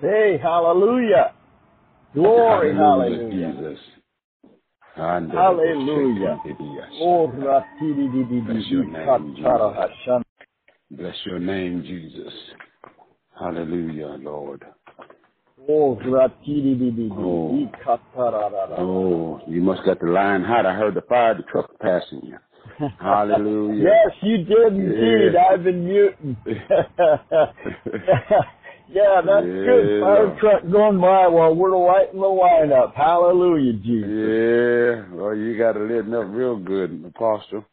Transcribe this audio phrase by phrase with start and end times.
[0.00, 1.32] Hey, hallelujah.
[2.14, 3.52] Glory, Hallelujah, hallelujah.
[3.74, 3.84] Jesus.
[4.94, 6.40] Hallelujah.
[7.00, 7.64] Oh, Bless
[8.70, 9.44] your name, Jesus.
[10.90, 12.32] Bless your name, Jesus.
[13.38, 14.64] Hallelujah, Lord.
[15.68, 15.98] Oh.
[18.78, 20.64] Oh, you must got the line hot.
[20.64, 22.38] I heard the fire truck passing you.
[23.00, 23.84] Hallelujah.
[23.84, 25.32] Yes, you did indeed.
[25.34, 25.48] Yeah.
[25.52, 26.36] I've been muting.
[28.90, 29.84] yeah, that's good.
[29.88, 30.00] Yeah.
[30.00, 32.94] Fire truck going by while we're lighting the line up.
[32.94, 34.10] Hallelujah, Jesus.
[34.10, 37.64] Yeah, well, you got to lit up real good, Apostle.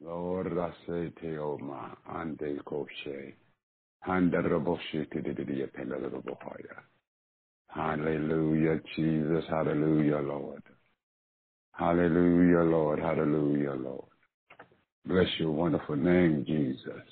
[0.00, 3.34] Lord, I say te o ma ande koshe.
[4.06, 6.84] Handaraboshe te de de de pendalabohaya.
[7.68, 9.44] Hallelujah, Jesus.
[9.48, 10.62] Hallelujah, Lord.
[11.78, 12.98] Hallelujah, Lord.
[12.98, 14.10] Hallelujah, Lord.
[15.06, 17.06] Bless your wonderful name, Jesus.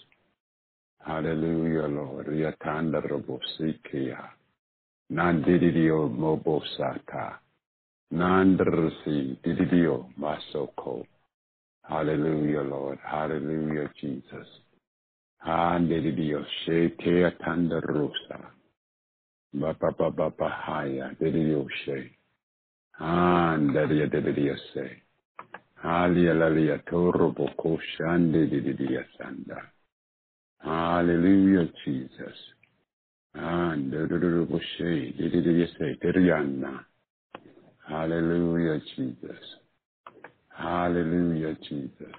[0.99, 2.27] Hallelujah, Lord.
[2.27, 4.19] Riatandarabosikia.
[5.13, 7.39] Nandidio mobosata.
[8.11, 11.07] Nandrasi didio masoko.
[11.83, 12.99] Hallelujah, Lord.
[13.05, 14.49] Hallelujah, Jesus.
[15.47, 18.51] Handidio shete tandarusa.
[19.55, 22.16] Bapa bapa bahaya didio she.
[22.99, 25.03] Handadia didio se.
[25.75, 29.71] Hallelujah, torobo koshande didio sanda.
[30.59, 32.55] Hallelujah, Jesus.
[33.35, 34.47] Hallelujah,
[38.97, 39.57] Jesus.
[40.49, 42.15] Hallelujah, Jesus.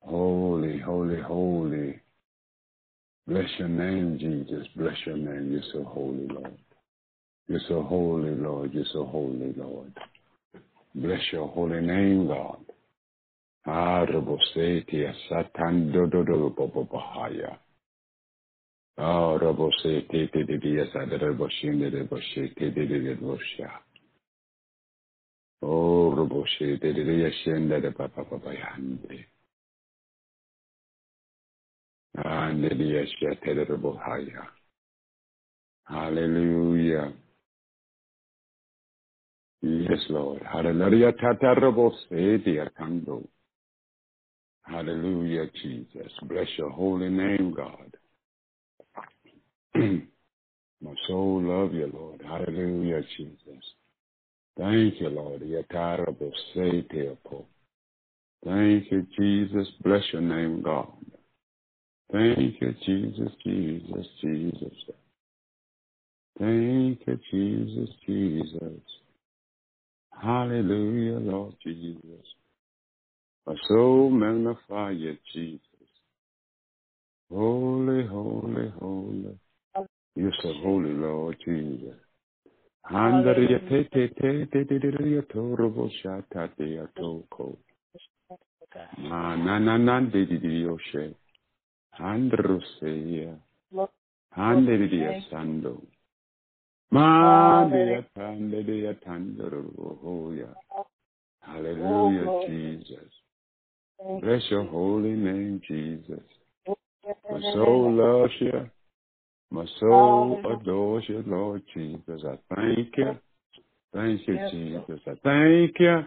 [0.00, 2.00] Holy, holy, holy.
[3.26, 4.66] Bless your name, Jesus.
[4.76, 5.52] Bless your name.
[5.52, 6.56] You're so holy, Lord.
[7.48, 8.72] You're so holy, Lord.
[8.72, 9.92] You're so holy, Lord.
[10.94, 12.64] Bless your holy name, God.
[13.66, 16.50] Arabosetia satan dododo
[16.90, 17.58] bahaya.
[18.98, 23.70] Ah, rabosete de dia sadaraboshin de boshete de de bosha.
[25.62, 29.26] Oh, rabosete de dia shenda de papa papa yande.
[35.84, 37.12] Hallelujah.
[39.62, 40.42] Yes, Lord.
[40.42, 41.12] Hallelujah.
[44.62, 46.12] Hallelujah, Jesus.
[46.22, 47.96] Bless your holy name, God.
[50.82, 52.22] My soul love you, Lord.
[52.22, 53.64] Hallelujah, Jesus.
[54.58, 55.42] Thank you, Lord.
[58.44, 59.68] Thank you, Jesus.
[59.82, 60.92] Bless your name, God.
[62.12, 64.72] Thank you, Jesus, Jesus, Jesus.
[66.38, 68.99] Thank you, Jesus, Jesus.
[70.22, 72.26] Hallelujah, Lord Jesus.
[73.46, 75.60] My soul magnify you, Jesus.
[77.30, 79.38] Holy, holy, holy.
[80.14, 81.94] You're so holy, Lord Jesus.
[82.90, 83.60] Handaria
[98.16, 100.54] tandaria tandoroya.
[101.40, 103.12] Hallelujah, oh, Jesus.
[104.20, 106.22] Bless your holy name, Jesus.
[107.30, 108.70] My soul loves you.
[109.50, 112.22] My soul adores you, Lord Jesus.
[112.24, 113.18] I thank you.
[113.92, 115.00] Thank you, Jesus.
[115.06, 116.04] I thank you.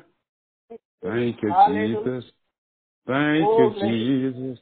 [1.03, 2.31] Thank you, Jesus.
[3.05, 4.59] Thank oh, you, Jesus.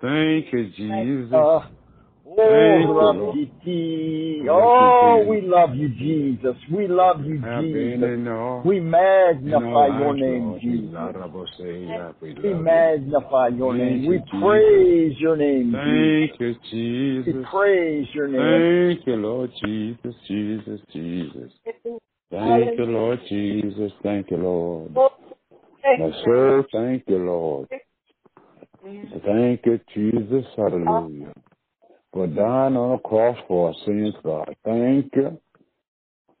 [0.00, 0.88] Thank you, Jesus.
[0.88, 1.64] Thank you, oh,
[2.36, 2.96] Lord.
[2.96, 3.24] Bless
[4.50, 6.56] Oh, we love you, Jesus.
[6.72, 8.10] We love you, Jesus.
[8.64, 10.92] We magnify your name, Jesus.
[12.20, 12.62] We We love you.
[12.62, 14.06] magnify your name.
[14.06, 16.30] We praise your name, Jesus.
[16.30, 16.54] Thank you,
[17.26, 18.96] We praise your name.
[18.96, 21.52] Thank you, Lord Jesus, Jesus, Jesus.
[22.30, 23.92] Thank you, Lord Jesus.
[24.02, 24.94] Thank you, Lord.
[25.98, 27.68] My soul, thank you, Lord.
[29.24, 30.44] Thank you, Jesus.
[30.56, 31.32] Hallelujah.
[32.16, 34.56] For dying on the cross for our sins, God.
[34.64, 35.38] Thank you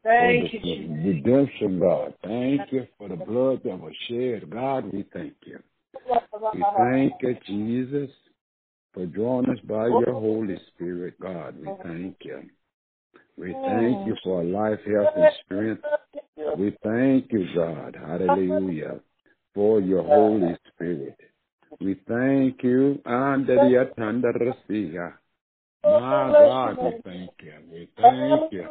[0.02, 2.14] for Thank the you, redemption, God.
[2.24, 4.48] Thank you for the blood that was shed.
[4.48, 5.58] God, we thank you.
[6.54, 8.08] We thank you, Jesus,
[8.94, 11.58] for drawing us by your Holy Spirit, God.
[11.60, 12.48] We thank you.
[13.36, 15.82] We thank you for life, health, and strength.
[16.56, 17.98] We thank you, God.
[18.00, 19.00] Hallelujah.
[19.52, 21.20] For your Holy Spirit.
[21.82, 23.02] We thank you.
[25.84, 27.52] My God, we thank you.
[27.70, 28.68] We thank you.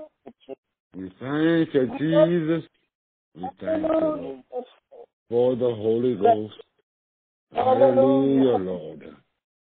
[0.96, 2.70] We thank you, Jesus.
[3.36, 4.34] We thank you
[5.30, 6.54] for the Holy Ghost.
[7.54, 9.16] Hallelujah, Lord.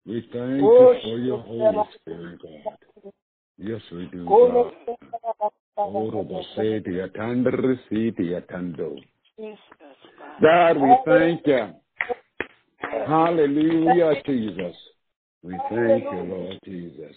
[0.07, 2.79] We thank you for your Holy Spirit, God.
[3.59, 4.73] Yes, we do, God.
[10.43, 11.75] God, we thank you.
[13.07, 14.77] Hallelujah, Jesus.
[15.43, 17.17] We thank you, Lord Jesus.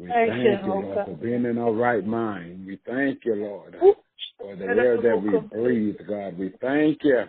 [0.00, 1.04] We Thank thank you, Lord God.
[1.04, 2.66] for being in our right mind.
[2.66, 3.76] We thank you, Lord,
[4.38, 6.38] for the air that we breathe, God.
[6.38, 7.24] We thank you,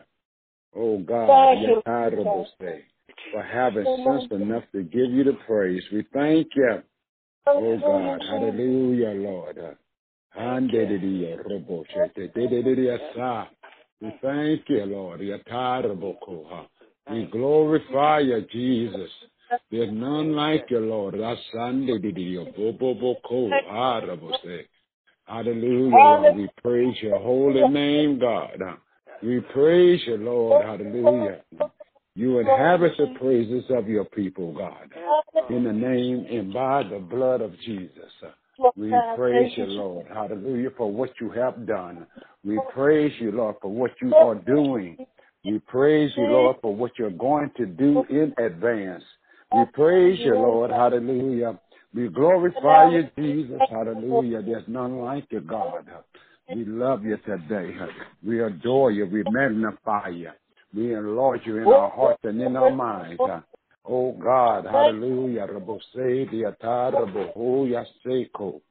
[0.76, 2.86] oh God, Thank you, Yatarabo say,
[3.34, 5.84] for having sense enough to give you the praise.
[5.92, 6.82] We thank you,
[7.46, 8.22] oh God.
[8.30, 9.78] Hallelujah, Lord.
[10.38, 13.48] Handedidiya robo shete, dedidiya sa.
[14.00, 15.20] We thank you, Lord.
[17.10, 19.12] We glorify you, Jesus.
[19.71, 21.15] There's none like you, Lord.
[23.00, 24.68] Boko arabo ah, say.
[25.25, 26.33] Hallelujah.
[26.36, 28.62] We praise your holy name, God.
[29.24, 30.65] We praise you, Lord.
[30.65, 31.42] Hallelujah.
[32.15, 34.89] You inhabit the praises of your people, God.
[35.50, 38.12] In the name and by the blood of Jesus.
[38.75, 40.07] We praise you, Lord.
[40.13, 42.06] Hallelujah, for what you have done.
[42.44, 44.98] We praise you, Lord, for what you are doing.
[45.45, 49.03] We praise you, Lord, for what you're going to do in advance.
[49.53, 50.71] We praise you, Lord.
[50.71, 51.59] Hallelujah.
[51.94, 53.62] We glorify you, Jesus.
[53.69, 54.42] Hallelujah.
[54.42, 55.86] There's none like you, God.
[56.53, 57.75] We love you today.
[58.25, 59.06] We adore you.
[59.07, 60.30] We magnify you.
[60.74, 63.21] We enlarge you in our hearts and in our minds.
[63.83, 65.48] Oh God, hallelujah.
[65.48, 68.62] Rabose diata rabohoya seko.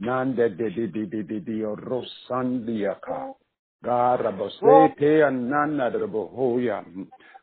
[0.00, 3.34] Nande de de de de de de rosandiaka.
[3.84, 6.84] God, rabose te anana rabohoya.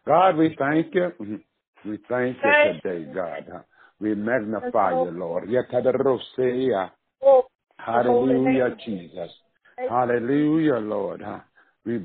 [0.05, 1.39] God, we thank you.
[1.85, 3.63] We thank you today, God.
[3.99, 5.49] We magnify you, Lord.
[5.49, 6.91] Yatadarosea.
[7.77, 9.31] Hallelujah, Jesus.
[9.89, 11.23] Hallelujah, Lord.
[11.85, 11.99] We.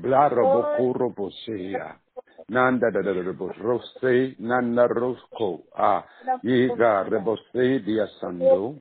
[2.49, 3.21] Nanda da da da
[3.61, 6.03] rose, nanda rosco, ah,
[6.41, 8.77] yiga rebose dia sando,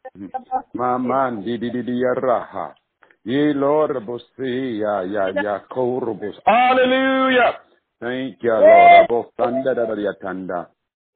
[0.72, 2.72] maman di di di di raha,
[3.24, 6.38] ye lord rebose ya ya ya korobos.
[6.44, 7.58] Hallelujah!
[7.98, 9.10] Thank you, Lord.
[9.10, 10.70] Abosanda da da da tanda.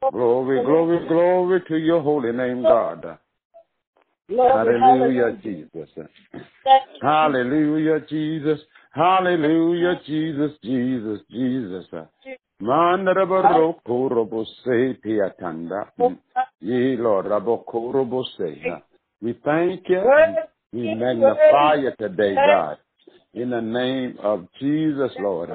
[0.08, 3.19] Glory, glory, glory to your holy name, God.
[4.31, 5.91] Hallelujah, Jesus.
[7.02, 8.61] Hallelujah, Jesus.
[8.93, 11.87] Hallelujah, Jesus, Jesus, Jesus.
[12.62, 15.93] Mandarabaro robo se piatanda.
[16.61, 18.62] Ye Lord, rabo robo se.
[19.20, 20.02] We thank you.
[20.73, 22.79] We magnify you today, God.
[23.35, 25.50] In the name of Jesus, Lord.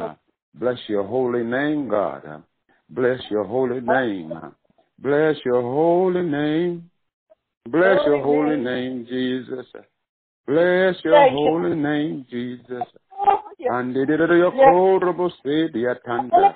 [0.53, 2.43] Bless your holy name, God.
[2.89, 4.33] Bless your holy name.
[4.99, 6.89] Bless your holy name.
[7.67, 9.65] Bless your holy name, Jesus.
[10.47, 12.83] Bless your holy name, Jesus.
[13.59, 16.55] And did it your horrible say the atanda.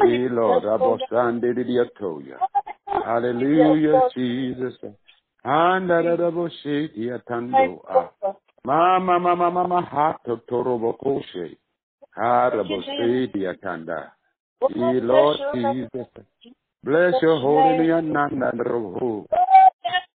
[0.00, 1.66] Hey Lord, Abos and did it
[2.00, 2.38] toya.
[2.86, 4.74] Hallelujah, Jesus.
[5.44, 7.80] And that double say the atando.
[8.64, 9.18] Mama, ah.
[9.18, 11.56] mama, mama, heart of Torobo Koshe.
[12.14, 13.56] Horrible say the
[14.62, 15.02] atanda.
[15.02, 16.06] Lord Jesus.
[16.84, 19.26] Bless your holy name, Nanda Roho.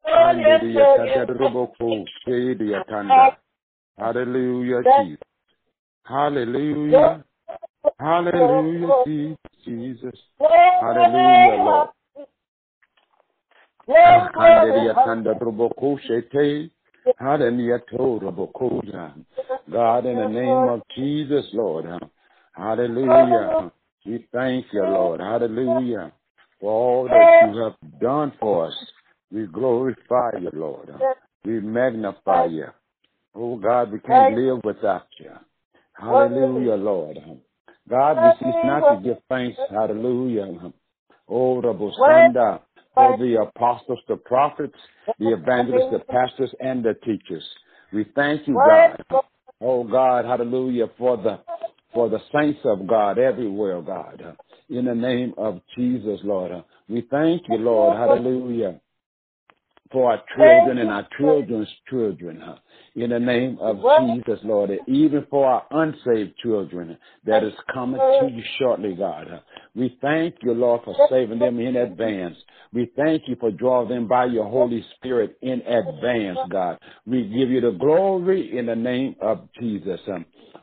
[0.05, 3.37] And did it Robo Koshe the atanda.
[3.99, 5.19] Hallelujah, Jesus.
[6.05, 7.25] Hallelujah.
[7.99, 10.19] Hallelujah, Jesus.
[10.39, 11.89] Hallelujah, Lord.
[14.35, 16.71] Hallelujah, Tanda ah, Roboko Shete.
[17.19, 19.13] Hallelujah, Robokoya.
[19.71, 21.87] God, in the name of Jesus, Lord.
[22.53, 23.71] Hallelujah.
[24.07, 25.21] We thank you, Lord.
[25.21, 26.13] Hallelujah.
[26.61, 28.75] For all that you have done for us.
[29.31, 30.91] We glorify you, Lord.
[31.45, 32.67] We magnify you.
[33.35, 35.31] Oh God, we can't live without you.
[35.93, 37.19] Hallelujah, Lord.
[37.89, 39.59] God, we cease not to give thanks.
[39.71, 40.73] Hallelujah.
[41.29, 42.61] Oh, Rabosanda,
[42.95, 44.75] for the apostles, the prophets,
[45.19, 47.45] the evangelists, the pastors, and the teachers.
[47.93, 49.05] We thank you, God.
[49.61, 51.39] Oh God, hallelujah, for the
[51.93, 54.37] for the saints of God everywhere, God.
[54.69, 56.53] In the name of Jesus, Lord.
[56.89, 57.97] We thank you, Lord.
[57.97, 58.81] Hallelujah.
[59.91, 62.43] For our children and our children's children.
[62.95, 64.71] In the name of Jesus, Lord.
[64.87, 69.43] Even for our unsaved children that is coming to you shortly, God.
[69.75, 72.37] We thank you, Lord, for saving them in advance.
[72.73, 76.79] We thank you for drawing them by your Holy Spirit in advance, God.
[77.07, 80.01] We give you the glory in the name of Jesus.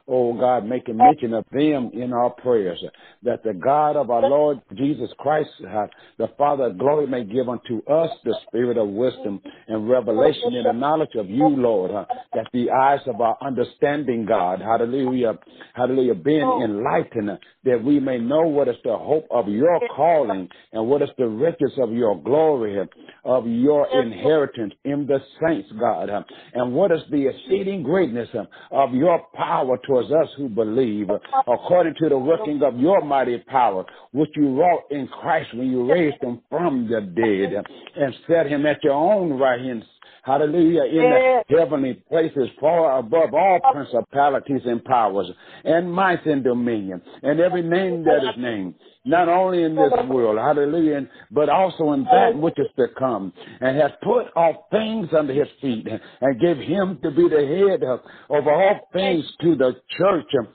[0.09, 2.81] Oh God, making mention of them in our prayers,
[3.23, 5.87] that the God of our Lord Jesus Christ, uh,
[6.17, 10.63] the Father of glory, may give unto us the spirit of wisdom and revelation in
[10.63, 15.37] the knowledge of you, Lord, uh, that the eyes of our understanding, God, hallelujah,
[15.73, 16.63] hallelujah, being oh.
[16.63, 21.09] enlightened, that we may know what is the hope of your calling and what is
[21.17, 22.77] the riches of your glory,
[23.23, 26.09] of your inheritance in the saints, God,
[26.53, 28.29] and what is the exceeding greatness
[28.71, 31.09] of your power towards us who believe,
[31.47, 35.89] according to the working of your mighty power, which you wrought in Christ when you
[35.89, 37.63] raised him from the dead
[37.95, 39.83] and set him at your own right hand
[40.27, 45.27] hallelujah, in the heavenly places, far above all principalities and powers,
[45.63, 50.37] and might and dominion, and every name that is named, not only in this world,
[50.37, 55.33] hallelujah, but also in that which is to come, and has put all things under
[55.33, 55.87] his feet,
[56.21, 60.47] and gave him to be the head of, of all things to the church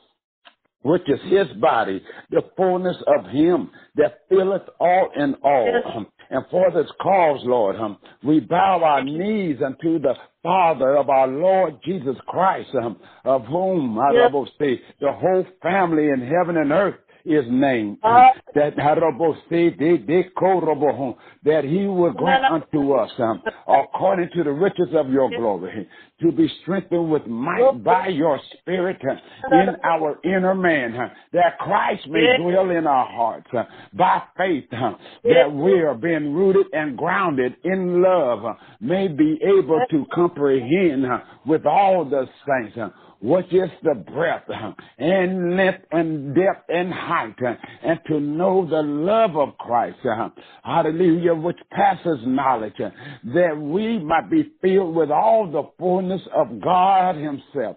[0.82, 5.82] which is his body, the fullness of him that filleth all in all.
[6.32, 11.28] And for this cause, Lord, um, we bow our knees unto the Father of our
[11.28, 12.96] Lord Jesus Christ, um,
[13.26, 14.32] of whom, I yes.
[14.58, 16.94] say, the whole family in heaven and earth
[17.26, 17.98] is named.
[18.02, 18.78] Uh, that
[21.44, 25.86] that he will grant unto us um, according to the riches of your glory
[26.22, 31.58] to be strengthened with might by your spirit uh, in our inner man uh, that
[31.58, 36.96] Christ may dwell in our hearts uh, by faith that we are being rooted and
[36.96, 41.04] grounded in love may be able to comprehend
[41.46, 42.78] with all the saints
[43.22, 48.66] which is the breadth uh, and length and depth and height, uh, and to know
[48.68, 50.28] the love of Christ, uh,
[50.64, 57.16] hallelujah, which passes knowledge, that we might be filled with all the fullness of God
[57.16, 57.76] himself.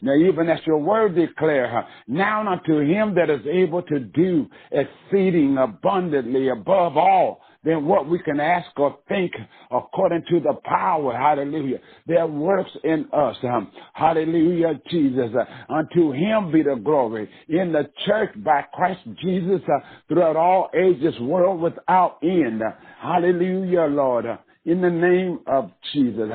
[0.00, 5.58] Now, even as your word declare, now unto him that is able to do exceeding
[5.58, 9.32] abundantly above all than what we can ask or think
[9.70, 13.36] according to the power, hallelujah, that works in us.
[13.42, 15.30] Um, hallelujah, Jesus.
[15.34, 20.70] Uh, unto him be the glory in the church by Christ Jesus uh, throughout all
[20.74, 22.62] ages, world without end.
[23.00, 24.26] hallelujah, Lord.
[24.26, 26.28] Uh, in the name of Jesus.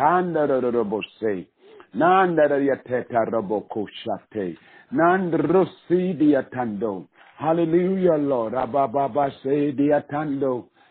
[7.37, 8.53] Hallelujah, Lord.
[8.53, 9.71] Ababa say.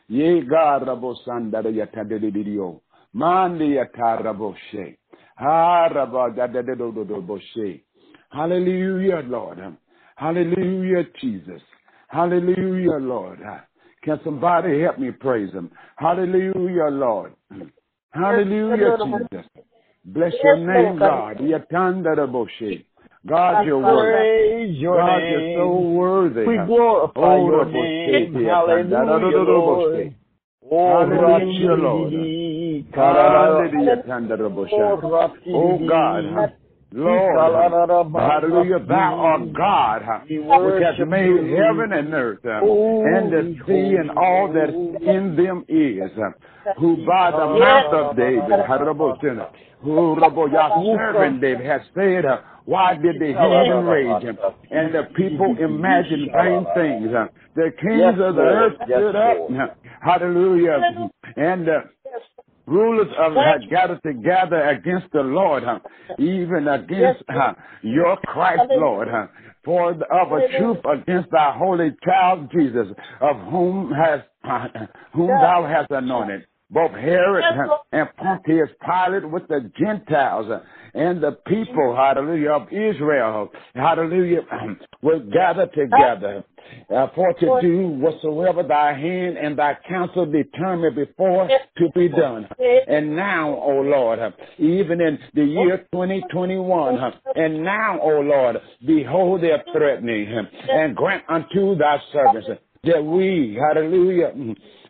[0.09, 2.81] Ye garabo sandara yatadedidio.
[3.15, 4.99] Mandi yataraboshe.
[5.39, 7.83] Dadadododoboshe.
[8.31, 9.77] Hallelujah, Lord.
[10.17, 11.63] Hallelujah, Jesus.
[12.09, 13.39] Hallelujah, Lord.
[14.03, 15.71] Can somebody help me praise him?
[15.97, 17.35] Hallelujah, Lord.
[18.11, 19.47] Hallelujah, Jesus.
[20.05, 21.39] Bless your name, God.
[21.39, 22.85] Yatandaraboshe.
[23.27, 24.73] God, you're worthy.
[24.73, 25.33] Your God, name.
[25.33, 26.45] you're so worthy.
[26.47, 28.35] We glorify oh, your name.
[28.35, 30.15] Hallelujah, Lord.
[30.69, 32.13] Hallelujah, Lord.
[35.55, 36.53] Oh, God.
[36.95, 37.37] Lord,
[38.15, 44.53] hallelujah, thou art God, which has made heaven and earth, and the sea and all
[44.53, 46.11] that in them is,
[46.79, 48.61] who by the mouth of David,
[49.83, 52.25] who your servant David has said,
[52.65, 54.25] why did the heathen rage
[54.71, 57.11] and the people imagine vain things?
[57.57, 61.81] The kings of the earth stood up, hallelujah, and uh,
[62.67, 65.65] rulers of had gathered together against the Lord,
[66.19, 67.23] even against
[67.83, 69.09] your Christ, Lord,
[69.65, 72.89] for of a truth against thy holy child Jesus,
[73.21, 74.21] of whom has
[75.13, 77.45] whom thou hast anointed both Herod
[77.93, 80.61] and Pontius Pilate with the Gentiles uh,
[80.95, 84.41] and the people, hallelujah, of Israel, hallelujah,
[85.03, 86.45] will gather together
[86.95, 92.49] uh, for to do whatsoever thy hand and thy counsel determined before to be done.
[92.89, 98.57] And now, O Lord, uh, even in the year 2021, uh, and now, O Lord,
[98.87, 102.49] behold their threatening and grant unto thy servants
[102.85, 104.33] that we, hallelujah,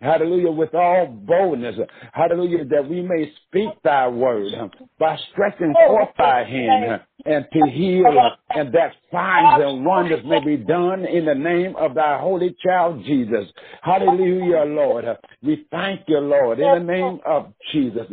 [0.03, 1.77] hallelujah, with all boldness,
[2.13, 4.53] hallelujah, that we may speak thy word
[4.99, 8.05] by stretching forth thy hand and to heal
[8.51, 13.03] and that signs and wonders may be done in the name of thy holy child
[13.05, 13.47] Jesus.
[13.83, 15.05] Hallelujah, Lord.
[15.43, 18.07] We thank you, Lord, in the name of Jesus.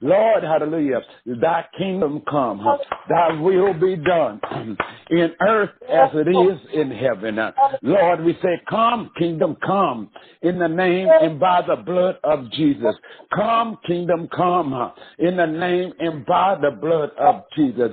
[0.00, 2.66] Lord, hallelujah, thy kingdom come,
[3.08, 4.40] thy will be done
[5.10, 7.38] in earth as it is in heaven.
[7.82, 10.10] Lord, we say, come, kingdom come
[10.42, 12.94] in the name and by the blood of Jesus.
[13.34, 17.90] Come, kingdom come in the name and by the blood of Jesus.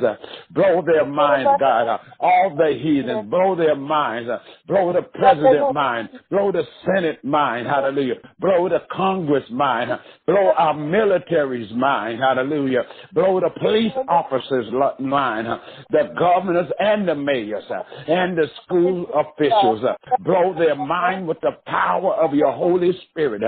[0.51, 1.99] Blow their minds, God.
[2.19, 4.29] All the heathens, blow their minds.
[4.67, 6.09] Blow the president mind.
[6.29, 7.67] Blow the Senate mind.
[7.67, 8.15] Hallelujah.
[8.39, 9.91] Blow the Congress mind.
[10.27, 12.19] Blow our military secretary's mind.
[12.19, 12.83] Hallelujah.
[13.13, 15.47] Blow the police officers' mind,
[15.89, 17.63] the governors and the mayors
[18.07, 19.83] and the school officials.
[20.21, 23.41] Blow their mind with the power of your Holy Spirit.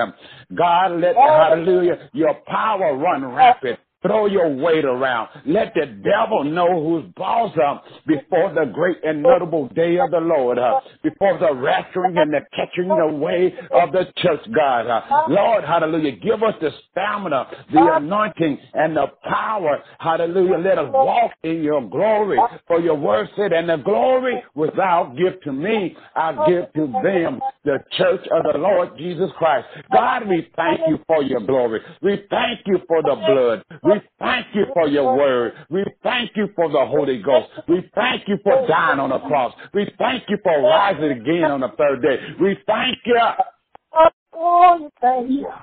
[0.55, 5.29] God, let, hallelujah, your power run rapid Throw your weight around.
[5.45, 10.19] Let the devil know who's boss up before the great and notable day of the
[10.19, 14.87] Lord, uh, before the rapturing and the catching away of the church, God.
[14.87, 19.83] Uh, Lord, hallelujah, give us the stamina, the anointing, and the power.
[19.99, 22.39] Hallelujah, let us walk in your glory.
[22.67, 27.39] For your word said, and the glory without give to me, I give to them,
[27.65, 29.67] the church of the Lord Jesus Christ.
[29.93, 31.81] God, we thank you for your glory.
[32.01, 33.63] We thank you for the blood.
[33.93, 35.53] We thank you for your word.
[35.69, 37.49] We thank you for the Holy Ghost.
[37.67, 39.53] We thank you for dying on the cross.
[39.73, 42.17] We thank you for rising again on the third day.
[42.39, 43.19] We thank you.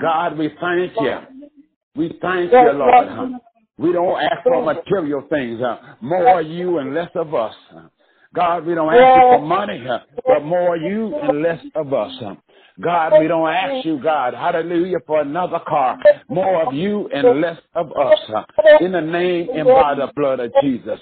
[0.00, 1.18] God, we thank you.
[1.97, 3.32] We thank you, Lord.
[3.78, 5.61] We don't ask for material things.
[5.62, 7.54] Uh, more of you and less of us.
[8.35, 12.12] God, we don't ask you for money, uh, but more you and less of us.
[12.80, 15.99] God, we don't ask you, God, hallelujah, for another car.
[16.28, 18.18] More of you and less of us.
[18.80, 21.00] In the name and by the blood of Jesus.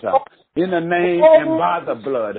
[0.56, 2.36] In the name and by the blood.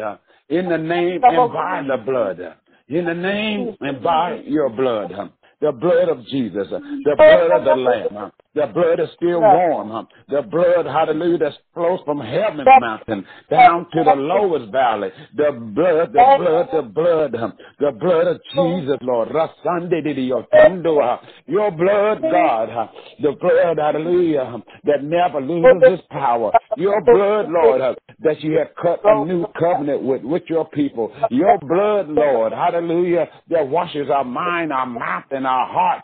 [0.50, 2.56] In the name and by the blood.
[2.89, 5.13] In the name and by your blood.
[5.62, 6.67] The blood of Jesus.
[6.70, 8.32] The blood of the Lamb.
[8.58, 9.92] The blood is still warm.
[9.92, 10.04] Huh?
[10.30, 15.10] The blood, hallelujah, that flows from heaven's mountain down to the lowest valley.
[15.36, 17.32] The blood, the blood, the blood,
[17.80, 19.30] the blood of Jesus, Lord.
[21.48, 22.90] Your blood, God,
[23.22, 26.52] the blood, hallelujah, that never loses its power.
[26.78, 27.82] Your blood, Lord,
[28.24, 31.12] that you have cut a new covenant with, with your people.
[31.30, 36.04] Your blood, Lord, hallelujah, that washes our mind, our mouth, and our heart.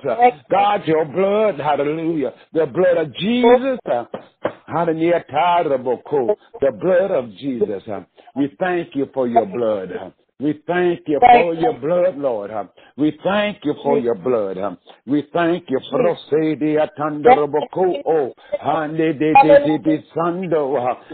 [0.51, 3.79] God, your blood, hallelujah, the blood of Jesus.
[3.85, 4.05] Uh,
[4.67, 5.23] hallelujah.
[5.29, 7.83] The blood of Jesus.
[7.87, 8.01] Uh,
[8.35, 10.13] we thank you for your blood.
[10.43, 12.51] We thank you for your blood, Lord.
[12.97, 14.57] We thank you for your blood.
[15.07, 15.79] We thank you.
[15.89, 16.01] For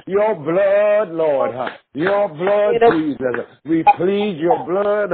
[0.08, 1.72] your blood, Lord.
[1.96, 3.46] Your blood, Jesus.
[3.66, 5.12] We plead your blood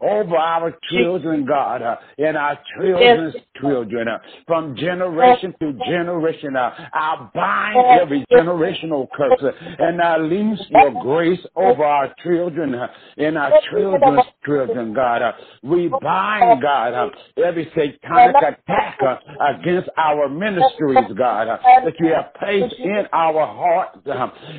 [0.00, 1.82] over our children, God,
[2.18, 4.08] and our children's children,
[4.46, 6.56] from generation to generation.
[6.56, 12.74] I bind every generational curse, and I loose your grace over our children
[13.18, 15.22] and our children's children, God.
[15.22, 17.10] Uh, we bind, God, uh,
[17.44, 19.16] every satanic attack uh,
[19.58, 23.98] against our ministries, God, that you have placed in our hearts,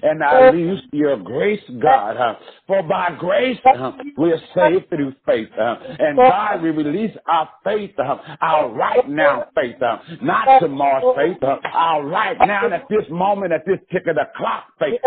[0.03, 2.37] and I loose your grace, God.
[2.67, 3.57] For by grace,
[4.17, 5.49] we are saved through faith.
[5.57, 7.91] And God, we release our faith,
[8.41, 9.75] our right now faith,
[10.21, 11.37] not tomorrow's faith,
[11.73, 14.99] our right now at this moment, at this tick of the clock faith,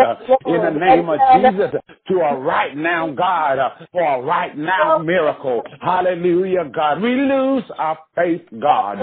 [0.45, 1.71] in the name of Jesus,
[2.07, 3.57] to a right now, God,
[3.91, 5.63] for a right now miracle.
[5.81, 7.01] Hallelujah, God.
[7.01, 8.99] We lose our faith, God.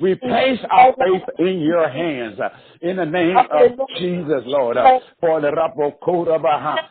[0.00, 2.38] We place our faith in your hands
[2.82, 4.76] in the name of Jesus, Lord.
[4.76, 5.50] Uh, for the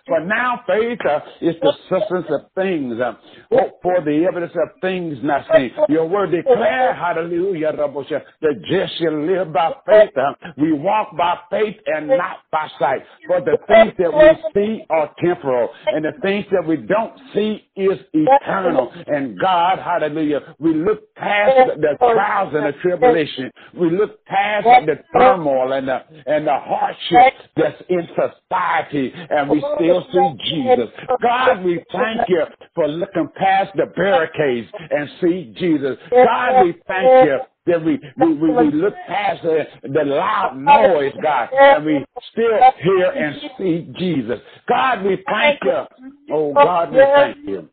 [0.07, 3.13] For now, faith uh, is the substance of things, uh,
[3.51, 5.71] hope for the evidence of things not seen.
[5.89, 10.09] Your word declare, hallelujah, the just shall live by faith.
[10.57, 13.03] We walk by faith and not by sight.
[13.27, 17.67] For the things that we see are temporal, and the things that we don't see
[17.75, 18.91] is eternal.
[19.07, 23.51] And God, hallelujah, we look past the trials and the tribulation.
[23.73, 29.63] We look past the turmoil and the, and the hardship that's in society, and we
[29.75, 30.89] still see Jesus.
[31.21, 32.43] God, we thank you
[32.75, 35.97] for looking past the barricades and see Jesus.
[36.11, 41.13] God, we thank you that we, we, we, we look past the, the loud noise,
[41.21, 44.39] God, and we still hear and see Jesus.
[44.67, 45.71] God, we thank you.
[45.71, 45.87] Oh,
[46.31, 47.69] oh, God, we thank you.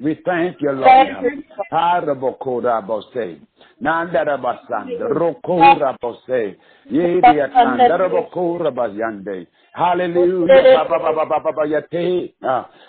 [0.00, 1.40] We thank you, Lord.
[1.72, 3.40] Harabokudabose.
[3.80, 4.98] Nandarabasan.
[9.72, 10.86] Hallelujah.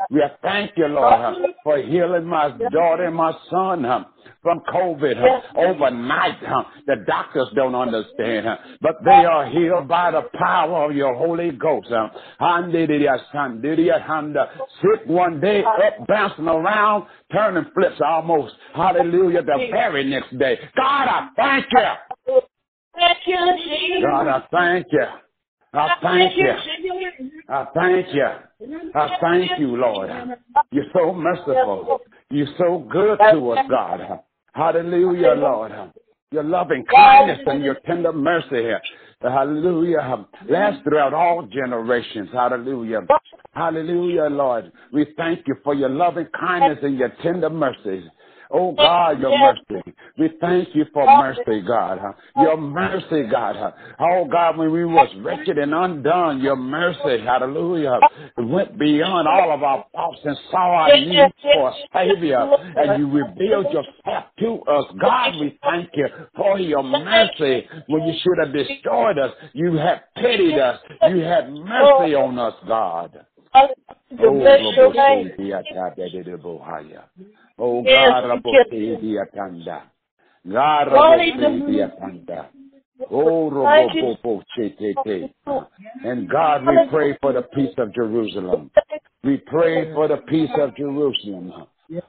[0.10, 3.86] We thank you, Lord, for healing my daughter and my son.
[3.86, 4.06] Ah,
[4.44, 6.40] from COVID overnight.
[6.86, 8.46] The doctors don't understand,
[8.82, 11.88] but they are healed by the power of your Holy Ghost.
[14.82, 18.54] Sick one day, up bouncing around, turning flips almost.
[18.76, 19.42] Hallelujah.
[19.44, 20.60] The very next day.
[20.76, 22.42] God, I thank you.
[22.96, 24.04] Thank you, Jesus.
[24.04, 25.06] God, I thank you.
[25.76, 26.54] I thank you.
[27.50, 28.28] I thank you.
[28.94, 30.12] I thank you, Lord.
[30.72, 32.02] You're so merciful.
[32.30, 34.20] You're so good to us, God.
[34.54, 35.72] Hallelujah, Lord.
[36.32, 38.72] your loving kindness and your tender mercy.
[39.22, 40.26] Hallelujah.
[40.50, 42.30] Last throughout all generations.
[42.34, 43.02] Hallelujah.
[43.54, 44.72] Hallelujah, Lord.
[44.92, 48.04] We thank you for your loving kindness and your tender mercies.
[48.54, 49.94] Oh God, your mercy.
[50.20, 51.98] We thank you for mercy, God.
[52.00, 52.42] Huh?
[52.44, 53.56] Your mercy, God.
[53.56, 53.72] Huh?
[54.00, 58.00] Oh God, when we was wretched and undone, your mercy, hallelujah,
[58.38, 62.48] went beyond all of our faults and saw our need for a Savior.
[62.76, 64.86] And you revealed yourself to us.
[65.02, 67.68] God, we thank you for your mercy.
[67.88, 70.80] When you should have destroyed us, you have pitied us.
[71.10, 73.26] You had mercy on us, God.
[73.56, 73.68] Oh,
[77.60, 78.24] Oh God.
[84.98, 85.30] Oh, God.
[85.48, 85.68] Oh.
[86.04, 88.72] And God, we pray for the peace of Jerusalem.
[89.24, 91.54] We pray for the peace of Jerusalem.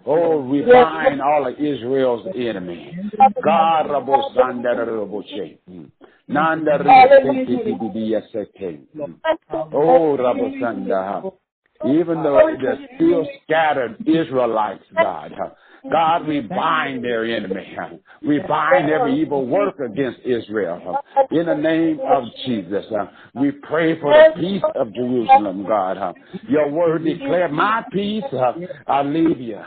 [0.06, 2.96] Oh, we bind all of Israel's enemy.
[3.42, 5.58] God, Rabosanda Raboche.
[5.70, 5.90] Mm.
[6.28, 6.86] Nanda mm.
[9.52, 11.32] Oh, Rabosanda
[11.86, 15.32] even though they're still scattered Israelites, God.
[15.90, 17.76] God, we bind their enemy.
[18.26, 20.98] We bind every evil work against Israel.
[21.30, 22.86] In the name of Jesus,
[23.34, 26.14] we pray for the peace of Jerusalem, God.
[26.48, 28.24] Your word declared, My peace
[28.86, 29.60] I leave you.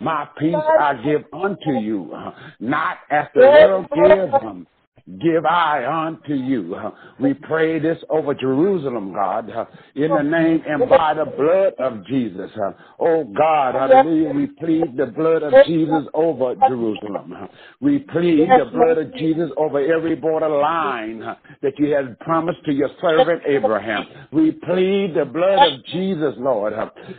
[0.00, 2.12] My peace I give unto you.
[2.60, 4.34] Not as the world gives
[5.20, 6.76] give I unto you.
[7.20, 9.48] We pray this over Jerusalem, God,
[9.94, 12.50] in the name and by the blood of Jesus.
[12.98, 17.48] Oh God, hallelujah, we plead the blood of Jesus over Jerusalem.
[17.80, 21.20] We plead the blood of Jesus over every borderline
[21.62, 24.04] that you had promised to your servant Abraham.
[24.32, 26.72] We plead the blood of Jesus, Lord,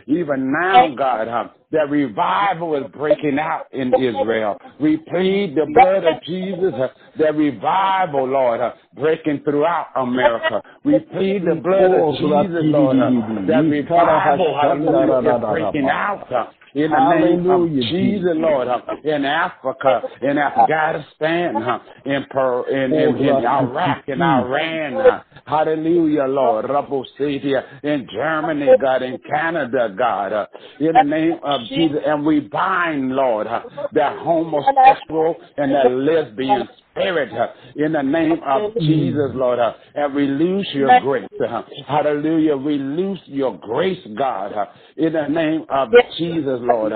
[0.06, 4.56] even now, God, that revival is breaking out in Israel.
[4.80, 10.62] We plead the blood of Jesus, uh, that revival, Lord, uh, breaking throughout America.
[10.84, 13.10] We plead the blood of Jesus, Lord, uh,
[13.46, 15.40] that revival, hallelujah, is
[15.72, 16.54] breaking out.
[16.74, 22.68] Uh, in the name of Jesus, Lord, uh, in Africa, in Afghanistan, uh, in, per,
[22.68, 26.66] in, in, in Iraq, in Iran, uh, hallelujah, Lord,
[27.82, 30.46] in Germany, God, in Canada, God, uh,
[30.80, 36.68] in the name of Jesus, and we bind, Lord, uh, that homosexual and that lesbian
[37.32, 41.28] uh, in the name of Jesus, Lord, uh, and release your grace.
[41.40, 42.56] Uh, hallelujah.
[42.56, 44.52] Release your grace, God,
[44.96, 46.92] in the name of Jesus, Lord.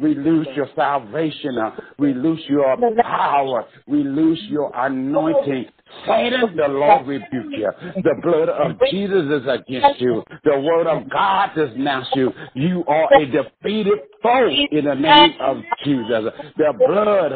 [0.00, 1.58] We lose your salvation.
[1.58, 3.66] Uh, we lose your power.
[3.86, 5.66] We lose your anointing.
[6.06, 7.70] Satan, the Lord rebuke you.
[7.96, 10.22] The blood of Jesus is against you.
[10.44, 12.32] The word of God not you.
[12.54, 16.32] You are a defeated foe in the name of Jesus.
[16.56, 17.32] The blood,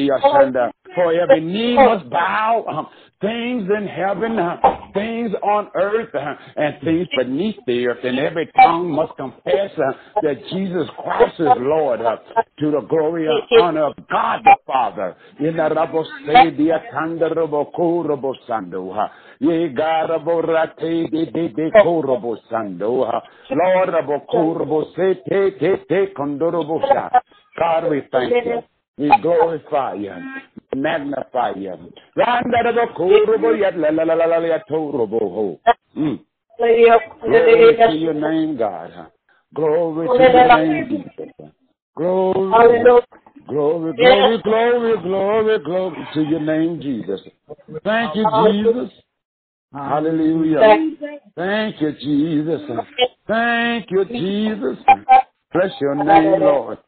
[0.00, 0.70] you under.
[0.94, 2.88] for every knee must bow, um,
[3.22, 4.36] things in heaven,
[4.92, 6.14] things on earth,
[6.56, 9.70] and things beneath the earth, and every tongue must confess
[10.22, 15.16] that Jesus Christ is Lord to the glory and honor of God the Father.
[15.38, 15.52] Ye
[19.68, 21.70] gara borate de.
[23.50, 23.90] Lord
[24.94, 26.80] se te te te kondorobo.
[27.58, 28.62] God, we thank you.
[29.02, 30.14] We glorify you
[30.74, 31.92] magnify you.
[35.96, 36.20] Mm.
[37.26, 39.08] Glory to your name, God.
[39.54, 41.32] Glory to your name, Jesus.
[41.96, 42.82] Glory,
[43.48, 47.20] glory, glory, glory, glory, glory to your name, Jesus.
[47.84, 48.92] Thank you, Jesus.
[49.74, 50.60] Hallelujah.
[51.36, 52.60] Thank you, Jesus.
[53.26, 54.78] Thank you, Jesus.
[55.52, 56.78] Bless your name, Lord.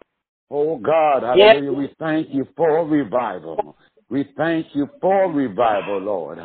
[0.51, 1.73] Oh God, hallelujah.
[1.73, 3.77] We thank you for revival.
[4.11, 6.39] We thank you for revival, Lord.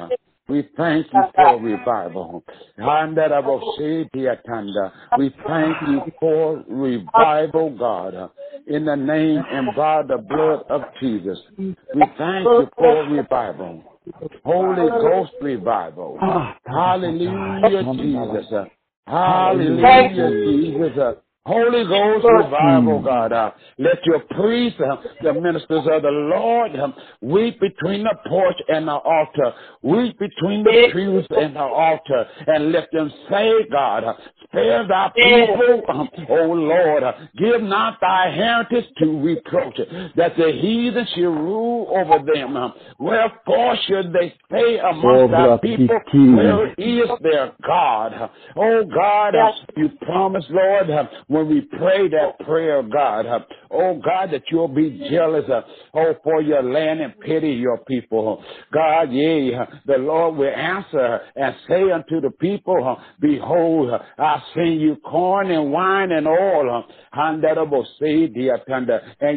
[0.47, 2.43] We thank you for revival.
[5.17, 8.31] We thank you for revival, God,
[8.65, 11.37] in the name and by the blood of Jesus.
[11.93, 13.83] We thank you for revival.
[14.43, 16.17] Holy Ghost revival.
[16.65, 18.69] Hallelujah, Jesus.
[19.05, 21.15] Hallelujah, Jesus.
[21.49, 23.31] Holy Ghost revival, God.
[23.31, 26.89] Uh, let your priests, uh, the ministers of the Lord, uh,
[27.21, 29.53] weep between the porch and the altar.
[29.81, 32.27] Weep between the pews and the altar.
[32.45, 37.01] And let them say, God, uh, spare thy people, um, O Lord.
[37.01, 39.77] Uh, give not thy heritage to reproach,
[40.17, 42.55] that the heathen shall rule over them.
[42.57, 45.99] Um, wherefore should they stay amongst thy people?
[46.35, 48.29] Where is their God?
[48.55, 49.33] Oh God,
[49.77, 50.89] you promised, Lord,
[51.39, 53.25] when we pray that prayer, God,
[53.71, 55.61] Oh God, that you'll be jealous, uh,
[55.93, 58.43] oh, for your land and pity your people.
[58.73, 64.95] God, yeah, the Lord will answer and say unto the people, behold, I send you
[64.97, 67.43] corn and wine and oil, and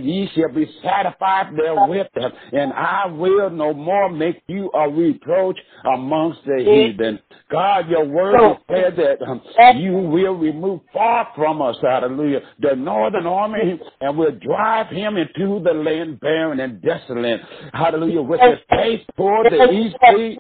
[0.05, 2.07] ye shall be satisfied therewith,
[2.53, 7.19] and I will no more make you a reproach amongst the heathen.
[7.51, 13.81] God, your word said that you will remove far from us, hallelujah, the northern army,
[14.01, 17.41] and will drive him into the land barren and desolate,
[17.73, 20.39] hallelujah, with his face toward the east gate,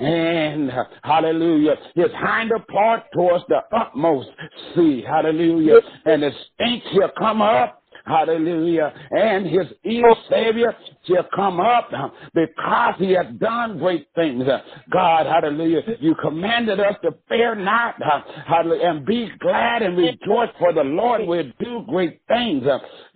[0.00, 4.28] and hallelujah, his hinder part towards the utmost
[4.74, 8.92] sea, hallelujah, and the stink shall come up Hallelujah.
[9.10, 10.74] And his evil Savior
[11.06, 14.44] shall come up uh, because he has done great things.
[14.48, 14.60] Uh,
[14.92, 15.80] God, hallelujah.
[16.00, 20.84] You commanded us to fear not, uh, hallelujah, and be glad and rejoice for the
[20.84, 22.64] Lord will do great things.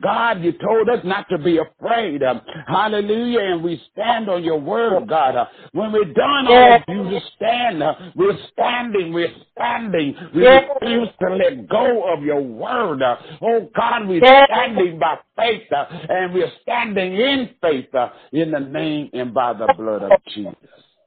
[0.03, 2.23] God, you told us not to be afraid.
[2.67, 3.41] Hallelujah.
[3.41, 5.35] And we stand on your word, God.
[5.73, 7.83] When we're done all you to stand,
[8.17, 10.15] we're standing, we're standing.
[10.35, 10.43] We
[10.83, 13.03] refuse to let go of your word.
[13.43, 18.61] Oh God, we're standing by faith, uh, and we're standing in faith uh, in the
[18.61, 20.55] name and by the blood of Jesus.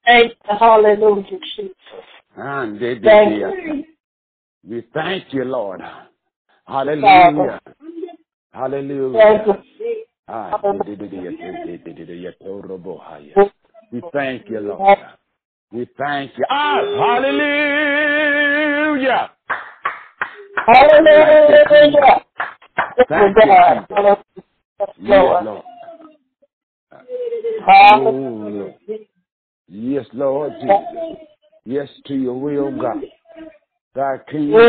[0.05, 0.57] Thank you.
[0.59, 1.75] Hallelujah, Jesus.
[2.35, 3.83] And they, they, thank you.
[4.67, 5.81] We thank you, Lord.
[6.65, 7.59] Hallelujah.
[8.53, 9.19] Hallelujah.
[13.91, 14.99] we thank you, Lord.
[15.71, 16.45] We thank you.
[16.49, 17.41] Ah, hallelujah.
[20.65, 22.22] Hallelujah.
[23.09, 23.51] Thank you.
[23.51, 24.13] Lord.
[24.99, 25.63] Yes, Lord.
[27.67, 28.73] Oh,
[29.67, 31.17] Yes, Lord Jesus.
[31.65, 33.03] Yes to your will, God.
[33.95, 34.59] Thy kingdom.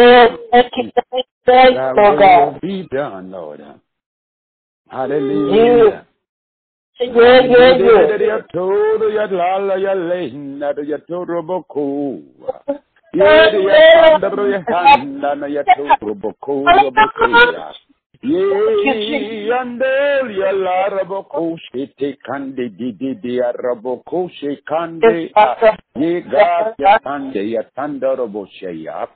[1.74, 3.60] Thy will be done, Lord.
[4.88, 6.06] Hallelujah.
[7.00, 7.10] Yeah,
[18.22, 18.94] yeah, yeah.
[18.94, 25.31] Ye andel ya larabo koshe te kande di di di arabo koshe kande
[25.96, 29.09] ye ga ya kande ya tanda robo sheya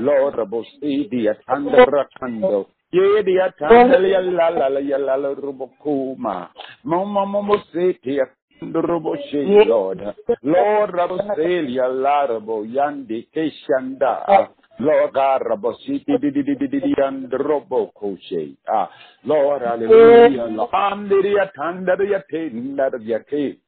[0.00, 4.80] lo robo si di ya tanda rakando ye di ya tanda ya la la la
[4.80, 6.50] ya la la robo kuma
[6.84, 8.18] mama mama se te
[8.72, 9.16] robo
[9.66, 13.28] Lord Lord robo se larabo yandi
[14.80, 18.56] Lord God, Rabositi di di di di di di and Robo Koshe.
[18.68, 18.88] Ah,
[19.24, 20.48] Lord, hallelujah.
[20.48, 23.58] Landiria Tandaria Tindaria Ke.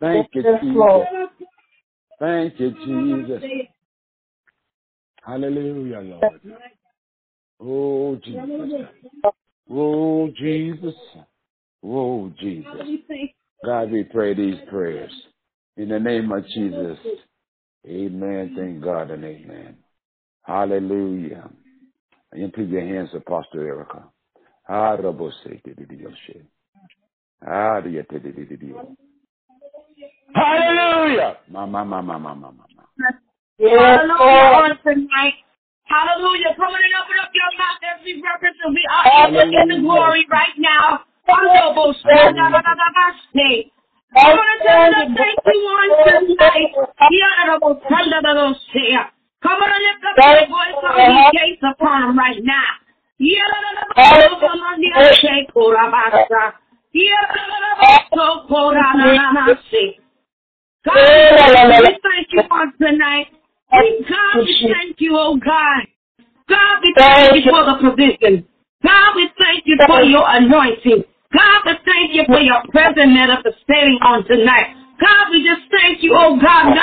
[0.00, 1.06] Thank you, Jesus.
[2.18, 3.42] Thank you, Jesus.
[5.24, 6.40] Hallelujah, Lord.
[7.60, 8.88] Oh, Jesus.
[9.70, 10.94] Oh, Jesus.
[11.84, 12.86] Oh, Jesus.
[13.64, 15.12] God, we pray these prayers.
[15.76, 16.98] In the name of Jesus.
[17.86, 18.54] Amen.
[18.56, 19.76] Thank God and amen.
[20.46, 21.50] Hallelujah.
[22.34, 24.04] You put your hands, Apostle Erica.
[30.34, 31.38] Hallelujah.
[31.50, 32.62] Mama, mama, mama, mama.
[33.58, 34.18] Hallelujah
[34.62, 35.34] on tonight.
[35.84, 36.54] Hallelujah.
[36.56, 39.06] Come on and open up your mouth as we reference and we are
[39.62, 41.00] in the glory right now.
[41.26, 42.62] Hallelujah.
[44.16, 45.88] I want to tell you thank you on
[46.36, 46.72] tonight.
[49.42, 52.70] Come on lift up your voice on these gates upon them right now.
[53.18, 53.42] Yeah,
[56.92, 57.98] yeah.
[58.14, 60.00] So pour out the mercy.
[60.84, 60.94] God,
[61.80, 63.26] we thank you for tonight.
[64.08, 65.86] God, we thank you, oh God.
[66.48, 68.46] God, we thank you for the provision.
[68.84, 71.04] God, we thank you for your anointing.
[71.36, 74.76] God, we thank you for your present manifesting on tonight.
[75.00, 76.74] God, we just thank you, oh God.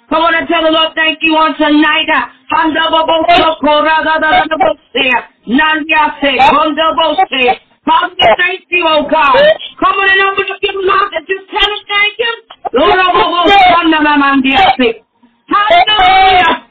[0.09, 2.07] Come on and tell the Lord, thank you on tonight.
[7.85, 9.35] Father, thank you, oh God.
[9.79, 12.33] Come on and open up your mouth and just tell us thank you.
[15.49, 16.70] Hallelujah.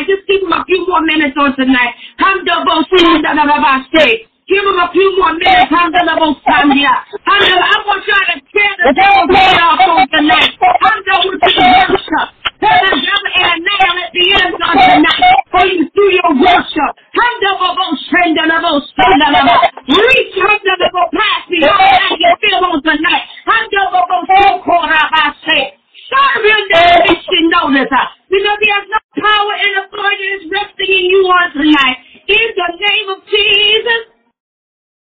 [0.07, 1.95] Just give him a few more minutes on tonight.
[2.19, 4.30] Come to Bosun, da da da da, say.
[4.51, 5.71] Give him a few more minutes.
[5.71, 6.91] I'm gonna go stand here.
[6.91, 10.53] I'm gonna try to tear the devil off on tonight.
[10.59, 12.27] I'm going to worship.
[12.59, 15.25] Tell the devil and nail at the end of the night.
[15.55, 16.93] For you to do your worship.
[17.15, 20.35] I'm gonna go stand and I'm gonna and I'm going reach.
[20.43, 21.63] I'm gonna past me.
[21.63, 23.25] All that you feel on tonight.
[23.47, 25.11] I'm gonna go so caught up.
[25.15, 25.63] I say,
[26.11, 27.45] serve him that mission.
[27.55, 27.95] notice.
[28.35, 31.99] you know there's no power and authority that's resting in you on tonight.
[32.27, 34.10] In the name of Jesus.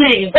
[0.00, 0.32] singing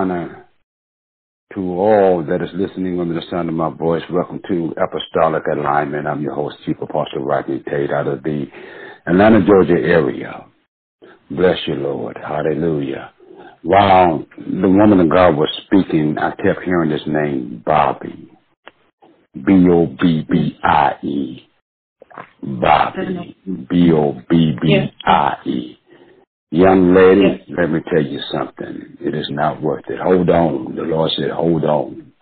[0.00, 0.46] honor
[1.54, 4.02] to all that is listening under the sound of my voice.
[4.10, 6.06] Welcome to Apostolic Alignment.
[6.06, 8.46] I'm your host, Chief Apostle Rodney Tate, out of the
[9.06, 10.46] Atlanta, Georgia area.
[11.30, 12.18] Bless you, Lord.
[12.22, 13.12] Hallelujah.
[13.62, 18.30] While the woman of God was speaking, I kept hearing this name, Bobby.
[19.34, 21.46] B O B B I E.
[22.42, 23.36] Bobby.
[23.70, 25.79] B O B B I E.
[26.52, 28.96] Young lady, let me tell you something.
[29.00, 30.00] It is not worth it.
[30.00, 30.74] Hold on.
[30.74, 32.12] The Lord said, hold on.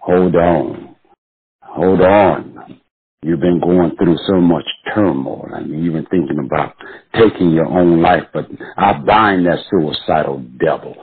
[0.00, 0.96] Hold on.
[1.62, 2.80] Hold on.
[3.22, 4.64] You've been going through so much
[4.94, 6.74] turmoil and you're even thinking about
[7.14, 10.96] taking your own life, but I bind that suicidal devil.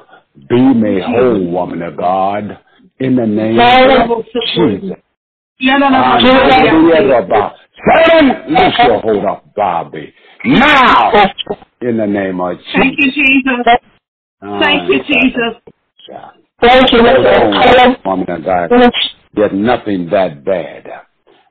[0.50, 2.60] Be made whole, woman of God,
[3.00, 4.98] in the name of Jesus.
[7.88, 10.14] Satan, loose your hold up, Bobby.
[10.46, 11.12] Now,
[11.88, 12.74] in the name of Jesus.
[12.74, 13.66] Thank you, Jesus.
[14.42, 15.74] Ah, Thank you, Jesus.
[16.62, 17.98] Thank you, oh, Lord.
[18.06, 18.72] Woman of God,
[19.36, 20.88] yet nothing that bad.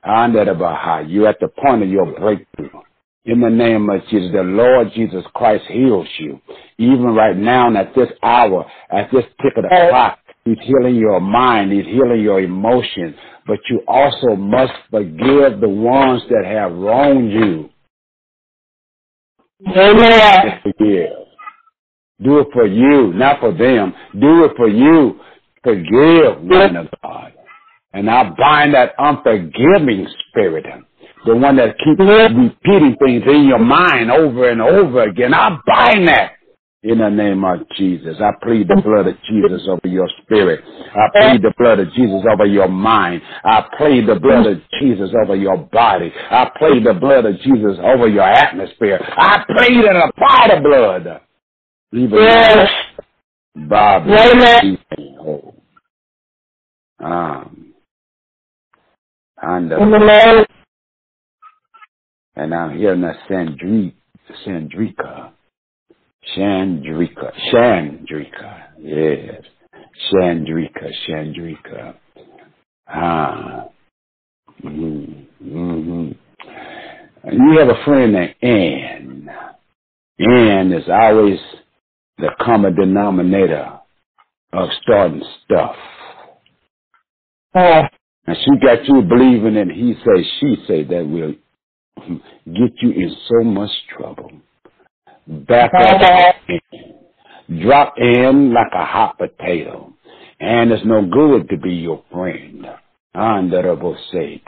[0.03, 2.81] I know about how you are at the point of your breakthrough.
[3.25, 6.39] In the name of Jesus, the Lord Jesus Christ heals you.
[6.77, 10.95] Even right now, and at this hour, at this tick of the clock, He's healing
[10.95, 11.71] your mind.
[11.71, 13.15] He's healing your emotions.
[13.47, 17.69] But you also must forgive the ones that have wronged you.
[19.67, 20.61] Amen.
[20.63, 21.09] Forgive.
[22.23, 23.93] Do it for you, not for them.
[24.19, 25.19] Do it for you.
[25.63, 27.33] Forgive, man of God.
[27.93, 30.65] And I bind that unforgiving spirit,
[31.25, 35.33] the one that keeps repeating things in your mind over and over again.
[35.33, 36.33] I bind that
[36.85, 38.17] in the name of Jesus.
[38.21, 40.63] I plead the blood of Jesus over your spirit.
[40.63, 43.23] I plead the blood of Jesus over your mind.
[43.43, 46.13] I plead the blood of Jesus over your body.
[46.15, 48.99] I plead the blood of Jesus over your atmosphere.
[49.01, 51.21] I plead and apply the blood.
[51.91, 52.69] Even yes.
[53.67, 54.03] Bob.
[54.03, 54.77] Amen.
[56.99, 57.73] Um,
[59.41, 59.71] and,
[62.35, 63.93] and I'm hearing that Sandrika,
[64.45, 65.34] Sandrika
[66.33, 67.31] Chandrika.
[67.51, 68.63] Chandrika.
[68.79, 69.43] Yes.
[70.11, 70.91] Chandrika.
[71.07, 71.95] Chandrika.
[72.87, 73.65] Ah.
[74.63, 75.57] Mm-hmm.
[75.57, 76.11] Mm-hmm.
[77.31, 79.29] You have a friend named Ann.
[80.19, 81.39] Ann is always
[82.17, 83.79] the common denominator
[84.53, 85.75] of starting stuff.
[87.55, 87.81] Oh.
[88.27, 91.35] And she got you believing and he say, she say that will
[92.45, 94.31] get you in so much trouble
[95.27, 96.01] back up
[97.61, 99.93] drop in like a hot potato.
[100.39, 102.65] And it's no good to be your friend.
[104.11, 104.41] say,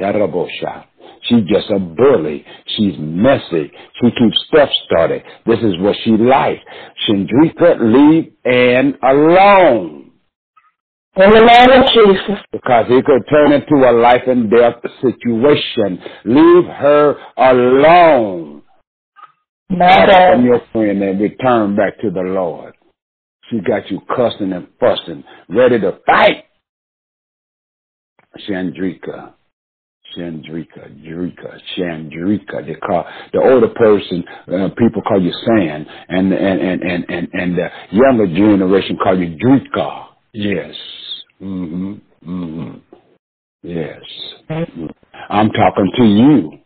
[1.24, 2.46] She's just a bully.
[2.76, 3.72] She's messy.
[4.02, 5.24] She keeps stuff started.
[5.46, 6.62] This is what she likes.
[7.08, 10.12] Shandrika, leave Ann alone.
[11.16, 12.44] In the name of Jesus.
[12.52, 16.00] Because it could turn into a life and death situation.
[16.26, 18.62] Leave her alone.
[19.72, 20.34] God.
[20.34, 22.76] From your friend and return back to the Lord.
[23.50, 26.46] She got you cussing and fussing, ready to fight.
[28.50, 29.34] Chandrika.
[30.18, 32.66] Chandrika, Drika, Chandrika.
[32.66, 37.30] They call the older person, uh, people call you San, and and and and and,
[37.34, 40.06] and the younger generation call you Drika.
[40.34, 40.76] Yes.
[41.42, 42.02] Mhm.
[42.26, 42.82] Mhm.
[43.64, 44.02] Yes.
[45.30, 46.60] I'm talking to you.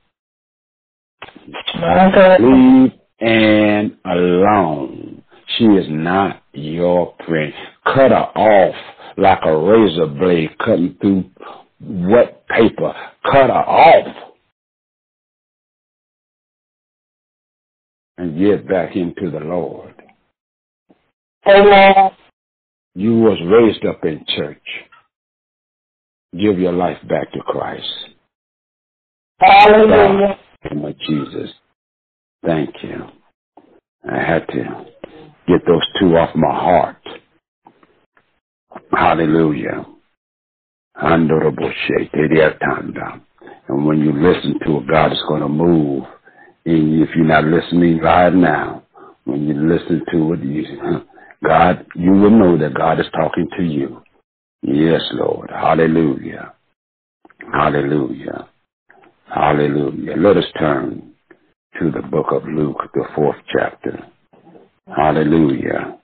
[1.76, 2.42] My God.
[2.42, 5.24] Leave Ann alone.
[5.58, 7.54] She is not your friend.
[7.86, 8.76] Cut her off
[9.18, 11.30] like a razor blade cutting through
[11.82, 12.94] wet paper.
[13.24, 14.16] Cut her off.
[18.18, 19.96] And get back into the Lord.
[21.48, 22.12] Amen.
[22.94, 24.58] You was raised up in church.
[26.38, 27.88] Give your life back to Christ.
[29.40, 30.38] Hallelujah.
[30.66, 31.52] Name of Jesus.
[32.46, 33.08] Thank you.
[34.10, 34.86] I had to
[35.48, 36.98] get those two off my heart.
[38.92, 39.86] Hallelujah.
[40.96, 41.30] And
[43.86, 46.04] when you listen to it, God is going to move.
[46.66, 48.84] And if you're not listening right now,
[49.26, 51.04] when you listen to it, you,
[51.46, 54.02] God, you will know that God is talking to you.
[54.64, 55.50] Yes, Lord.
[55.52, 56.54] Hallelujah.
[57.52, 58.50] Hallelujah.
[59.34, 60.16] Hallelujah.
[60.18, 61.14] Let us turn
[61.80, 63.98] to the book of Luke, the fourth chapter.
[64.94, 65.98] Hallelujah.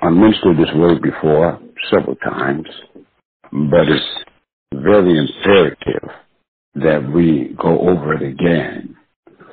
[0.00, 1.60] I mentioned this word before
[1.90, 2.66] several times,
[3.52, 4.24] but it's
[4.72, 6.08] very imperative
[6.76, 8.96] that we go over it again.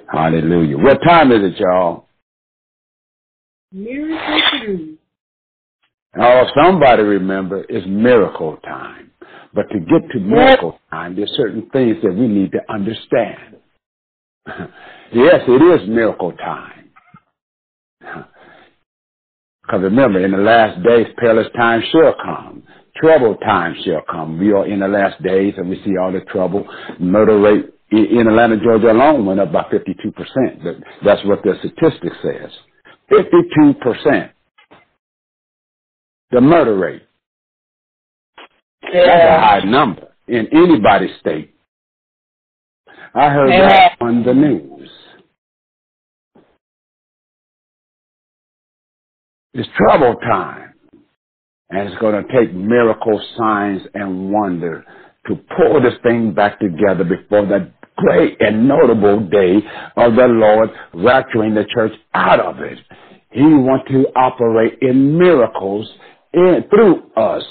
[0.10, 0.78] Hallelujah.
[0.78, 2.06] What time is it, y'all?
[3.74, 4.98] Miracle time.
[6.18, 9.12] Oh, somebody remember, it's miracle time.
[9.54, 13.58] But to get to miracle time, there's certain things that we need to understand.
[15.14, 16.89] yes, it is miracle time.
[19.66, 22.64] Because remember, in the last days, perilous times shall come.
[22.97, 24.38] Troubled times shall come.
[24.38, 26.68] We are in the last days and we see all the trouble.
[26.99, 30.84] Murder rate in Atlanta, Georgia alone went up by 52%.
[31.06, 32.51] That's what the statistic says.
[33.12, 34.32] 52%.
[36.32, 37.04] The murder rate.
[38.92, 41.54] That's a high number in anybody's state.
[43.16, 44.90] I heard that on the news.
[49.54, 50.74] It's trouble time.
[51.70, 54.86] And it's going to take miracle signs and wonder
[55.28, 59.58] to pull this thing back together before that great and notable day
[59.98, 62.80] of the Lord rapturing the church out of it.
[63.32, 65.92] He wants to operate in miracles
[66.34, 67.44] in, through us.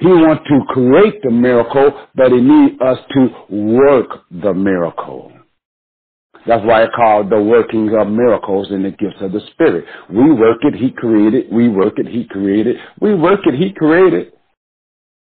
[0.00, 5.30] He wants to create the miracle, but he needs us to work the miracle.
[6.46, 9.84] That's why it's called the working of miracles and the gifts of the Spirit.
[10.08, 11.52] We work it, He created.
[11.52, 12.76] We work it, He created.
[12.98, 14.32] We work it, He created.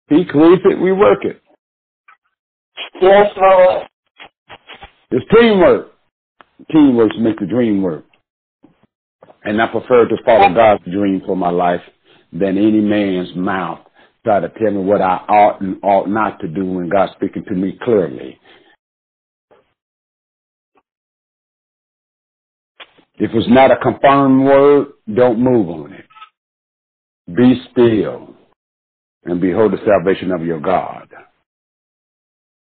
[0.07, 1.41] He creates it, we work it.
[3.01, 3.87] Yes, Lord.
[5.11, 5.91] It's teamwork.
[6.71, 8.05] Teamwork makes the dream work.
[9.43, 11.81] And I prefer to follow God's dream for my life
[12.31, 13.79] than any man's mouth
[14.23, 17.43] try to tell me what I ought and ought not to do when God's speaking
[17.47, 18.39] to me clearly.
[23.15, 26.05] If it's not a confirmed word, don't move on it.
[27.35, 28.35] Be still
[29.25, 31.07] and behold the salvation of your God.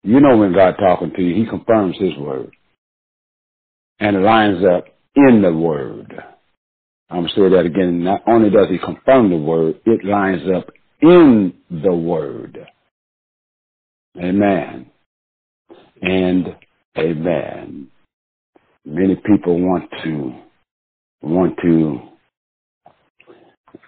[0.03, 2.51] You know when God talking to you, He confirms His word.
[3.99, 4.85] And it lines up
[5.15, 6.13] in the word.
[7.09, 8.03] I'm going to say that again.
[8.03, 10.69] Not only does He confirm the word, it lines up
[11.01, 12.59] in the word.
[14.17, 14.87] Amen.
[16.01, 16.55] And
[16.97, 17.89] amen.
[18.85, 20.35] Many people want to
[21.21, 21.99] want to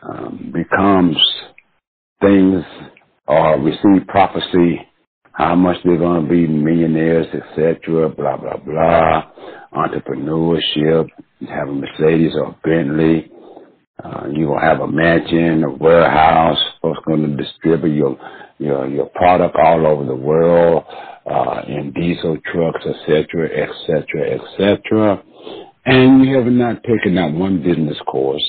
[0.04, 1.18] um, becomes
[2.22, 2.64] things
[3.28, 4.82] or receive prophecy,
[5.34, 9.32] how much they're going to be millionaires, etc., blah, blah, blah,
[9.74, 11.08] entrepreneurship,
[11.50, 13.32] have a Mercedes or Bentley,
[14.04, 18.18] uh, you will have a mansion, a warehouse, folks going to distribute your,
[18.60, 20.84] your, your product all over the world,
[21.32, 25.24] uh, in diesel trucks, etc., etc., etc
[25.86, 28.44] and you have not taken out one business course.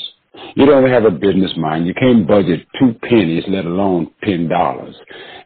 [0.56, 1.86] You don't have a business mind.
[1.86, 4.96] You can't budget two pennies, let alone ten dollars.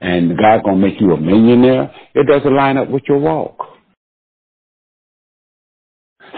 [0.01, 1.95] And God's gonna make you a millionaire.
[2.15, 3.59] It doesn't line up with your walk.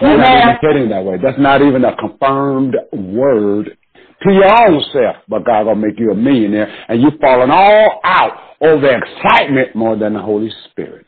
[0.01, 1.17] You're not even that way.
[1.21, 3.77] That's not even a confirmed word
[4.23, 8.01] to your own self, but God gonna make you a millionaire, and you falling all
[8.03, 11.05] out over excitement more than the Holy Spirit.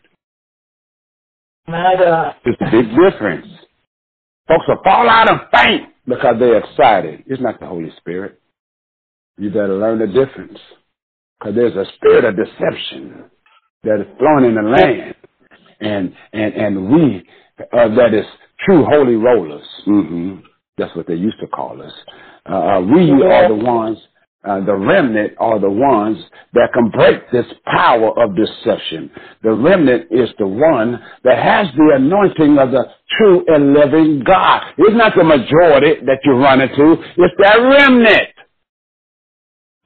[1.68, 2.36] My God.
[2.46, 3.48] It's a big difference.
[4.48, 7.24] Folks will fall out and faint because they're excited.
[7.28, 8.40] It's not the Holy Spirit.
[9.38, 10.60] You better learn the difference.
[11.40, 13.26] Because there's a spirit of deception
[13.84, 15.16] that is flowing in the land.
[15.80, 17.28] And, and, and we,
[17.60, 18.26] uh, that is
[18.66, 19.66] true holy rollers.
[19.86, 20.38] hmm
[20.78, 21.94] That's what they used to call us.
[22.50, 23.98] Uh, uh, we are the ones,
[24.44, 26.18] uh, the remnant are the ones
[26.54, 29.12] that can break this power of deception.
[29.44, 32.86] The remnant is the one that has the anointing of the
[33.18, 34.64] true and living God.
[34.78, 36.94] It's not the majority that you run into.
[37.18, 38.30] It's that remnant.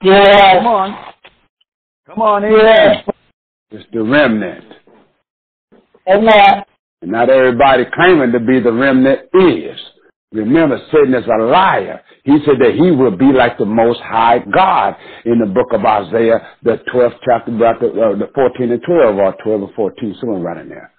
[0.02, 0.58] Yeah.
[0.58, 1.04] Come on.
[2.06, 3.02] Come on, yeah.
[3.70, 4.64] It's the remnant.
[6.06, 6.64] Amen.
[7.04, 9.78] And not everybody claiming to be the remnant is.
[10.32, 12.00] Remember, Satan is a liar.
[12.22, 14.96] He said that he will be like the Most High God
[15.26, 19.16] in the book of Isaiah, the 12th chapter, about the, uh, the 14 and 12,
[19.18, 20.92] or 12 and 14, somewhere right in there.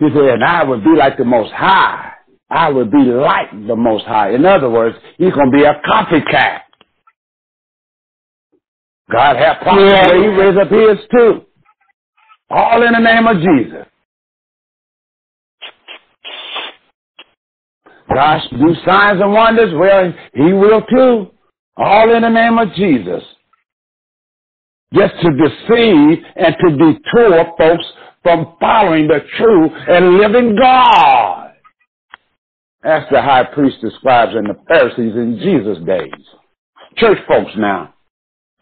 [0.00, 2.14] He said, and I would be like the Most High.
[2.50, 4.34] I would be like the Most High.
[4.34, 6.62] In other words, he's going to be a copycat.
[9.08, 10.16] God have prophets yeah.
[10.16, 11.42] he raise up his too.
[12.50, 13.87] All in the name of Jesus.
[18.14, 19.72] God do signs and wonders.
[19.74, 21.30] Well, he will too.
[21.76, 23.22] All in the name of Jesus.
[24.94, 27.84] Just to deceive and to detour folks
[28.22, 31.52] from following the true and living God.
[32.84, 36.24] Ask the high priest, the scribes, and the Pharisees in Jesus' days.
[36.96, 37.94] Church folks now.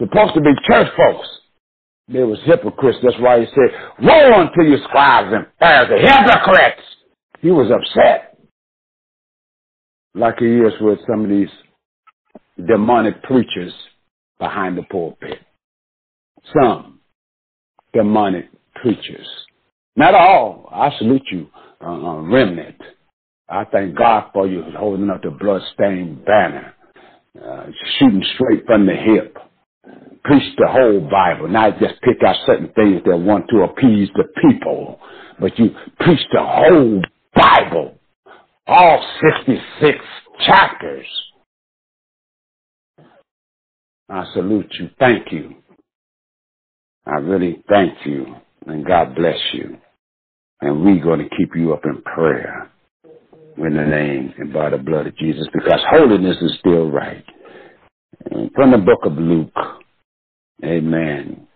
[0.01, 1.28] Supposed to be church folks.
[2.09, 2.99] They was hypocrites.
[3.03, 6.82] That's why he said, Woe unto you scribes and Pharisees, hypocrites!
[7.40, 8.25] He was upset.
[10.16, 11.48] Like he is with some of these
[12.66, 13.72] demonic preachers
[14.38, 15.40] behind the pulpit.
[16.60, 17.00] Some
[17.92, 19.26] demonic preachers.
[19.96, 20.68] Not all.
[20.72, 21.48] I salute you,
[21.80, 22.80] uh, uh remnant.
[23.48, 26.74] I thank God for you holding up the blood-stained banner,
[27.42, 27.66] uh,
[27.98, 29.38] shooting straight from the hip
[30.26, 34.24] preach the whole Bible, not just pick out certain things that want to appease the
[34.42, 34.98] people,
[35.40, 37.02] but you preach the whole
[37.34, 37.98] Bible,
[38.66, 39.04] all
[39.46, 39.98] 66
[40.46, 41.06] chapters.
[44.08, 44.90] I salute you.
[44.98, 45.54] Thank you.
[47.06, 48.36] I really thank you.
[48.66, 49.76] And God bless you.
[50.60, 52.70] And we're going to keep you up in prayer
[53.58, 57.24] in the name and by the blood of Jesus because holiness is still right.
[58.30, 59.52] And from the book of Luke,
[60.64, 61.46] Amen.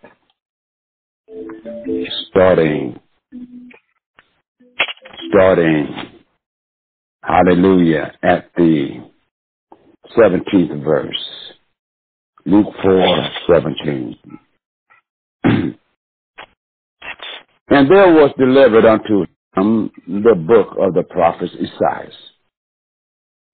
[2.29, 2.99] Starting,
[5.29, 5.87] starting,
[7.23, 9.03] hallelujah, at the
[10.17, 11.41] 17th verse.
[12.45, 14.17] Luke 4, 17.
[15.43, 15.75] and
[17.69, 22.13] there was delivered unto him the book of the prophet Esaias.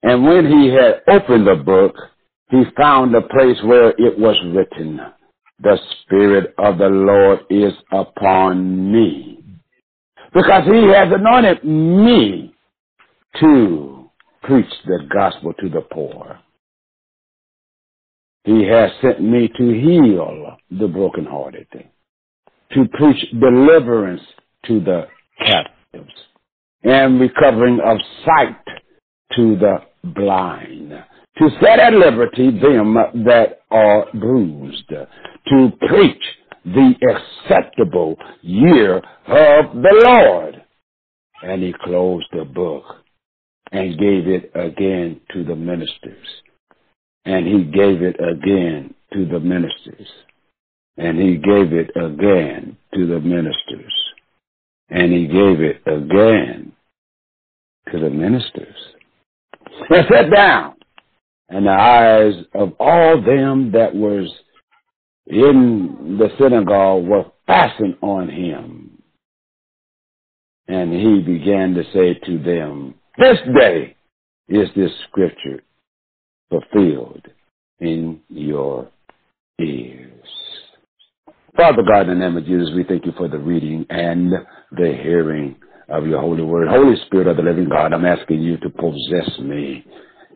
[0.04, 1.96] And when he had opened the book,
[2.50, 5.00] he found the place where it was written,
[5.60, 9.44] the Spirit of the Lord is upon me.
[10.34, 12.54] Because he has anointed me
[13.40, 14.10] to
[14.44, 16.40] preach the gospel to the poor.
[18.44, 21.68] He has sent me to heal the brokenhearted,
[22.72, 24.22] to preach deliverance
[24.68, 25.08] to the
[25.40, 26.14] captives,
[26.84, 28.56] and recovering of sight
[29.36, 29.80] to the
[30.16, 30.92] blind,
[31.38, 32.94] to set at liberty them
[33.26, 36.24] that are bruised, to preach
[36.64, 40.64] the acceptable year of the Lord.
[41.44, 42.84] And he closed the book
[43.72, 46.28] and gave it again to the ministers.
[47.26, 50.08] And he gave it again to the ministers.
[50.98, 53.94] And he gave it again to the ministers.
[54.90, 56.72] And he gave it again
[57.92, 58.76] to the ministers.
[59.90, 60.76] And sat down,
[61.50, 64.34] and the eyes of all them that was
[65.28, 69.02] in the synagogue were fastened on him.
[70.68, 73.96] And he began to say to them, This day
[74.48, 75.62] is this scripture
[76.50, 77.26] fulfilled
[77.80, 78.90] in your
[79.60, 80.12] ears.
[81.56, 84.32] Father God, in the name of Jesus, we thank you for the reading and
[84.72, 85.56] the hearing
[85.90, 86.68] of your holy word.
[86.68, 89.84] Holy Spirit of the living God, I'm asking you to possess me,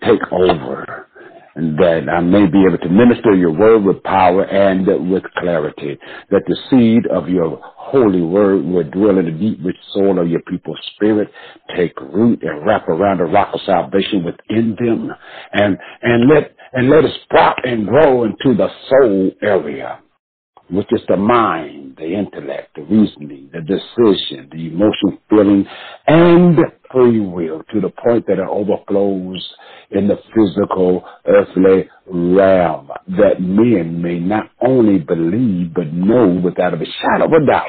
[0.03, 1.07] take over
[1.56, 5.97] that I may be able to minister your word with power and with clarity,
[6.30, 10.30] that the seed of your holy word will dwell in the deep rich soul of
[10.30, 11.30] your people's spirit,
[11.76, 15.12] take root and wrap around the rock of salvation within them,
[15.54, 19.99] and, and let and let it sprout and grow into the soul area
[20.72, 25.65] which is the mind, the intellect, the reasoning, the decision, the emotional feeling,
[26.07, 26.57] and
[26.91, 29.53] free will to the point that it overflows
[29.91, 36.86] in the physical earthly realm that men may not only believe but know without a
[37.01, 37.67] shadow of a doubt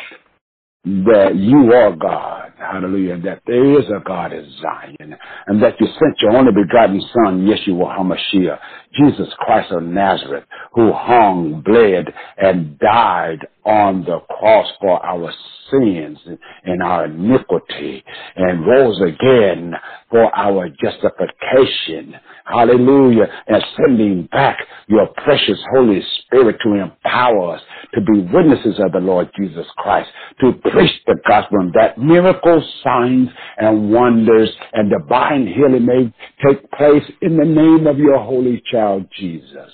[0.85, 5.87] that you are God, hallelujah, that there is a God in Zion, and that you
[5.87, 8.59] sent your only begotten Son, Yeshua HaMashiach,
[8.93, 15.33] Jesus Christ of Nazareth, who hung, bled, and died on the cross for our
[15.71, 16.19] sins
[16.65, 18.05] and our iniquity,
[18.37, 19.75] and rose again
[20.11, 22.15] for our justification.
[22.45, 23.27] Hallelujah.
[23.47, 27.63] And sending back your precious Holy Spirit to empower us
[27.95, 32.65] to be witnesses of the Lord Jesus Christ, to preach the gospel, and that miracles,
[32.83, 33.29] signs,
[33.59, 36.13] and wonders and divine healing may
[36.45, 38.82] take place in the name of your holy child,
[39.19, 39.73] Jesus.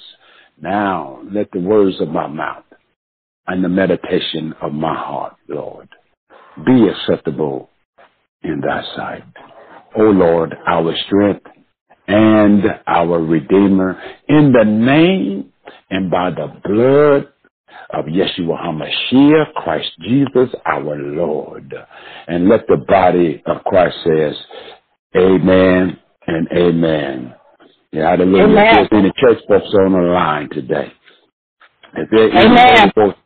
[0.61, 2.65] Now, let the words of my mouth
[3.47, 5.89] and the meditation of my heart, Lord,
[6.67, 7.71] be acceptable
[8.43, 9.25] in thy sight.
[9.97, 11.47] O Lord, our strength
[12.07, 15.53] and our Redeemer, in the name
[15.91, 17.29] and by the blood
[17.91, 21.75] of Yeshua HaMashiach, Christ Jesus, our Lord.
[22.27, 24.35] And let the body of Christ says,
[25.17, 27.35] Amen and Amen.
[27.93, 28.45] Yeah, hallelujah.
[28.45, 28.79] Amen.
[28.79, 30.93] If there's any church folks on the line today,
[31.97, 33.19] if there any folks,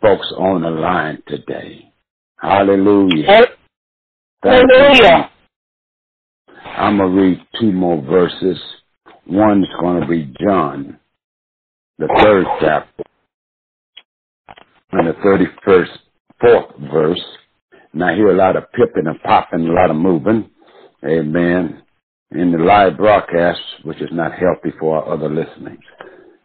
[0.00, 1.92] folks on the line today,
[2.40, 3.46] hallelujah.
[4.42, 5.30] Hallelujah.
[6.64, 8.58] I'm going to read two more verses.
[9.26, 10.98] One's going to be John,
[11.98, 13.04] the third chapter,
[14.92, 15.88] and the 31st,
[16.40, 17.22] fourth verse.
[17.92, 20.50] And I hear a lot of pipping and popping, a lot of moving.
[21.04, 21.82] Amen.
[22.34, 25.78] In the live broadcast, which is not healthy for our other listening.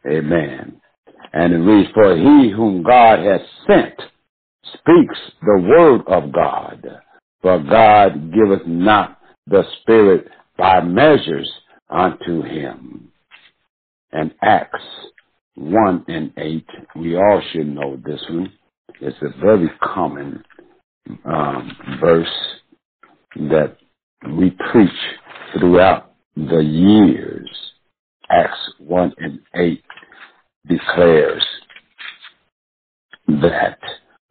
[0.05, 0.81] Amen.
[1.33, 3.93] And it reads, For he whom God has sent
[4.73, 6.85] speaks the word of God.
[7.41, 10.27] For God giveth not the Spirit
[10.57, 11.49] by measures
[11.89, 13.11] unto him.
[14.11, 14.83] And Acts
[15.55, 16.65] 1 and 8.
[16.95, 18.51] We all should know this one.
[18.99, 20.43] It's a very common
[21.25, 21.71] um,
[22.01, 22.27] verse
[23.35, 23.77] that
[24.37, 24.89] we preach
[25.53, 27.49] throughout the years.
[28.29, 29.83] Acts 1 and 8
[30.67, 31.45] declares
[33.27, 33.79] that.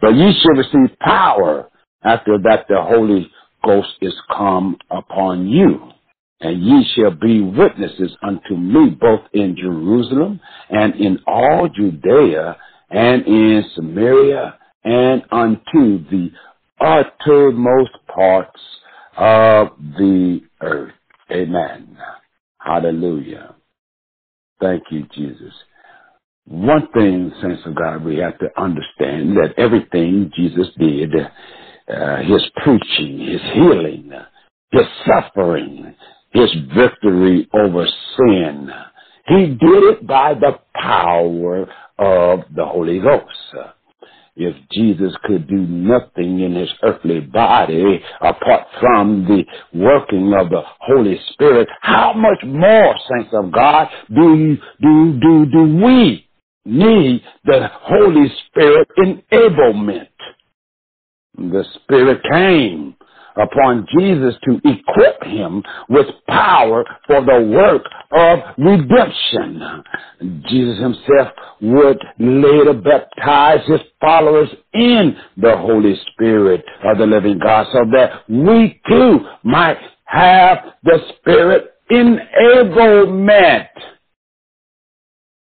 [0.01, 1.69] But ye shall receive power
[2.05, 3.31] after that the Holy
[3.65, 5.93] Ghost is come upon you
[6.41, 12.57] and ye shall be witnesses unto me both in Jerusalem and in all Judea
[12.91, 16.31] and in Samaria and unto the
[16.81, 18.61] uttermost parts
[19.17, 20.93] of the earth.
[21.33, 21.99] Amen.
[22.59, 23.57] Hallelujah.
[24.61, 25.55] Thank you, Jesus.
[26.47, 32.45] One thing, saints of God, we have to understand that everything Jesus did, uh, his
[32.63, 34.13] preaching, his healing,
[34.73, 35.95] his suffering,
[36.33, 38.71] his victory over sin.
[39.29, 41.63] He did it by the power
[41.99, 43.76] of the Holy Ghost.
[44.37, 50.63] If Jesus could do nothing in his earthly body apart from the working of the
[50.81, 56.29] Holy Spirit, how much more, saints of God, do, do, do, do we
[56.67, 60.09] need the Holy Spirit enablement?
[61.39, 62.95] The Spirit came
[63.37, 67.83] upon Jesus to equip him with power for the work
[68.13, 69.83] of redemption.
[70.49, 77.67] Jesus himself would later baptize his followers in the Holy Spirit of the living God
[77.73, 83.69] so that we too might have the Spirit enablement.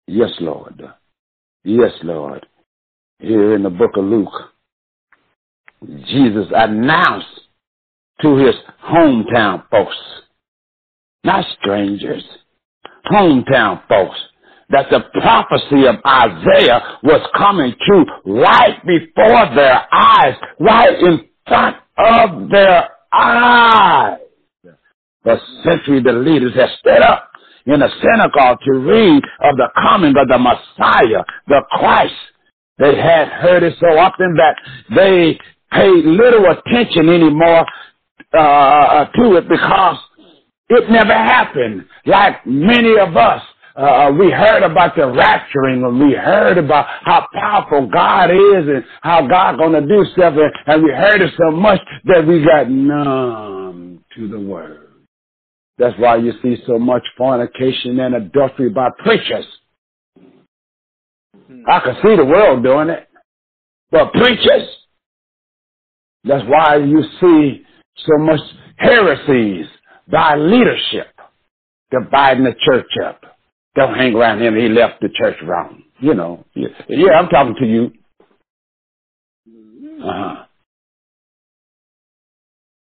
[0.07, 0.83] Yes, Lord.
[1.65, 2.47] Yes, Lord.
[3.21, 4.33] Here in the book of Luke,
[6.07, 7.41] Jesus announced
[8.23, 8.55] to his
[8.85, 9.97] hometown folks,
[11.25, 12.25] not strangers,
[13.11, 14.17] hometown folks,
[14.71, 21.77] that the prophecy of Isaiah was coming true right before their eyes, right in front
[21.99, 24.19] of their eyes.
[25.23, 27.31] For century the leaders have stood up
[27.67, 32.15] in a synagogue to read of the coming of the Messiah, the Christ.
[32.79, 34.57] They had heard it so often that
[34.95, 35.39] they
[35.73, 37.65] paid little attention anymore
[38.35, 39.97] uh, uh, to it because
[40.69, 41.85] it never happened.
[42.07, 43.43] Like many of us,
[43.77, 48.85] uh, we heard about the rapturing and we heard about how powerful God is and
[49.03, 54.05] how God gonna do something and we heard it so much that we got numb
[54.17, 54.89] to the word.
[55.79, 59.47] That's why you see so much fornication and adultery by preachers.
[61.69, 63.09] I can see the world doing it,
[63.91, 64.69] but preachers.
[66.25, 67.64] That's why you see
[67.97, 68.41] so much
[68.77, 69.67] heresies
[70.11, 71.09] by leadership
[71.91, 73.21] dividing the church up.
[73.77, 74.57] Don't hang around him.
[74.57, 75.83] He left the church wrong.
[76.01, 76.45] You know.
[76.55, 77.93] Yeah, I'm talking to you.
[80.05, 80.45] Uh-huh.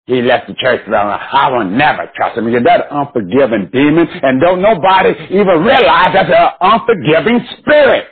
[0.05, 1.17] He left the church wrong.
[1.31, 2.49] I will never trust him.
[2.49, 8.07] You're that unforgiving demon, and don't nobody even realize that's an unforgiving spirit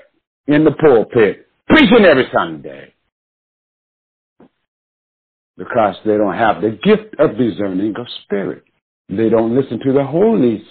[0.48, 2.94] in the pulpit, preaching every Sunday.
[5.62, 8.64] Because they don't have the gift of discerning of spirit.
[9.10, 10.64] They don't listen to the Holy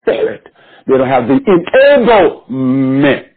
[0.00, 0.46] Spirit.
[0.86, 3.31] They don't have the enablement.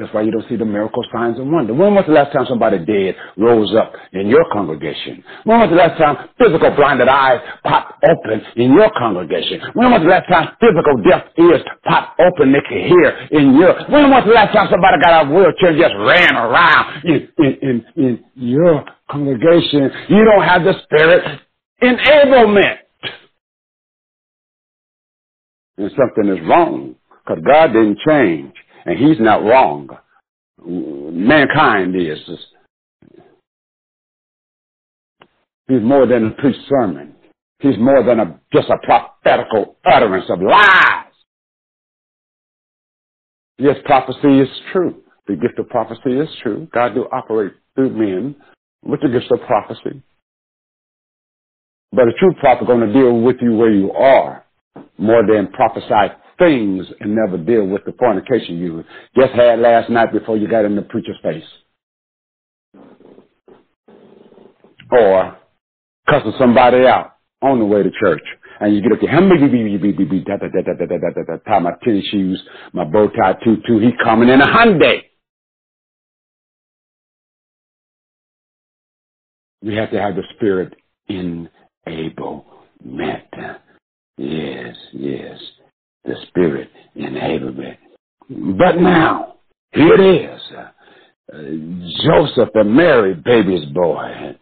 [0.00, 1.74] That's why you don't see the miracle signs and wonder.
[1.74, 5.22] When was the last time somebody dead rose up in your congregation?
[5.44, 9.60] When was the last time physical blinded eyes popped open in your congregation?
[9.74, 13.76] When was the last time physical deaf ears popped open they could hear in your?
[13.92, 17.28] When was the last time somebody got out of wheelchair and just ran around in,
[17.36, 19.92] in, in, in your congregation?
[20.08, 21.40] You don't have the spirit
[21.84, 22.88] enablement.
[25.76, 28.54] And something is wrong because God didn't change
[28.86, 29.88] and he's not wrong.
[30.64, 32.18] Mankind is.
[35.68, 37.14] He's more than a preached sermon.
[37.60, 41.06] He's more than a, just a prophetical utterance of lies.
[43.58, 45.02] Yes, prophecy is true.
[45.26, 46.66] The gift of prophecy is true.
[46.72, 48.34] God do operate through men
[48.84, 50.02] with the gift of prophecy.
[51.92, 54.44] But a true prophet going to deal with you where you are
[54.98, 58.84] more than prophesy things and never deal with the fornication you
[59.16, 61.44] just had last night before you got in the preacher's face.
[64.90, 65.38] Or
[66.10, 67.12] cussing somebody out
[67.42, 68.22] on the way to church.
[68.60, 69.10] And you get up there,
[71.46, 75.02] tie my tennis shoes, my bow tie tutu, he coming in a Hyundai.
[79.62, 80.74] We have to have the spirit
[81.10, 81.48] enablement.
[84.18, 85.38] Yes, yes.
[86.04, 87.76] The Spirit enablement.
[88.28, 89.36] But now,
[89.72, 90.40] here it is.
[90.56, 91.42] Uh,
[92.04, 94.36] Joseph and Mary, baby's boy.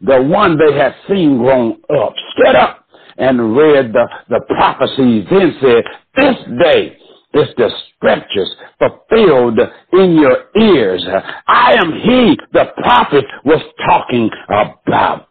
[0.00, 2.86] The one they had seen grown up, stood up
[3.18, 5.84] and read the, the prophecies, then said,
[6.16, 6.96] this day
[7.32, 9.60] it's the scriptures fulfilled
[9.92, 11.06] in your ears.
[11.46, 15.28] I am he the prophet was talking about.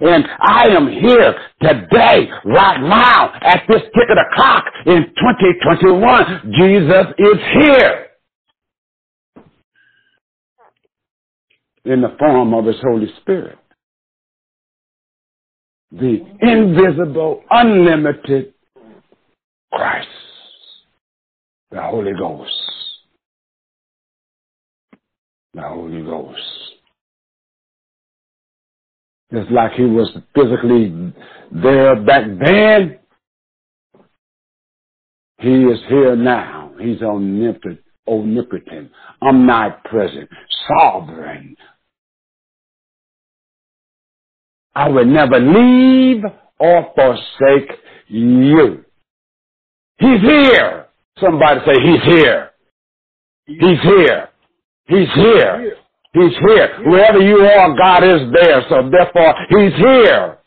[0.00, 6.52] And I am here today, right now, at this tick of the clock in 2021.
[6.58, 8.06] Jesus is here.
[11.84, 13.58] In the form of his Holy Spirit.
[15.92, 18.54] The invisible, unlimited
[19.72, 20.08] Christ
[21.70, 22.52] the Holy Ghost.
[25.54, 26.40] The Holy Ghost.
[29.32, 31.12] Just like he was physically
[31.52, 32.98] there back then,
[35.38, 36.72] he is here now.
[36.80, 38.90] He's omnipotent, omnipotent,
[39.22, 40.28] omnipresent,
[40.68, 41.56] sovereign.
[44.74, 46.24] I will never leave
[46.58, 47.72] or forsake
[48.08, 48.84] you.
[49.98, 50.86] He's here.
[51.18, 52.50] Somebody say, He's here.
[53.46, 54.28] He's here.
[54.86, 55.76] He's here.
[56.12, 56.82] He's here.
[56.86, 58.62] Wherever you are, God is there.
[58.68, 60.38] So therefore, He's here.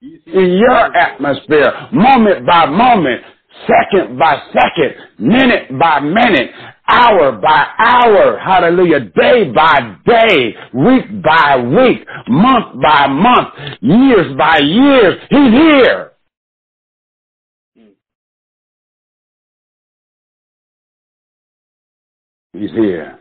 [0.00, 3.22] In your atmosphere, moment by moment,
[3.66, 6.50] second by second, minute by minute,
[6.86, 13.48] hour by hour, hallelujah, day by day, week by week, month by month,
[13.80, 16.07] years by years, He's here.
[22.52, 23.18] He's here.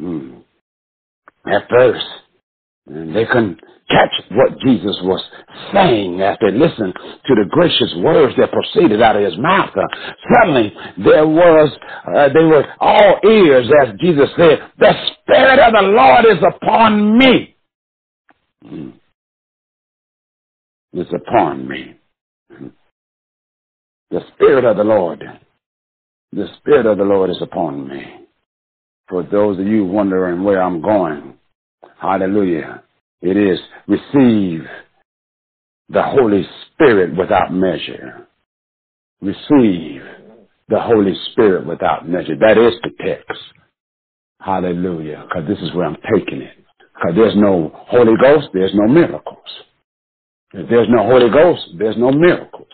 [0.00, 0.42] Mm.
[1.46, 2.04] At first,
[2.86, 5.22] they couldn't catch what Jesus was
[5.72, 9.70] saying as they listened to the gracious words that proceeded out of his mouth.
[9.76, 9.82] Uh,
[10.34, 10.72] suddenly,
[11.04, 11.70] there was,
[12.16, 14.92] uh, they were all ears as Jesus said, the
[15.22, 17.56] Spirit of the Lord is upon me.
[18.64, 18.92] Mm.
[20.94, 21.96] It's upon me.
[24.10, 25.22] The Spirit of the Lord.
[26.32, 28.02] The Spirit of the Lord is upon me.
[29.08, 31.34] For those of you wondering where I'm going,
[32.00, 32.82] hallelujah,
[33.20, 34.64] it is receive
[35.90, 38.26] the Holy Spirit without measure.
[39.20, 40.02] Receive
[40.68, 42.36] the Holy Spirit without measure.
[42.40, 43.42] That is the text.
[44.40, 45.26] Hallelujah.
[45.28, 46.56] Because this is where I'm taking it.
[46.94, 49.38] Because there's no Holy Ghost, there's no miracles.
[50.54, 52.68] If there's no Holy Ghost, there's no miracles.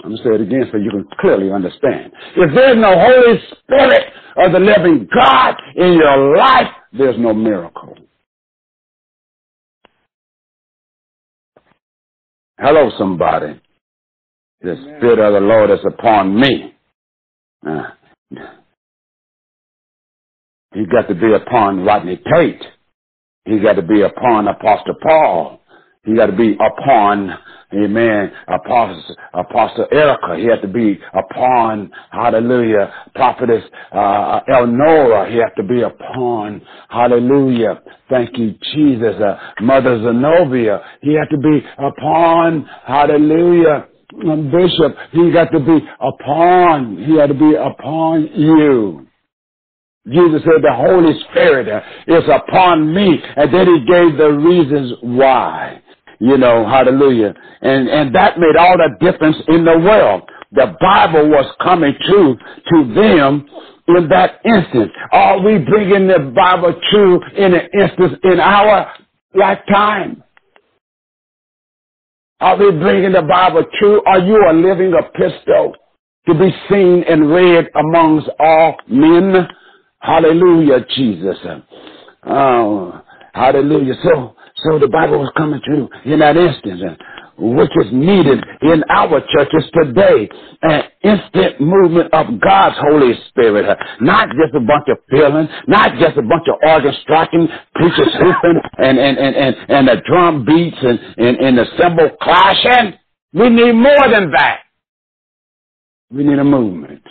[0.00, 2.12] I'm going to say it again so you can clearly understand.
[2.36, 4.04] If there's no Holy Spirit
[4.36, 7.96] of the living God in your life, there's no miracle.
[12.58, 13.60] Hello, somebody.
[14.60, 16.74] The Spirit of the Lord is upon me.
[17.66, 17.82] Uh,
[20.74, 22.62] he got to be upon Rodney Tate.
[23.44, 25.60] He got to be upon Apostle Paul.
[26.04, 27.30] He got to be upon,
[27.72, 30.36] amen, Apostle, Apostle Erica.
[30.36, 35.30] He had to be upon, hallelujah, Prophetess uh, Elnora.
[35.30, 37.80] He had to be upon, hallelujah,
[38.10, 40.82] thank you, Jesus, uh, Mother Zenobia.
[41.02, 43.86] He had to be upon, hallelujah,
[44.50, 44.96] Bishop.
[45.12, 49.06] He got to be upon, he had to be upon you.
[50.08, 53.20] Jesus said the Holy Spirit is upon me.
[53.36, 55.81] And then he gave the reasons why.
[56.22, 57.34] You know, hallelujah.
[57.62, 60.22] And, and that made all the difference in the world.
[60.52, 63.48] The Bible was coming true to them
[63.88, 64.92] in that instance.
[65.10, 68.92] Are we bringing the Bible true in an instance in our
[69.34, 70.22] lifetime?
[72.40, 74.00] Are we bringing the Bible true?
[74.06, 75.74] Are you a living epistle
[76.28, 79.48] to be seen and read amongst all men?
[79.98, 81.38] Hallelujah, Jesus.
[82.26, 83.02] Oh,
[83.34, 83.94] hallelujah.
[84.04, 86.82] So, so the Bible was coming true in that instance,
[87.38, 90.28] which is needed in our churches today.
[90.62, 93.78] An instant movement of God's Holy Spirit.
[94.00, 98.60] Not just a bunch of feeling, not just a bunch of organ striking, preachers hooping,
[98.78, 102.94] and, and, and, and, and the drum beats and, and, and the cymbal clashing.
[103.34, 104.60] We need more than that.
[106.10, 107.02] We need a movement.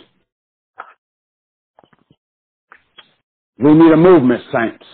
[3.60, 4.86] We need a movement, saints.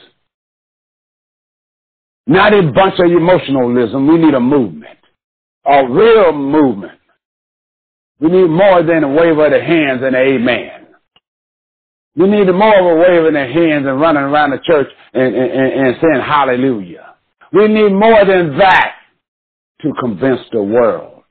[2.27, 4.07] Not a bunch of emotionalism.
[4.07, 4.97] We need a movement.
[5.65, 6.99] A real movement.
[8.19, 10.87] We need more than a wave of the hands and amen.
[12.15, 15.35] We need more of a wave of the hands and running around the church and,
[15.35, 17.15] and, and saying hallelujah.
[17.53, 18.95] We need more than that
[19.81, 21.23] to convince the world.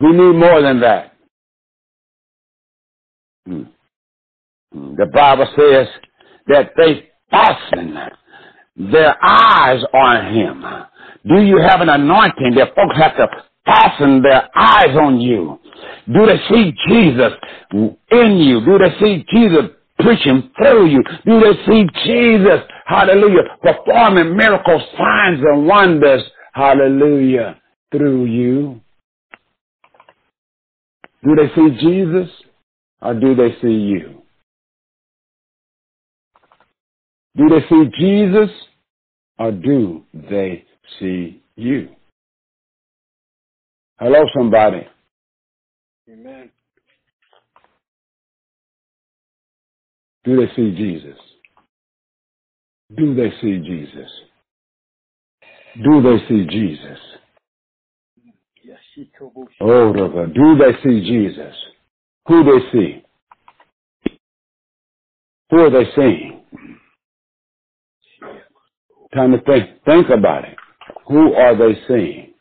[0.00, 1.12] We need more than that.
[3.46, 3.62] Hmm.
[4.76, 5.88] The Bible says
[6.48, 7.96] that they fasten
[8.76, 10.64] their eyes on him.
[11.26, 13.26] Do you have an anointing that folks have to
[13.64, 15.58] fasten their eyes on you?
[16.12, 17.32] Do they see Jesus
[18.10, 18.64] in you?
[18.64, 21.02] Do they see Jesus preaching through you?
[21.24, 26.22] Do they see Jesus, hallelujah, performing miracles, signs and wonders,
[26.52, 27.56] hallelujah,
[27.90, 28.80] through you?
[31.24, 32.30] Do they see Jesus
[33.00, 34.22] or do they see you?
[37.36, 38.50] Do they see Jesus
[39.38, 40.64] or do they
[40.98, 41.88] see you?
[43.98, 44.86] Hello, somebody.
[46.10, 46.50] Amen.
[50.24, 51.18] Do they see Jesus?
[52.96, 54.10] Do they see Jesus?
[55.84, 56.98] Do they see Jesus?
[59.60, 61.54] Oh, do they see Jesus?
[62.28, 63.02] Who they see?
[65.50, 66.35] Who are they seeing?
[69.14, 70.56] Time to think, think about it.
[71.08, 72.34] Who are they seeing?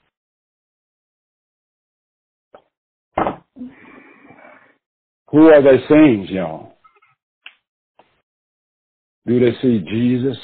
[5.32, 6.74] Who are they seeing, y'all?
[9.28, 10.38] Do they see Jesus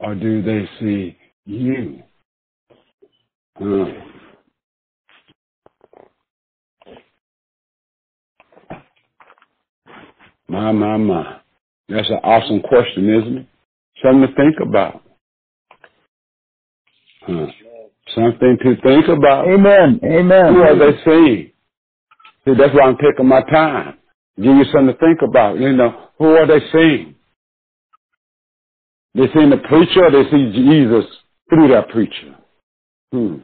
[0.00, 2.02] or do they see you?
[3.58, 3.84] Hmm.
[10.48, 11.40] My, my, my.
[11.88, 13.46] That's an awesome question, isn't it?
[14.04, 15.02] Something to think about.
[17.26, 17.46] Huh.
[18.14, 19.48] Something to think about.
[19.48, 20.00] Amen.
[20.04, 20.54] Amen.
[20.54, 21.52] Who are they seeing?
[22.44, 23.98] See, that's why I'm taking my time.
[24.36, 25.58] Give you something to think about.
[25.58, 27.14] You know, who are they seeing?
[29.14, 31.04] They seeing the preacher or they see Jesus
[31.48, 32.34] through that preacher?
[33.12, 33.36] Hmm.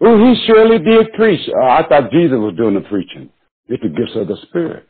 [0.00, 1.48] Oh, he surely did preach.
[1.48, 3.30] Uh, I thought Jesus was doing the preaching.
[3.68, 4.88] It's the gifts of the Spirit.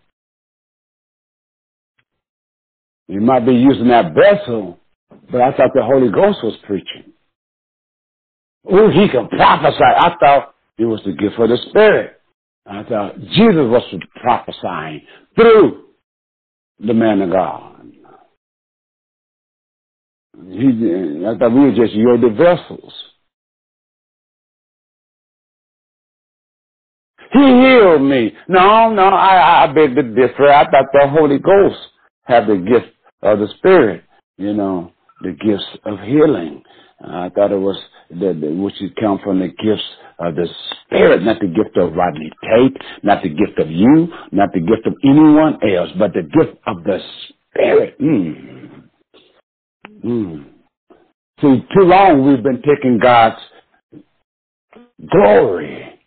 [3.09, 4.79] He might be using that vessel,
[5.31, 7.13] but I thought the Holy Ghost was preaching.
[8.71, 9.83] Oh, he can prophesy.
[9.83, 12.21] I thought it was the gift of the Spirit.
[12.67, 13.83] I thought Jesus was
[14.17, 15.03] prophesying
[15.35, 15.85] through
[16.81, 17.75] the man of God.
[20.51, 22.93] He, I thought we were just the vessels.
[27.33, 28.33] He healed me.
[28.49, 30.49] No, no, I, I beg to differ.
[30.49, 31.79] I thought the Holy Ghost
[32.25, 34.05] had the gift of the Spirit,
[34.37, 34.93] you know,
[35.23, 36.63] the gifts of healing.
[37.01, 39.85] I thought it was the, which should come from the gifts
[40.19, 40.49] of the
[40.85, 44.87] Spirit, not the gift of Rodney Tate, not the gift of you, not the gift
[44.87, 46.99] of anyone else, but the gift of the
[47.55, 48.01] Spirit.
[48.01, 48.83] Mm.
[50.05, 50.45] Mm.
[51.41, 53.41] See, too long we've been taking God's
[55.11, 56.01] glory,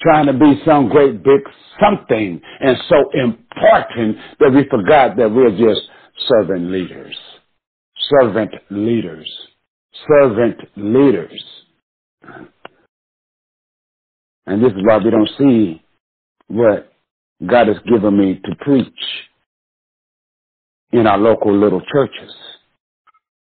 [0.00, 1.40] trying to be some great big
[1.80, 5.82] something and so important that we forgot that we're just
[6.28, 7.16] servant leaders.
[8.10, 9.30] Servant leaders.
[10.08, 11.44] Servant leaders.
[14.46, 15.82] And this is why we don't see
[16.48, 16.92] what
[17.46, 18.88] God has given me to preach
[20.92, 22.32] in our local little churches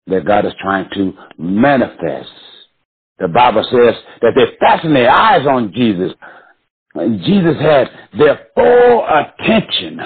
[0.06, 2.30] that God is trying to manifest.
[3.18, 6.12] The Bible says that they fasten their eyes on Jesus.
[6.96, 7.88] Jesus had
[8.18, 10.00] their full attention.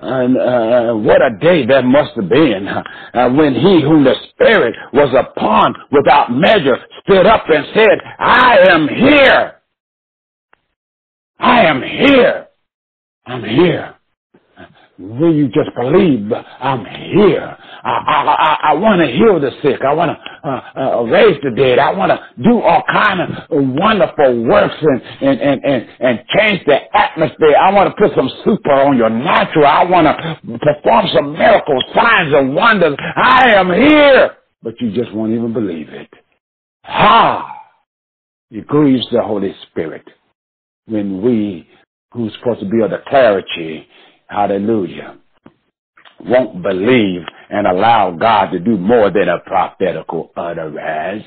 [0.00, 4.74] And uh, what a day that must have been uh, when he whom the Spirit
[4.92, 9.56] was upon without measure stood up and said, I am here.
[11.38, 12.48] I am here.
[13.26, 13.95] I'm here.
[14.98, 17.56] Will you just believe I'm here?
[17.84, 19.82] I, I, I, I want to heal the sick.
[19.86, 21.78] I want to uh, uh, raise the dead.
[21.78, 26.64] I want to do all kind of wonderful works and, and, and, and, and change
[26.66, 27.56] the atmosphere.
[27.60, 29.66] I want to put some super on your natural.
[29.66, 32.96] I want to perform some miracles, signs and wonders.
[33.16, 34.36] I am here.
[34.62, 36.08] But you just won't even believe it.
[36.84, 37.52] Ha!
[38.50, 40.04] It grieves the Holy Spirit
[40.86, 41.68] when we,
[42.12, 43.86] who's supposed to be of the clarity,
[44.28, 45.18] hallelujah,
[46.20, 51.26] won't believe and allow God to do more than a prophetical utterance.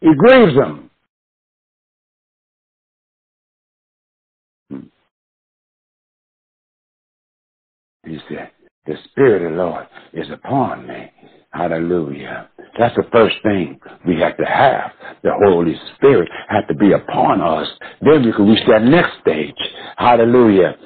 [0.00, 0.90] It grieves him.
[4.70, 4.80] Hmm.
[8.06, 8.50] He said,
[8.86, 11.12] the Spirit of the Lord is upon me.
[11.52, 12.48] Hallelujah.
[12.78, 14.92] That's the first thing we have to have.
[15.24, 17.68] The Holy Spirit has to be upon us.
[18.02, 19.54] Then we can reach that next stage.
[19.96, 20.76] Hallelujah.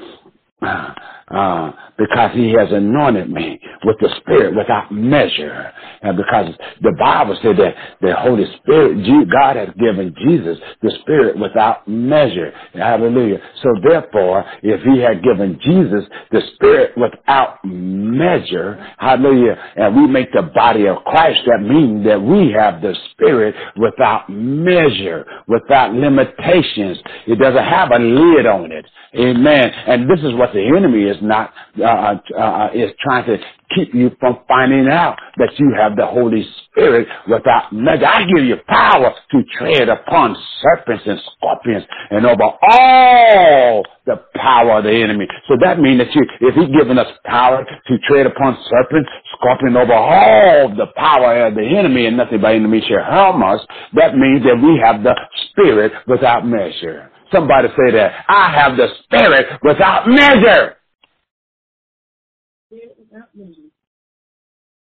[1.32, 5.72] Uh, because he has anointed me with the Spirit without measure.
[6.02, 11.38] And because the Bible said that the Holy Spirit, God has given Jesus the Spirit
[11.38, 12.52] without measure.
[12.74, 13.40] Hallelujah.
[13.62, 20.32] So therefore, if he had given Jesus the Spirit without measure, hallelujah, and we make
[20.32, 26.98] the body of Christ, that means that we have the Spirit without measure, without limitations.
[27.26, 28.86] It doesn't have a lid on it.
[29.14, 29.70] Amen.
[29.86, 33.38] And this is what the enemy is not, uh, uh, uh, is trying to
[33.74, 38.06] keep you from finding out that you have the Holy Spirit without measure.
[38.06, 44.78] I give you power to tread upon serpents and scorpions and over all the power
[44.78, 45.26] of the enemy.
[45.48, 49.08] So that means that you, if he's given us power to tread upon serpents,
[49.38, 53.60] scorpions over all the power of the enemy and nothing by enemy shall harm us,
[53.94, 55.14] that means that we have the
[55.50, 57.10] Spirit without measure.
[57.32, 58.24] Somebody say that.
[58.28, 60.76] I have the Spirit without measure.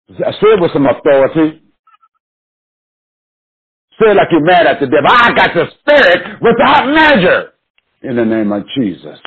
[0.09, 1.63] Say it with some authority.
[4.01, 5.11] Say it like you're mad at the devil.
[5.11, 7.53] I got the Spirit without measure.
[8.03, 9.19] In the name of Jesus.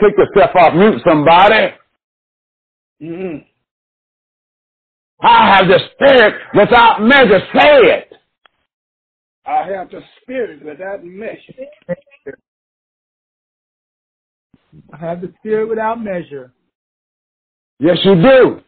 [0.00, 1.74] Take step off mute, somebody.
[3.02, 3.38] Mm-hmm.
[5.20, 7.40] I have the Spirit without measure.
[7.54, 8.12] Say it.
[9.46, 11.54] I have the Spirit without measure.
[14.92, 16.52] I have the Spirit without measure.
[17.78, 18.60] Yes, you do.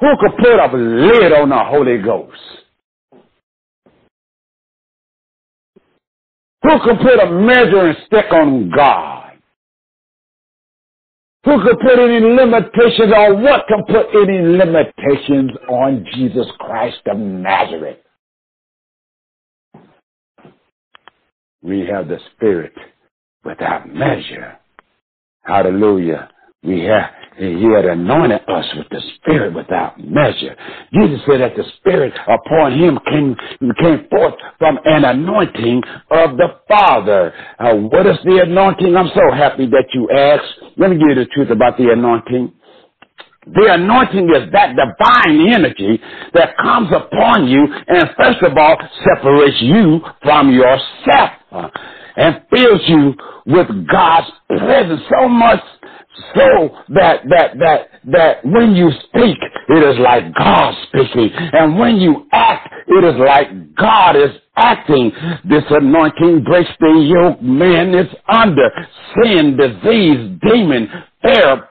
[0.00, 2.38] Who could put a lid on the Holy Ghost?
[6.62, 9.32] Who could put a measuring stick on God?
[11.44, 17.16] Who could put any limitations on what can put any limitations on Jesus Christ of
[17.18, 17.98] Nazareth?
[21.62, 22.74] We have the Spirit
[23.44, 24.58] without measure.
[25.42, 26.30] Hallelujah.
[26.62, 30.54] We have, he had anointed us with the Spirit without measure.
[30.92, 33.34] Jesus said that the Spirit upon him came,
[33.80, 37.32] came forth from an anointing of the Father.
[37.58, 38.94] Uh, what is the anointing?
[38.94, 40.76] I'm so happy that you asked.
[40.76, 42.52] Let me give you the truth about the anointing.
[43.46, 45.98] The anointing is that divine energy
[46.34, 51.68] that comes upon you and first of all separates you from yourself uh,
[52.16, 53.14] and fills you
[53.46, 55.60] with God's presence so much
[56.34, 59.38] so that that that that when you speak
[59.68, 65.12] it is like God speaking and when you act it is like God is acting.
[65.44, 68.70] This anointing breaks the yoke man is under.
[69.22, 70.88] Sin, disease, demon,
[71.22, 71.68] fear,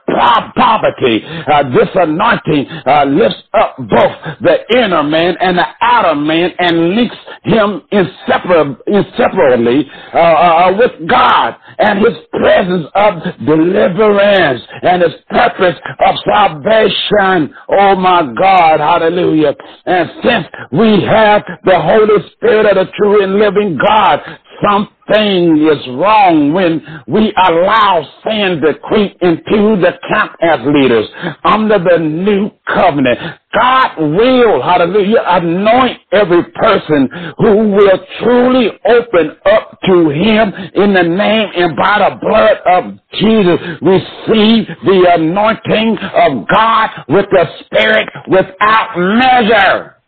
[0.56, 1.22] poverty.
[1.24, 6.90] Uh, this anointing uh, lifts up both the inner man and the outer man and
[6.94, 13.14] links him inseparably, inseparably uh, uh, with God and his presence of
[13.46, 17.54] deliverance and his purpose of salvation.
[17.68, 19.54] Oh my God, hallelujah.
[19.86, 24.20] And since we have the Holy Spirit of the true and living God,
[24.62, 31.06] something is wrong when we allow sin to creep into the camp as leaders
[31.44, 33.18] under the new covenant.
[33.52, 37.08] God will, hallelujah, anoint every person
[37.38, 42.98] who will truly open up to Him in the name and by the blood of
[43.18, 43.58] Jesus.
[43.82, 49.99] Receive the anointing of God with the Spirit without measure.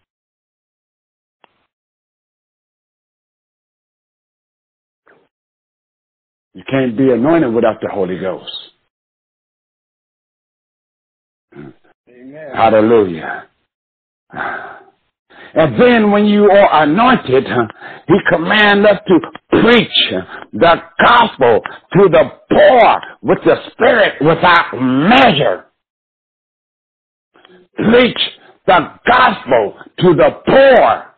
[6.54, 8.52] You can't be anointed without the Holy Ghost.
[11.54, 12.50] Amen.
[12.54, 13.48] Hallelujah.
[15.54, 17.44] And then when you are anointed,
[18.08, 20.12] he commands us to preach
[20.52, 21.60] the gospel
[21.92, 25.66] to the poor with the spirit without measure.
[27.76, 28.18] Preach
[28.66, 31.14] the gospel to the poor.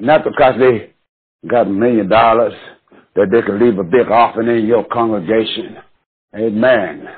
[0.00, 0.92] Not because they
[1.48, 2.54] got a million dollars
[3.16, 5.76] that they can leave a big offering in your congregation.
[6.34, 7.08] Amen.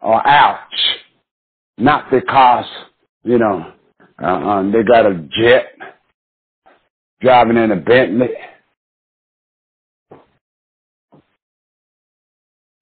[0.00, 0.58] Or ouch.
[1.76, 2.66] Not because,
[3.24, 3.72] you know,
[4.22, 5.72] uh, um, they got a jet
[7.20, 8.28] driving in a Bentley.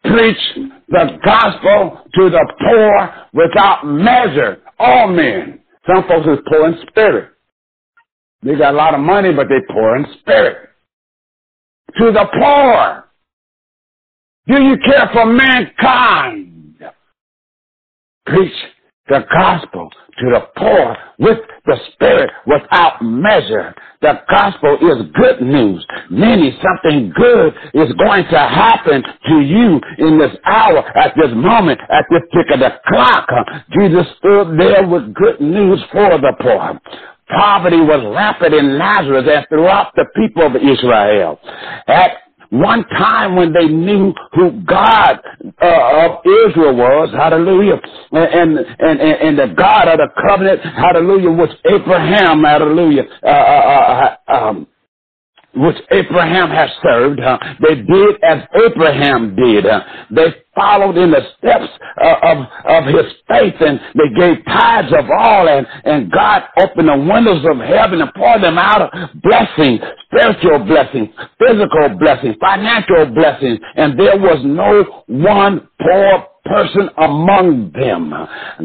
[0.05, 0.37] Preach
[0.89, 4.59] the gospel to the poor without measure.
[4.79, 5.61] All men.
[5.87, 7.31] Some folks is poor in spirit.
[8.43, 10.68] They got a lot of money, but they poor in spirit
[11.97, 13.05] to the poor?
[14.47, 16.77] Do you care for mankind?
[18.27, 18.53] Preach
[19.09, 23.75] the gospel to the poor with the spirit without measure.
[24.03, 30.19] The gospel is good news, meaning something good is going to happen to you in
[30.19, 33.29] this hour, at this moment, at this tick of the clock.
[33.79, 36.81] Jesus stood there with good news for the poor.
[37.29, 41.39] Poverty was rampant in Nazareth and throughout the people of Israel.
[41.87, 42.13] At
[42.51, 45.21] one time when they knew who God
[45.61, 47.79] uh, of Israel was, hallelujah,
[48.13, 54.17] and, and, and, and the God of the covenant, hallelujah, was Abraham, hallelujah, uh, uh,
[54.29, 54.67] uh um,
[55.55, 57.21] which Abraham has served.
[57.21, 59.67] Uh, they did as Abraham did.
[59.67, 59.81] Uh,
[60.11, 61.69] they followed in the steps
[62.03, 66.89] uh, of, of his faith and they gave tithes of all and, and God opened
[66.89, 68.91] the windows of heaven and poured them out
[69.23, 71.09] blessings, spiritual blessings,
[71.39, 73.59] physical blessings, financial blessings.
[73.77, 78.11] And there was no one poor person among them.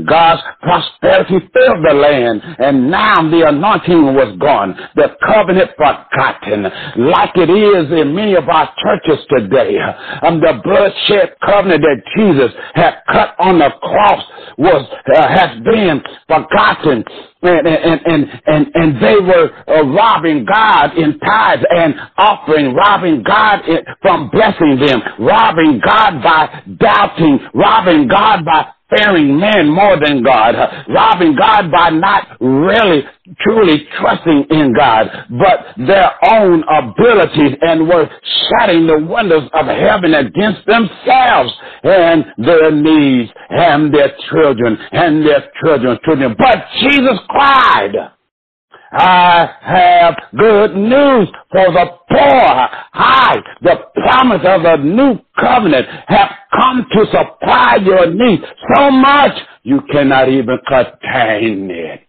[0.05, 6.63] God's prosperity filled the land, and now the anointing was gone, the covenant forgotten,
[7.07, 9.77] like it is in many of our churches today.
[10.23, 14.23] Um, the bloodshed covenant that Jesus had cut on the cross
[14.57, 17.03] was uh, has been forgotten
[17.43, 23.23] and and and and, and they were uh, robbing God in tithes and offering, robbing
[23.23, 29.99] God in, from blessing them, robbing God by doubting, robbing God by fearing men more
[29.99, 30.55] than God,
[30.89, 33.03] robbing God by not really
[33.39, 38.09] truly trusting in God, but their own abilities and were
[38.49, 41.53] shutting the windows of heaven against themselves
[41.83, 46.35] and their needs and their children and their children's children.
[46.37, 47.95] But Jesus cried,
[48.93, 52.69] I have good news for the poor.
[52.93, 58.43] I, the promise of the new covenant, have come to supply your needs
[58.75, 59.33] so much
[59.63, 62.07] you cannot even contain it.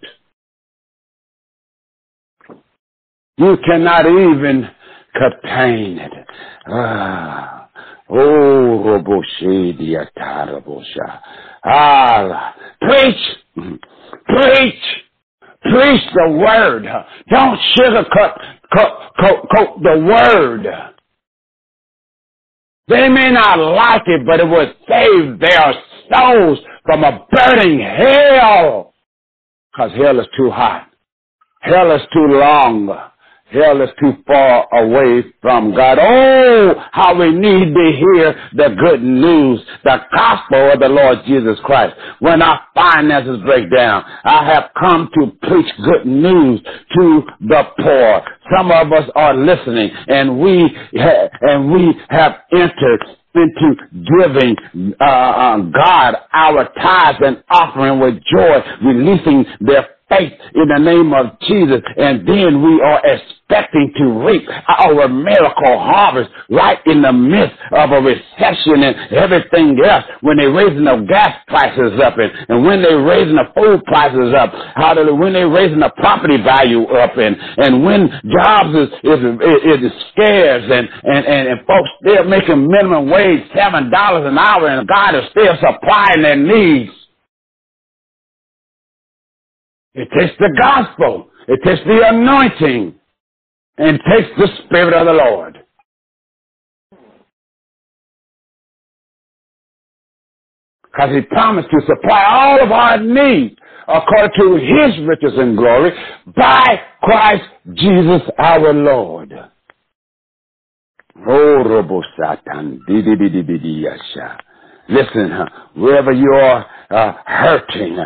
[3.39, 4.69] You cannot even
[5.15, 6.13] contain it.
[6.69, 7.69] Ah.
[8.09, 8.17] Oh,
[8.85, 9.77] Roboshe
[11.65, 13.77] Ah, preach,
[14.27, 14.83] preach,
[15.65, 16.87] Preach the word.
[17.31, 18.39] Don't sugarcoat
[18.77, 20.67] coat, coat the word.
[22.89, 25.75] They may not like it, but it will save their
[26.13, 28.95] souls from a burning hell.
[29.73, 30.91] Because hell is too hot.
[31.61, 32.89] Hell is too long.
[33.55, 35.99] Hell is too far away from God.
[36.01, 41.59] Oh, how we need to hear the good news, the gospel of the Lord Jesus
[41.65, 41.95] Christ.
[42.21, 46.61] When our finances break down, I have come to preach good news
[46.99, 48.23] to the poor.
[48.57, 53.77] Some of us are listening and we, ha- and we have entered into
[54.21, 54.57] giving
[55.01, 61.13] uh, uh, God our tithes and offering with joy, releasing their faith in the name
[61.15, 67.13] of Jesus, and then we are expecting to reap our miracle harvest right in the
[67.13, 70.05] midst of a recession and everything else.
[70.21, 74.35] When they're raising the gas prices up, and, and when they're raising the food prices
[74.37, 78.89] up, how do when they're raising the property value up, and and when jobs is
[79.05, 84.27] is is, is scarce, and and and, and folks still making minimum wage seven dollars
[84.27, 86.93] an hour, and God is still supplying their needs.
[89.95, 91.31] It takes the gospel.
[91.49, 92.95] It takes the anointing.
[93.77, 95.59] And takes the Spirit of the Lord.
[100.85, 103.57] Because he promised to supply all of our needs
[103.89, 105.91] according to his riches and glory
[106.37, 109.35] by Christ Jesus our Lord.
[111.27, 112.81] Oh, Satan.
[114.89, 117.99] Listen, wherever you are uh, hurting,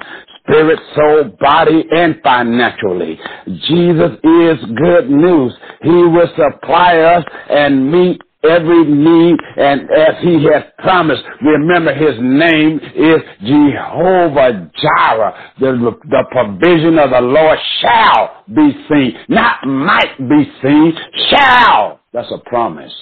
[0.48, 3.18] spirit, soul, body, and financially.
[3.66, 5.52] Jesus is good news.
[5.82, 12.14] He will supply us and meet every need and as he has promised remember his
[12.20, 20.16] name is jehovah jireh the, the provision of the lord shall be seen not might
[20.18, 20.92] be seen
[21.30, 22.94] shall that's a promise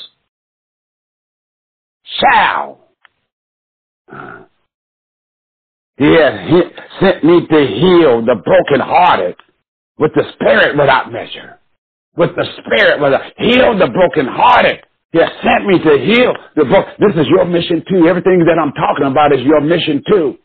[2.18, 2.80] shall
[4.10, 4.45] uh,
[5.98, 6.34] he has
[7.00, 9.36] sent me to heal the brokenhearted
[9.98, 11.58] with the spirit without measure.
[12.16, 14.80] With the spirit without heal the brokenhearted.
[15.12, 16.92] He has sent me to heal the broken.
[16.98, 18.08] This is your mission too.
[18.08, 20.36] Everything that I'm talking about is your mission too.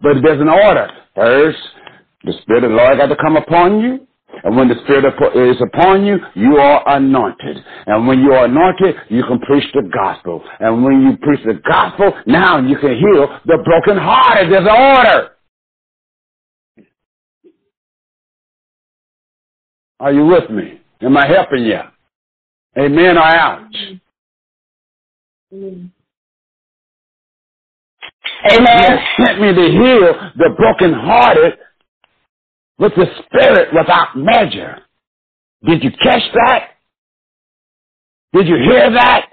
[0.00, 0.88] But there's an order.
[1.14, 1.58] First,
[2.24, 4.06] the Spirit of the Lord got to come upon you.
[4.44, 5.04] And when the Spirit
[5.36, 7.58] is upon you, you are anointed.
[7.86, 10.42] And when you are anointed, you can preach the gospel.
[10.60, 14.52] And when you preach the gospel, now you can heal the brokenhearted.
[14.52, 15.28] There's an order.
[20.00, 20.80] Are you with me?
[21.00, 21.78] Am I helping you?
[22.78, 23.76] Amen or ouch?
[28.50, 28.98] Amen.
[29.16, 31.58] He sent me to heal the brokenhearted
[32.82, 34.78] with the Spirit without measure.
[35.66, 36.70] Did you catch that?
[38.34, 39.28] Did you hear that?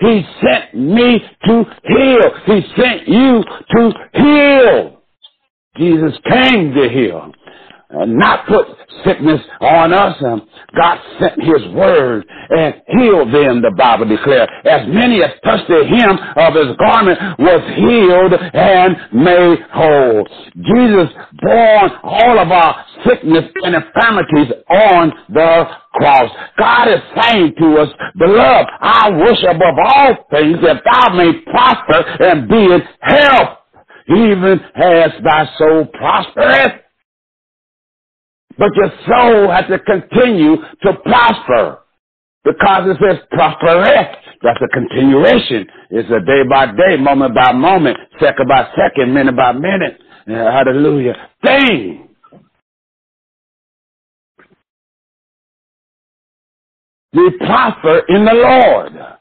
[0.00, 2.30] He sent me to heal.
[2.46, 3.44] He sent you
[3.76, 5.02] to heal.
[5.76, 7.32] Jesus came to heal
[7.90, 8.66] and not put
[9.04, 10.16] sickness on us.
[10.24, 14.48] Um, God sent his word and healed them, the Bible declares.
[14.64, 20.28] As many as touched the hem of his garment was healed and made whole.
[20.54, 21.08] Jesus
[21.42, 26.30] bore all of our sickness and infirmities on the cross.
[26.58, 27.88] God is saying to us,
[28.18, 33.58] beloved, I wish above all things that thou may prosper and be in health,
[34.08, 36.82] even as thy soul prospereth.
[38.58, 41.80] But your soul has to continue to prosper.
[42.44, 44.16] Because it says prospereth.
[44.42, 45.66] That's a continuation.
[45.90, 50.00] It's a day by day, moment by moment, second by second, minute by minute.
[50.26, 51.14] Hallelujah.
[51.44, 52.08] Thing.
[57.14, 59.17] We prosper in the Lord.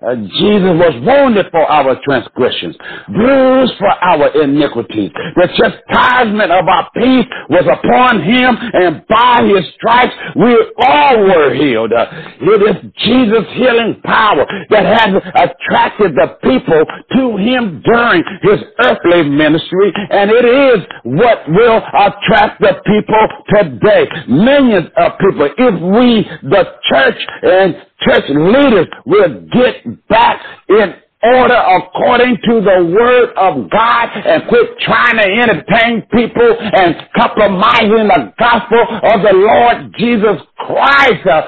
[0.00, 2.76] Uh, Jesus was wounded for our transgressions,
[3.10, 5.10] bruised for our iniquities.
[5.34, 10.54] The chastisement of our peace was upon him, and by his stripes we
[10.86, 11.92] all were healed.
[11.92, 16.86] Uh, it is Jesus' healing power that has attracted the people
[17.18, 20.78] to him during his earthly ministry, and it is
[21.10, 24.06] what will attract the people today.
[24.28, 31.54] Millions of people, if we, the church and church leaders will get back in order
[31.54, 38.32] according to the word of God and quit trying to entertain people and compromising the
[38.38, 41.26] gospel of the Lord Jesus Christ.
[41.26, 41.42] Uh,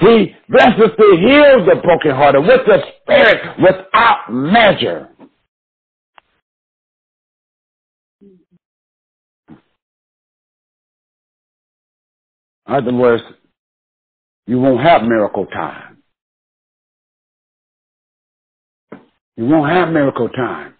[0.00, 5.08] he blesses to heal the brokenhearted with the Spirit without measure.
[12.66, 13.22] In other words,
[14.46, 16.02] you won't have miracle time.
[19.36, 20.74] You won't have miracle time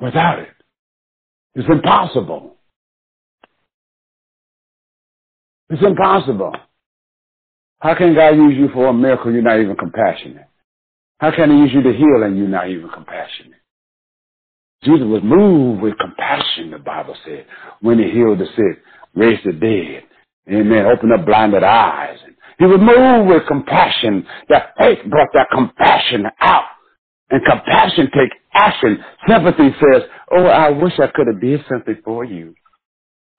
[0.00, 0.48] without it.
[1.54, 2.56] It's impossible.
[5.70, 6.52] It's impossible.
[7.80, 10.46] How can God use you for a miracle you're not even compassionate?
[11.18, 13.60] How can he use you to heal and you're not even compassionate?
[14.84, 17.46] Jesus was moved with compassion, the Bible said,
[17.80, 18.82] when he healed the sick,
[19.14, 20.04] raised the dead,
[20.50, 22.18] amen, opened up blinded eyes.
[22.58, 24.26] He was moved with compassion.
[24.50, 26.64] That faith brought that compassion out.
[27.30, 29.04] And compassion takes action.
[29.28, 30.02] Sympathy says,
[30.32, 32.54] oh, I wish I could have did something for you.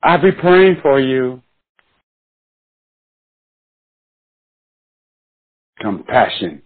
[0.03, 1.41] I'll be praying for you.
[5.81, 6.63] Compassion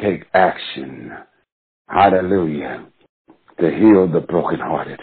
[0.00, 1.12] take action.
[1.88, 2.86] Hallelujah.
[3.60, 5.00] To heal the brokenhearted.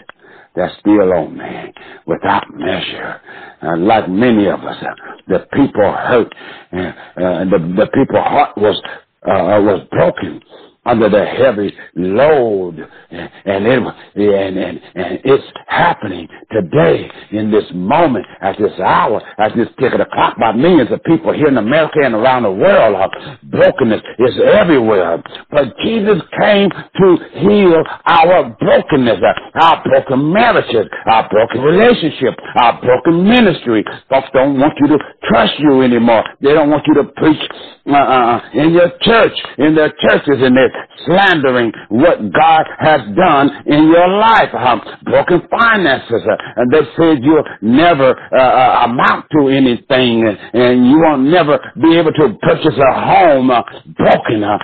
[0.56, 1.72] That's still on man
[2.06, 3.20] without measure.
[3.62, 4.86] Uh, like many of us, uh,
[5.28, 6.32] the people hurt
[6.72, 8.80] and uh, the, the people heart was,
[9.26, 10.42] uh, was broken
[10.84, 12.78] under the heavy load.
[13.10, 13.82] And it
[14.16, 20.06] and, and, and it's happening today in this moment at this hour at this the
[20.12, 22.96] clock by millions of people here in America and around the world.
[23.44, 25.22] Brokenness is everywhere.
[25.50, 27.08] But Jesus came to
[27.40, 29.20] heal our brokenness
[29.54, 33.84] our broken marriages our broken relationship our broken ministry.
[34.08, 34.98] Folks don't want you to
[35.28, 36.24] trust you anymore.
[36.40, 37.42] They don't want you to preach
[37.86, 40.71] uh, uh, in your church in their churches and their
[41.06, 44.50] slandering what God has done in your life.
[44.52, 46.22] Uh, broken finances.
[46.24, 51.22] Uh, and they said you'll never uh, uh, amount to anything and, and, you won't
[51.22, 53.50] never be able to purchase a home.
[53.50, 53.62] Uh,
[53.96, 54.42] broken.
[54.44, 54.58] Uh,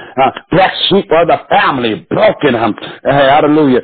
[0.51, 2.07] black sheep of the family.
[2.11, 2.55] Broken.
[3.05, 3.81] hallelujah.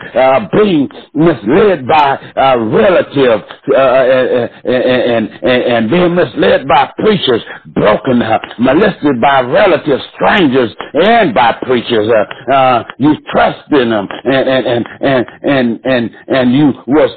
[0.52, 7.42] being misled by relatives and, and, and, being misled by preachers.
[7.74, 8.22] Broken.
[8.58, 12.08] molested by relatives, strangers, and by preachers
[12.52, 17.10] uh, you trust in them and, and, and, and, and, and, and you was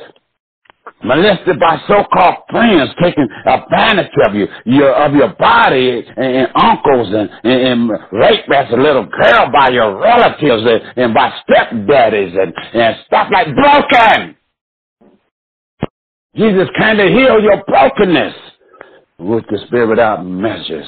[1.03, 7.07] molested by so-called friends taking advantage of you, your, of your body and, and uncles
[7.13, 12.37] and, and, and raped as a little girl by your relatives and, and by stepdaddies
[12.41, 14.35] and, and stuff like broken.
[16.35, 18.35] Jesus came to heal your brokenness
[19.19, 20.85] with the spirit without measures.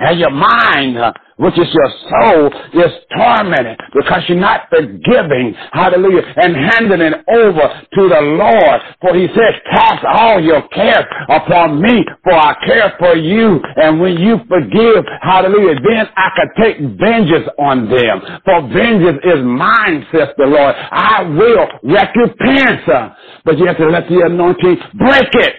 [0.00, 2.46] And your mind uh, which is your soul,
[2.82, 8.80] is tormented because you're not forgiving, hallelujah, and handing it over to the Lord.
[9.02, 13.60] For he says, cast all your care upon me, for I care for you.
[13.76, 18.22] And when you forgive, hallelujah, then I can take vengeance on them.
[18.44, 20.74] For vengeance is mine, says the Lord.
[20.76, 23.12] I will recompense.
[23.44, 25.54] But you have to let the anointing break it.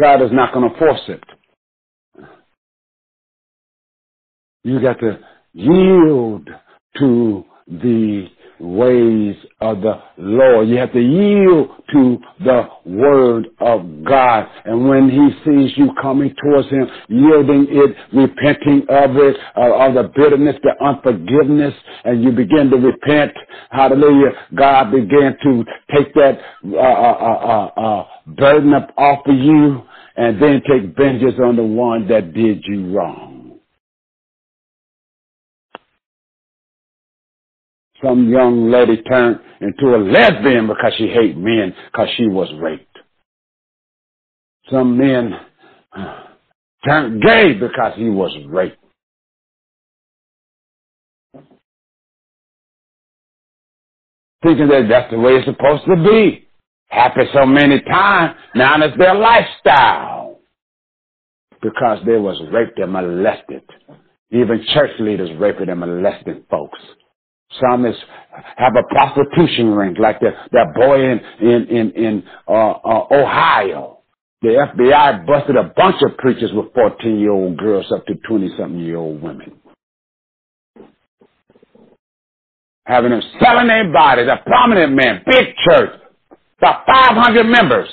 [0.00, 1.22] God is not going to force it.
[4.66, 5.20] You got to
[5.52, 6.48] yield
[6.98, 8.26] to the
[8.58, 10.68] ways of the Lord.
[10.68, 14.48] You have to yield to the word of God.
[14.64, 19.94] And when he sees you coming towards him, yielding it, repenting of it, uh, of
[19.94, 21.74] the bitterness, the unforgiveness,
[22.04, 23.34] and you begin to repent,
[23.70, 25.64] hallelujah, God began to
[25.94, 28.06] take that uh, uh, uh, uh
[28.36, 29.82] burden up off of you
[30.16, 33.35] and then take vengeance on the one that did you wrong.
[38.06, 42.98] Some young lady turned into a lesbian because she hated men because she was raped.
[44.70, 45.32] Some men
[45.96, 46.20] uh,
[46.86, 48.76] turned gay because he was raped.
[54.42, 56.46] Thinking that that's the way it's supposed to be.
[56.88, 60.38] Happy so many times, now it's their lifestyle.
[61.60, 63.62] Because they was raped and molested.
[64.30, 66.78] Even church leaders raping and molesting folks.
[67.60, 67.96] Some is
[68.56, 74.00] have a prostitution ring, like that that boy in in in, in uh, uh, Ohio.
[74.42, 78.50] The FBI busted a bunch of preachers with 14 year old girls up to 20
[78.58, 79.52] something year old women.
[82.86, 86.00] Having them selling their bodies, a prominent man, big church,
[86.58, 87.88] about 500 members.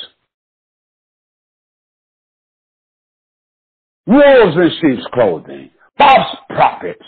[4.08, 7.06] Wolves in sheep's clothing, false prophets,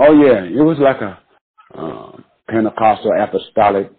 [0.00, 1.20] Oh yeah, it was like a
[1.78, 2.12] uh,
[2.48, 3.92] Pentecostal apostolic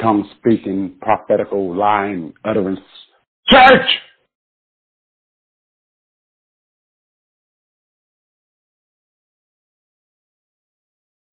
[0.00, 2.80] tongue speaking prophetical line utterance
[3.50, 3.88] church.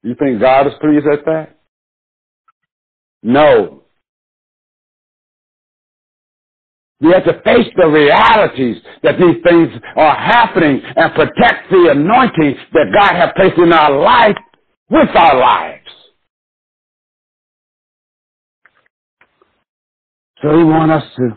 [0.04, 1.60] You think God is pleased at that?
[3.24, 3.84] No.
[7.02, 12.56] We have to face the realities that these things are happening and protect the anointing
[12.74, 14.36] that God has placed in our life
[14.90, 15.88] with our lives.
[20.42, 21.36] So he wants us to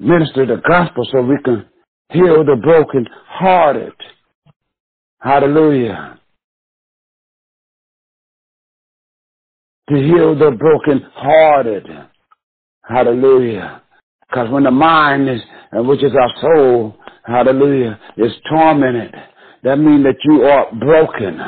[0.00, 1.66] minister the gospel so we can
[2.12, 3.92] heal the broken hearted.
[5.20, 6.18] Hallelujah.
[9.90, 11.86] To heal the broken hearted.
[12.88, 13.82] Hallelujah.
[14.28, 15.40] Because when the mind is,
[15.72, 19.14] which is our soul, hallelujah, is tormented,
[19.64, 21.40] that means that you are broken.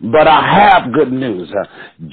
[0.00, 1.50] But I have good news.
[1.50, 1.64] Uh,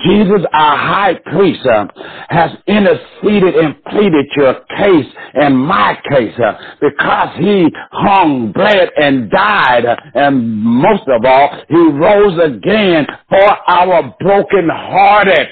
[0.05, 1.87] Jesus, our high priest, uh,
[2.29, 9.29] has interceded and pleaded your case and my case uh, because he hung, bled, and
[9.29, 9.85] died.
[9.85, 15.49] Uh, and most of all, he rose again for our broken hearted.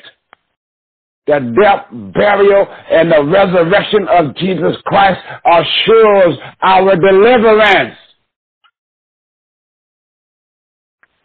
[1.29, 7.95] The death, burial, and the resurrection of Jesus Christ assures our deliverance.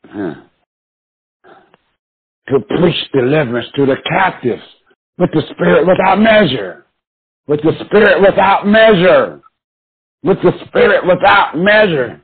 [0.07, 0.35] Huh.
[2.49, 4.63] To preach deliverance to the captives
[5.17, 6.85] with the spirit without measure,
[7.47, 9.41] with the spirit without measure,
[10.23, 12.23] with the spirit without measure,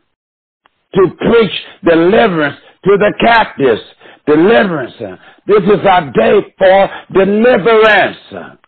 [0.96, 1.52] to preach
[1.88, 3.80] deliverance to the captives,
[4.26, 4.94] deliverance.
[5.46, 8.58] This is our day for deliverance.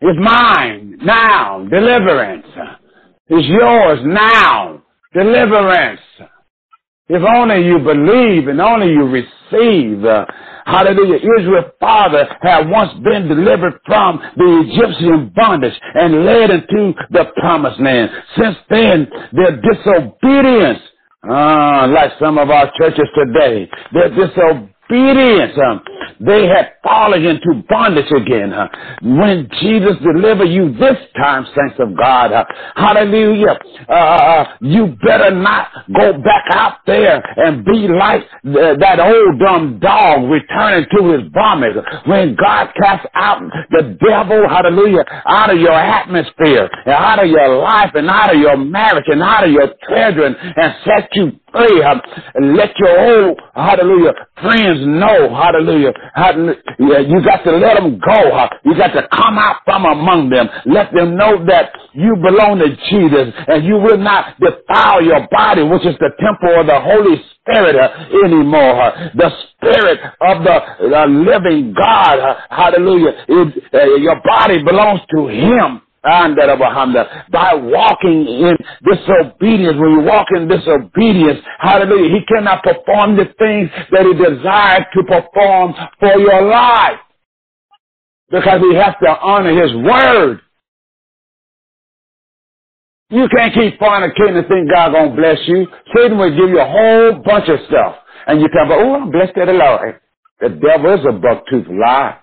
[0.00, 2.46] It's mine now, deliverance.
[3.28, 4.82] It's yours now,
[5.14, 6.00] deliverance.
[7.08, 10.02] If only you believe and only you receive.
[10.64, 11.16] Hallelujah.
[11.38, 17.80] Israel's father had once been delivered from the Egyptian bondage and led into the promised
[17.80, 18.10] land.
[18.38, 20.80] Since then, their disobedience,
[21.28, 25.82] uh, like some of our churches today, their disobedience, um,
[26.20, 28.52] they had fallen into bondage again.
[28.52, 28.68] Uh,
[29.02, 32.44] when Jesus delivered you this time, saints of God, uh,
[32.76, 33.58] hallelujah,
[33.88, 39.40] uh, uh, you better not go back out there and be like the, that old
[39.40, 41.76] dumb dog returning to his vomit.
[42.06, 47.58] When God casts out the devil, hallelujah, out of your atmosphere, and out of your
[47.58, 51.82] life, and out of your marriage, and out of your children, and set you free.
[51.82, 51.96] Uh,
[52.42, 52.98] let your
[53.28, 54.12] old, hallelujah,
[54.42, 55.92] friends know, hallelujah,
[56.78, 58.48] you got to let them go.
[58.64, 60.48] You got to come out from among them.
[60.66, 65.62] Let them know that you belong to Jesus and you will not defile your body,
[65.62, 68.92] which is the temple of the Holy Spirit uh, anymore.
[69.14, 78.26] The Spirit of the living God, hallelujah, uh, your body belongs to Him by walking
[78.26, 84.14] in disobedience, when you walk in disobedience, hallelujah, he cannot perform the things that he
[84.14, 86.98] desired to perform for your life.
[88.30, 90.40] Because he has to honor his word.
[93.10, 95.68] You can't keep fornicating and think God gonna bless you.
[95.94, 97.96] Satan will give you a whole bunch of stuff.
[98.26, 100.00] And you tell, oh, I'm blessed of the Lord.
[100.40, 102.18] The devil is a buck-toothed lie.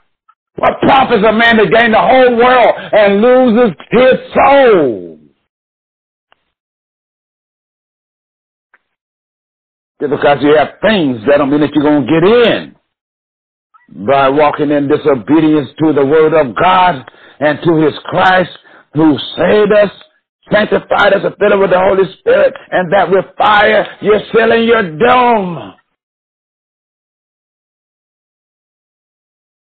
[0.58, 5.20] What profits a man to gain the whole world and loses his soul?
[10.02, 12.76] Just because you have things, that don't mean that you're going to get in.
[14.08, 17.06] By walking in disobedience to the word of God
[17.40, 18.52] and to his Christ
[18.94, 19.92] who saved us,
[20.52, 25.74] sanctified us, filled with the Holy Spirit, and that with fire, you're sealing your dome.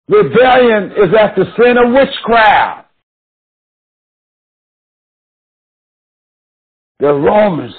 [0.09, 2.89] Rebellion is at the sin of witchcraft.
[7.01, 7.75] The Romans,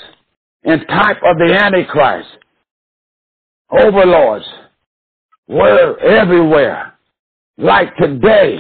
[0.63, 2.29] in type of the Antichrist,
[3.71, 4.45] overlords,
[5.47, 6.93] were everywhere.
[7.57, 8.57] Like today,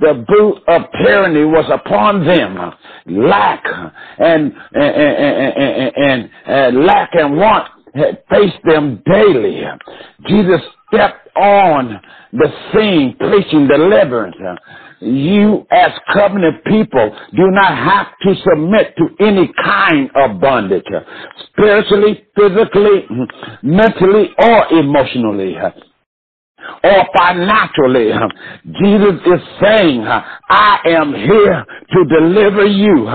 [0.00, 2.56] the boot of tyranny was upon them.
[3.06, 3.62] Lack
[4.18, 9.62] and, and, and, and, and lack and want had faced them daily.
[10.26, 12.00] Jesus stepped on
[12.32, 14.36] the scene preaching deliverance.
[15.00, 20.86] You as covenant people do not have to submit to any kind of bondage,
[21.52, 23.06] spiritually, physically,
[23.62, 25.56] mentally, or emotionally
[26.82, 28.10] or financially.
[28.82, 33.06] Jesus is saying, I am here to deliver you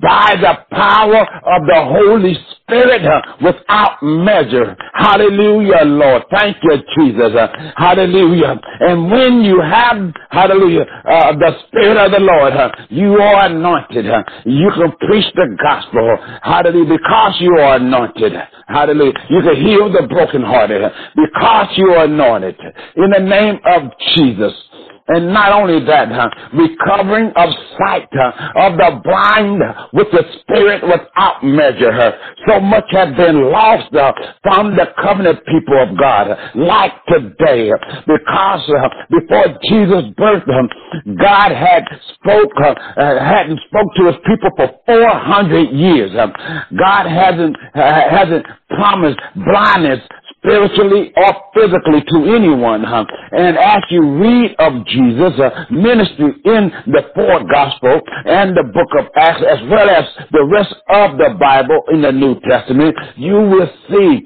[0.00, 4.76] by the power of the Holy Spirit Uh, without measure.
[4.94, 6.22] Hallelujah, Lord.
[6.30, 7.32] Thank you, Jesus.
[7.36, 8.60] Uh, hallelujah.
[8.80, 14.06] And when you have, hallelujah, uh, the Spirit of the Lord, uh, you are anointed.
[14.46, 16.16] You can preach the gospel.
[16.42, 16.98] Hallelujah.
[16.98, 18.32] Because you are anointed.
[18.68, 19.12] Hallelujah.
[19.30, 20.82] You can heal the brokenhearted
[21.16, 22.56] because you are anointed
[22.96, 24.52] in the name of Jesus.
[25.10, 29.60] And not only that, huh, recovering of sight huh, of the blind
[29.92, 31.92] with the spirit without measure.
[31.92, 32.12] Huh.
[32.48, 34.12] So much had been lost uh,
[34.42, 37.70] from the covenant people of God, like today,
[38.06, 40.44] because uh, before Jesus' birth,
[41.18, 41.84] God had
[42.14, 42.74] spoke, uh,
[43.20, 46.12] hadn't spoke to his people for 400 years.
[46.78, 50.00] God hasn't, hasn't promised blindness
[50.40, 52.82] spiritually or physically to anyone.
[52.82, 53.04] Huh?
[53.32, 58.88] And as you read of Jesus' uh, ministry in the fourth gospel and the book
[58.98, 63.34] of Acts, as well as the rest of the Bible in the New Testament, you
[63.34, 64.20] will see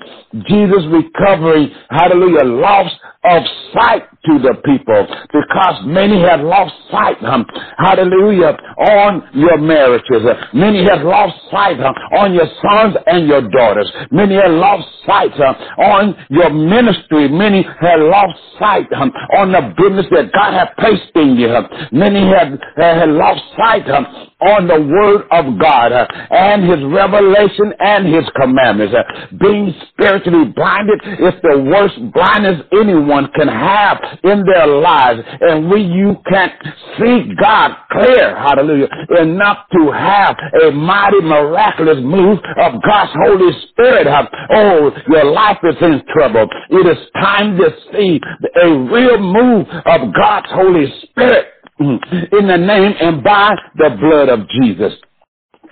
[0.49, 2.91] Jesus recovering, hallelujah, loss
[3.25, 3.43] of
[3.75, 7.47] sight to the people because many have lost sight, um,
[7.79, 10.23] hallelujah, on your marriages.
[10.53, 13.91] Many have lost sight on your sons and your daughters.
[14.11, 15.33] Many have lost sight
[15.79, 17.29] on your ministry.
[17.29, 21.49] Many have lost sight um, on the business that God has placed in you.
[21.93, 24.07] Many have, have lost sight um,
[24.45, 28.95] on the word of God uh, and his revelation and his commandments.
[28.95, 35.21] Uh, being spiritually blinded is the worst blindness anyone can have in their lives.
[35.41, 36.53] And when you can't
[36.99, 38.89] see God clear, hallelujah,
[39.21, 45.77] enough to have a mighty miraculous move of God's Holy Spirit, oh, your life is
[45.81, 46.47] in trouble.
[46.71, 48.21] It is time to see
[48.63, 52.37] a real move of God's Holy Spirit Mm-hmm.
[52.37, 54.93] in the name and by the blood of Jesus.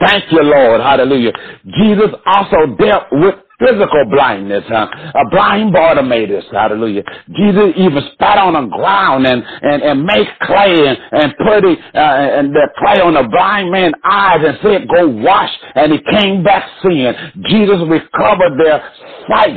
[0.00, 0.80] Thank you, Lord.
[0.80, 1.32] Hallelujah.
[1.78, 4.88] Jesus also dealt with physical blindness, huh?
[5.14, 7.04] a blind Bartimaeus, hallelujah.
[7.34, 11.78] Jesus even spat on the ground and, and, and made clay and, and put it,
[11.94, 15.50] uh, and the clay on the blind man's eyes and said, go wash.
[15.74, 17.12] And he came back seeing.
[17.46, 18.82] Jesus recovered their
[19.28, 19.56] sight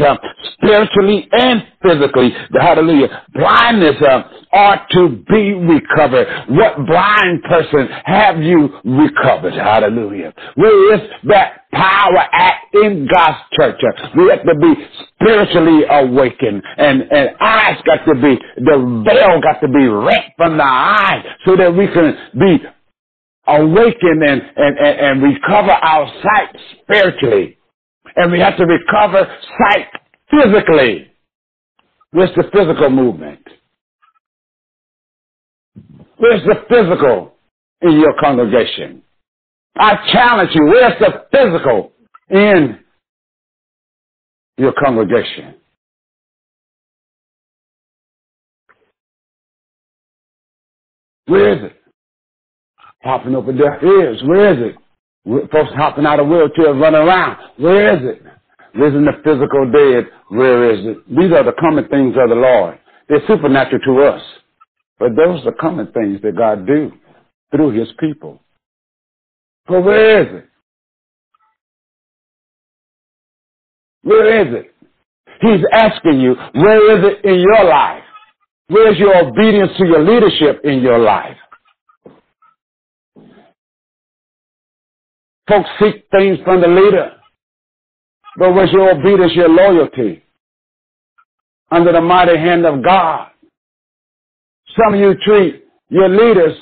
[0.54, 2.32] spiritually and physically.
[2.54, 3.24] Hallelujah.
[3.34, 4.24] Blindness uh,
[4.54, 6.28] ought to be recovered.
[6.50, 9.54] What blind person have you recovered?
[9.54, 10.34] Hallelujah.
[10.56, 13.82] Where is that power at in God's church?
[14.18, 14.74] We have to be
[15.16, 20.58] spiritually awakened and, and eyes got to be, the veil got to be ripped from
[20.58, 22.64] the eyes so that we can be
[23.48, 27.58] awakened and, and, and, and recover our sight spiritually.
[28.16, 29.28] And we have to recover
[29.60, 29.88] sight
[30.32, 31.12] physically.
[32.12, 33.42] Where's the physical movement?
[36.18, 37.36] Where's the physical
[37.82, 39.04] in your congregation?
[39.78, 41.94] I challenge you, where's the physical
[42.30, 42.80] in
[44.58, 45.56] your congregation?
[51.28, 51.76] Where is it?
[53.04, 54.22] Hopping over their ears.
[54.26, 54.76] Where is it?
[55.52, 57.38] Folks hopping out of wheelchairs, running around.
[57.58, 58.22] Where is it?
[58.76, 60.12] Risen the physical dead.
[60.30, 60.98] Where is it?
[61.08, 62.80] These are the common things of the Lord.
[63.10, 64.22] They're supernatural to us.
[65.00, 66.92] But those are the common things that God do
[67.52, 68.42] through his people.
[69.68, 70.50] Where is it?
[74.04, 74.76] Where is it?
[75.42, 78.04] He's asking you, where is it in your life?
[78.70, 81.38] Where's your obedience to your leadership in your life?
[85.50, 87.14] Folks seek things from the leader.
[88.38, 90.24] But where's your obedience, your loyalty?
[91.72, 93.30] Under the mighty hand of God.
[94.78, 96.58] Some of you treat your leaders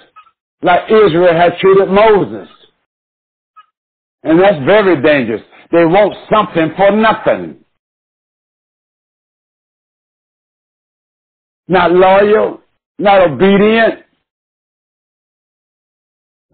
[0.64, 2.50] like Israel had treated Moses.
[4.24, 5.41] And that's very dangerous.
[5.72, 7.58] They want something for nothing.
[11.68, 12.62] Not loyal,
[13.00, 14.02] not obedient.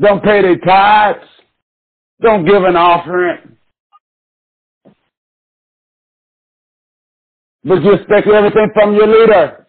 [0.02, 1.26] Don't pay their tithes.
[2.22, 3.58] Don't give an offering.
[7.64, 9.68] But you expect everything from your leader.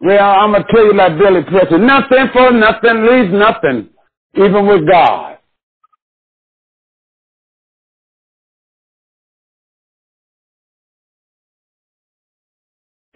[0.00, 3.90] Well, I'm going to tell you like Billy Preston, nothing for nothing leaves nothing,
[4.36, 5.37] even with God.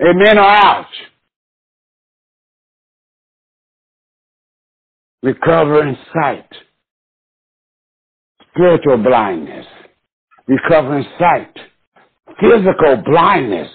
[0.01, 0.87] Amen or out.
[5.23, 6.49] Recovering sight.
[8.55, 9.67] Spiritual blindness.
[10.49, 11.55] Recovering sight.
[12.41, 13.71] Physical blindness.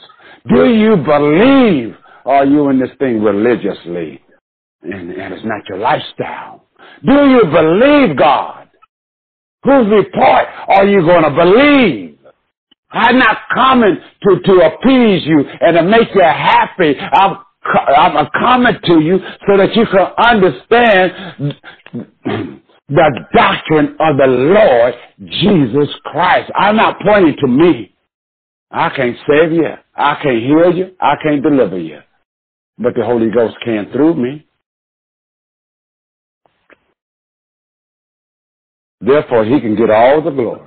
[0.53, 1.95] Do you believe
[2.25, 4.21] are you in this thing religiously?
[4.83, 6.65] And, and it's not your lifestyle.
[7.05, 8.69] Do you believe God?
[9.63, 12.06] Whose report are you going to believe?
[12.91, 16.95] I'm not coming to, to appease you and to make you happy.
[16.99, 17.37] I'm,
[18.17, 21.55] I'm coming to you so that you can understand
[22.89, 24.95] the doctrine of the Lord
[25.25, 26.51] Jesus Christ.
[26.55, 27.95] I'm not pointing to me.
[28.71, 29.69] I can't save you.
[29.95, 30.91] I can't heal you.
[31.01, 32.01] I can't deliver you.
[32.79, 34.47] but the Holy Ghost can through me.
[39.01, 40.66] Therefore, he can get all the glory.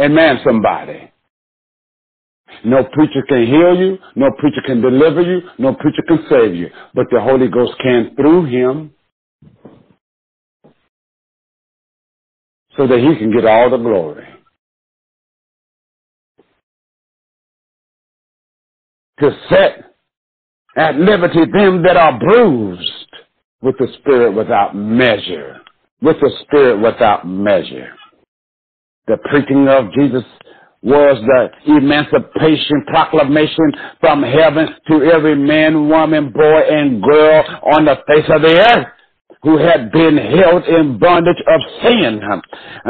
[0.00, 1.12] Amen, somebody.
[2.64, 3.98] No preacher can heal you.
[4.16, 5.42] No preacher can deliver you.
[5.58, 6.70] No preacher can save you.
[6.94, 8.92] But the Holy Ghost can through him
[12.76, 14.26] so that he can get all the glory.
[19.20, 19.84] To set
[20.76, 22.90] at liberty them that are bruised
[23.62, 25.60] with the Spirit without measure.
[26.02, 27.92] With the Spirit without measure.
[29.10, 30.24] The preaching of Jesus
[30.82, 31.18] was
[31.66, 38.26] the emancipation proclamation from heaven to every man, woman, boy, and girl on the face
[38.30, 38.88] of the earth
[39.44, 42.20] who had been held in bondage of sin,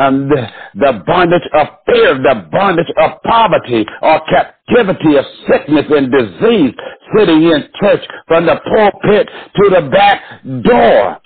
[0.01, 6.13] um, the, the bondage of fear, the bondage of poverty or captivity of sickness and
[6.13, 6.75] disease,
[7.19, 10.23] sitting in church from the pulpit to the back
[10.65, 11.20] door.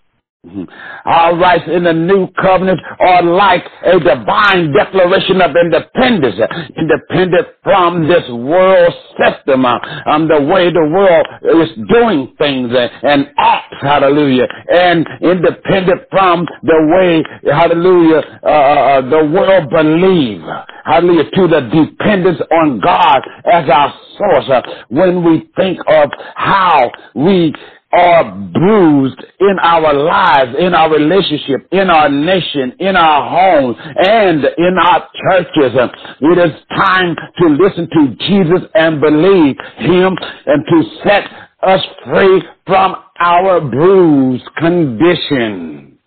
[1.05, 6.37] Our rights in the new covenant are like a divine declaration of independence,
[6.77, 11.27] independent from this world system, um, the way the world
[11.63, 12.73] is doing things
[13.03, 20.43] and acts, hallelujah, and independent from the way, hallelujah, uh, uh, the world believe,
[20.85, 24.49] hallelujah, to the dependence on God as our source.
[24.51, 27.55] Uh, when we think of how we
[27.95, 34.45] are bruised in our lives, in our relationship, in our nation, in our homes, and
[34.59, 35.73] in our churches.
[36.21, 40.17] It is time to listen to Jesus and believe Him
[40.47, 41.25] and to set
[41.63, 45.99] us free from our bruised condition.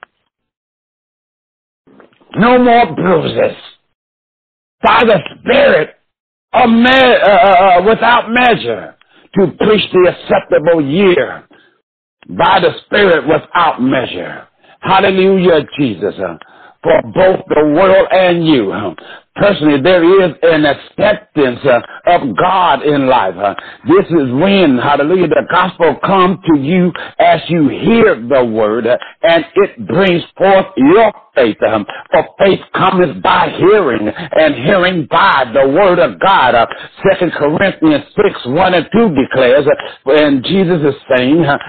[2.38, 3.58] No more bruises.
[4.84, 5.96] By the Spirit,
[6.68, 8.96] me- uh, uh, without measure,
[9.40, 11.47] to preach the acceptable year
[12.30, 14.48] by the Spirit without measure.
[14.82, 16.16] Hallelujah, Jesus.
[16.84, 18.72] For both the world and you.
[19.36, 23.36] Personally, there is an acceptance uh, of God in life.
[23.36, 23.54] Uh,
[23.88, 28.98] this is when, hallelujah, the gospel comes to you as you hear the word uh,
[29.22, 31.58] and it brings forth your faith.
[31.64, 36.56] Um, for faith cometh by hearing and hearing by the word of God.
[36.56, 36.68] Uh,
[37.22, 41.60] 2 Corinthians 6, 1 and 2 declares, uh, and Jesus is saying, uh,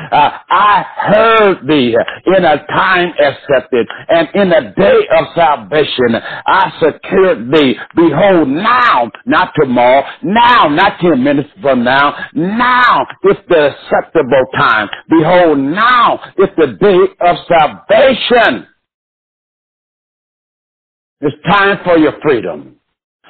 [0.51, 1.97] I heard thee
[2.27, 6.17] in a time accepted and in a day of salvation.
[6.47, 7.77] I secured thee.
[7.97, 14.89] Behold, now, not tomorrow, now, not ten minutes from now, now is the acceptable time.
[15.09, 18.67] Behold, now is the day of salvation.
[21.21, 22.77] It's time for your freedom.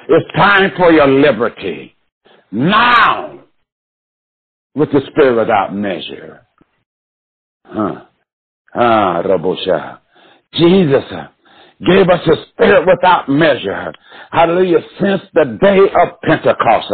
[0.07, 1.95] It's time for your liberty.
[2.51, 3.43] Now,
[4.75, 6.45] with the spirit without measure.
[7.65, 8.05] Huh.
[8.73, 9.99] Ah, Rabosha.
[10.53, 11.03] Jesus
[11.85, 13.93] gave us a spirit without measure.
[14.31, 14.79] Hallelujah.
[14.99, 16.91] Since the day of Pentecost,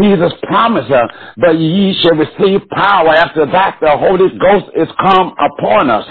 [0.00, 1.06] Jesus promised, uh,
[1.36, 3.14] but ye shall receive power.
[3.14, 6.06] After that, the Holy Ghost is come upon us,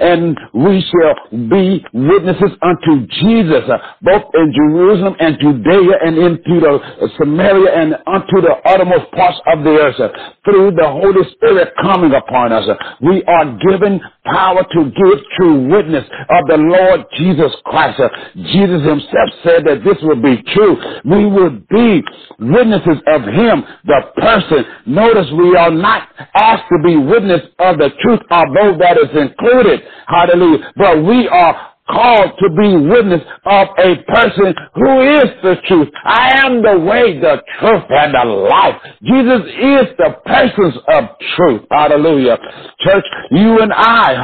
[0.00, 3.64] and we shall be witnesses unto Jesus,
[4.02, 9.64] both in Jerusalem and Judea and into the Samaria and unto the uttermost parts of
[9.64, 10.00] the earth.
[10.44, 12.66] Through the Holy Spirit coming upon us,
[13.02, 18.00] we are given power to give true witness of the Lord Jesus Christ.
[18.00, 18.08] Uh,
[18.52, 20.76] Jesus himself said that this would be true.
[21.04, 22.02] We would be
[22.38, 24.64] witnesses of him, the person.
[24.86, 29.82] Notice we are not asked to be witness of the truth, although that is included.
[30.06, 30.72] Hallelujah.
[30.76, 35.88] But we are called to be witness of a person who is the truth.
[36.04, 38.76] I am the way, the truth, and the life.
[39.02, 41.04] Jesus is the persons of
[41.36, 41.62] truth.
[41.70, 42.38] Hallelujah.
[42.80, 44.14] Church, you and I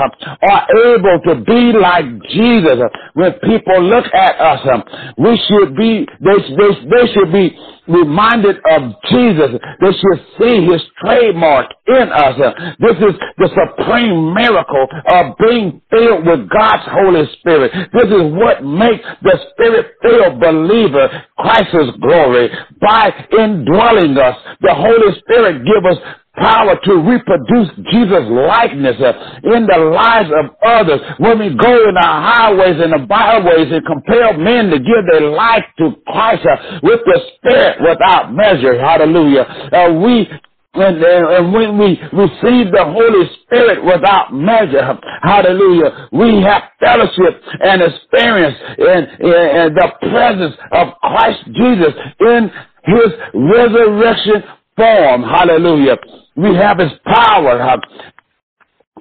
[0.50, 2.78] are able to be like Jesus.
[3.14, 4.84] When people look at us,
[5.18, 9.50] we should be, they, they, they should be reminded of Jesus.
[9.80, 12.36] They should see his trademark in us.
[12.78, 17.72] This is the supreme miracle of being filled with God's Holy Spirit.
[17.92, 22.50] This is what makes the Spirit-filled believer Christ's glory.
[22.80, 25.98] By indwelling us, the Holy Spirit give us
[26.36, 28.96] power to reproduce Jesus' likeness
[29.44, 31.00] in the lives of others.
[31.18, 35.30] When we go in our highways and the byways and compel men to give their
[35.30, 39.42] life to Christ uh, with the Spirit without measure, hallelujah,
[39.72, 40.28] uh, we
[40.76, 47.80] and, and, when we receive the Holy Spirit without measure, hallelujah, we have fellowship and
[47.80, 52.50] experience in, in the presence of Christ Jesus in
[52.84, 54.44] his resurrection
[54.76, 55.22] form.
[55.22, 55.96] Hallelujah.
[56.36, 57.80] We have his power.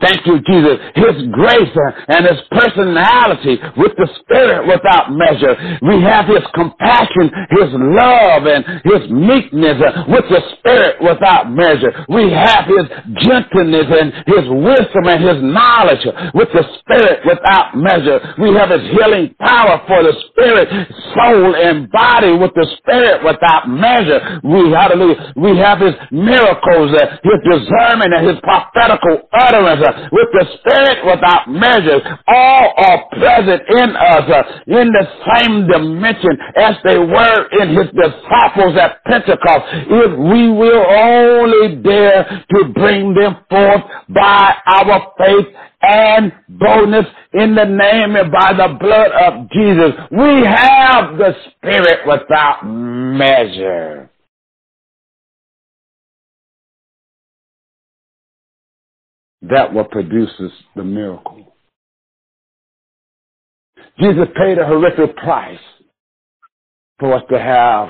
[0.01, 0.75] Thank you, Jesus.
[0.97, 1.71] His grace
[2.09, 5.55] and His personality with the Spirit without measure.
[5.87, 9.79] We have His compassion, His love, and His meekness
[10.11, 11.95] with the Spirit without measure.
[12.09, 12.91] We have His
[13.23, 16.03] gentleness and His wisdom and His knowledge
[16.35, 18.19] with the Spirit without measure.
[18.43, 20.75] We have His healing power for the Spirit,
[21.15, 24.41] soul, and body with the Spirit without measure.
[24.43, 26.91] We, hallelujah, we have His miracles,
[27.23, 33.89] His discernment, and His prophetical utterance with the Spirit without measure, all are present in
[33.95, 39.63] us uh, in the same dimension as they were in his disciples at Pentecost.
[39.89, 45.47] If we will only dare to bring them forth by our faith
[45.81, 52.07] and boldness in the name and by the blood of Jesus, we have the Spirit
[52.07, 54.09] without measure.
[59.49, 61.55] That what produces the miracle.
[63.99, 65.59] Jesus paid a horrific price
[66.99, 67.89] for us to have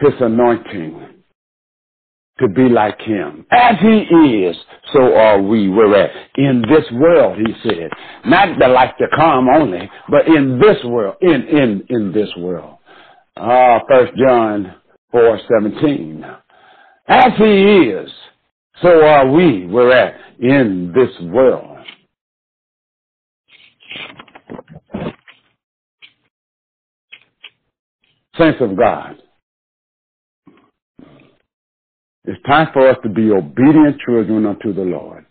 [0.00, 1.08] his anointing
[2.38, 3.46] to be like him.
[3.50, 3.98] As he
[4.44, 4.56] is,
[4.92, 5.68] so are we.
[5.68, 7.90] We're at in this world, he said.
[8.26, 12.78] Not the life to come only, but in this world, in, in, in this world.
[13.36, 14.74] Uh, First John
[15.12, 16.24] 4, 17.
[17.06, 18.10] As he is,
[18.82, 19.66] so are we.
[19.66, 21.78] We're at in this world.
[28.38, 29.16] Saints of God,
[32.24, 35.24] it's time for us to be obedient children unto the Lord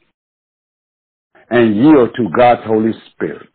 [1.49, 3.49] and yield to God's Holy Spirit.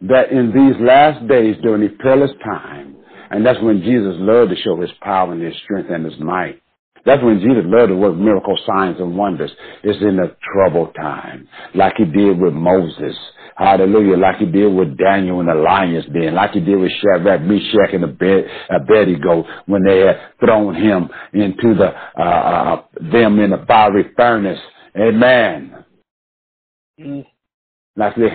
[0.00, 2.96] That in these last days during the perilous time,
[3.30, 6.59] and that's when Jesus loved to show his power and his strength and his might,
[7.04, 9.50] that's when Jesus loved to work miracle signs and wonders.
[9.82, 13.16] It's in the troubled time, like he did with Moses.
[13.56, 14.16] Hallelujah.
[14.16, 17.92] Like he did with Daniel in the lion's den, like he did with Shadrach, Meshach,
[17.92, 22.82] and Abednego when they had thrown him into the, uh, uh,
[23.12, 24.60] them in the fiery furnace.
[24.96, 25.84] Amen.
[26.98, 27.26] Mm.
[27.96, 28.32] Like they,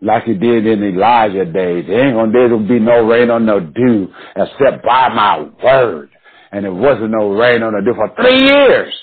[0.00, 1.84] like he did in Elijah days.
[1.86, 6.10] There ain't gonna, there will be no rain or no dew except by my word
[6.54, 8.94] and it wasn't no rain on the dew for three years.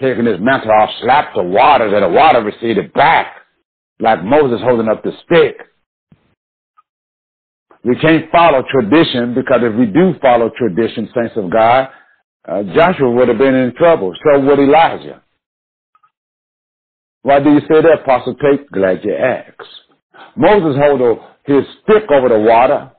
[0.00, 3.36] Taking his mantle off, slapped the water, and the water receded back,
[4.00, 5.56] like Moses holding up the stick.
[7.84, 11.88] We can't follow tradition because if we do follow tradition, saints of God,
[12.48, 14.12] uh, Joshua would have been in trouble.
[14.24, 15.22] So would Elijah.
[17.22, 18.68] Why do you say that, Apostle Tate?
[18.72, 19.62] Glad you asked.
[20.36, 21.00] Moses held
[21.44, 22.90] his stick over the water,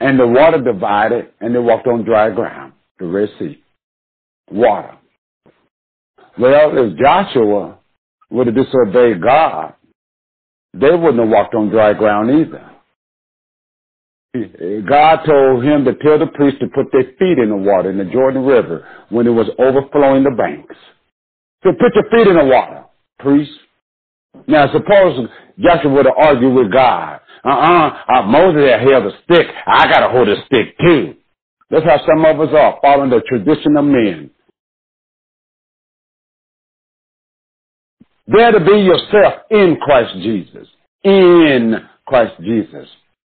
[0.00, 3.62] and the water divided, and they walked on dry ground, the Red Sea.
[4.50, 4.96] Water.
[6.38, 7.78] Well, if Joshua
[8.30, 9.74] would have disobeyed God,
[10.72, 12.70] they wouldn't have walked on dry ground either.
[14.88, 17.98] God told him to tell the priests to put their feet in the water in
[17.98, 20.74] the Jordan River when it was overflowing the banks.
[21.62, 22.84] So put your feet in the water,
[23.20, 23.52] priest.
[24.46, 25.28] Now suppose
[25.58, 29.46] Joshua would have argued with God uh-uh, uh, Moses held a stick.
[29.66, 31.14] I got to hold a stick too.
[31.70, 34.30] That's how some of us are, following the tradition of men.
[38.34, 40.66] Dare to be yourself in Christ Jesus.
[41.02, 42.88] In Christ Jesus.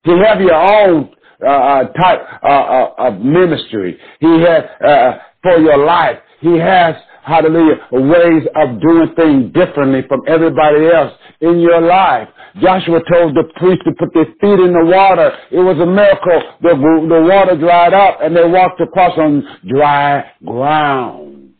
[0.05, 1.11] To have your own
[1.45, 3.99] uh, uh type uh, uh, of ministry.
[4.21, 6.95] He has, uh, for your life, He has
[7.27, 12.29] hallelujah, ways of doing things differently from everybody else in your life.
[12.63, 15.37] Joshua told the priest to put their feet in the water.
[15.51, 16.41] It was a miracle.
[16.63, 21.55] The, the water dried up and they walked across on dry ground.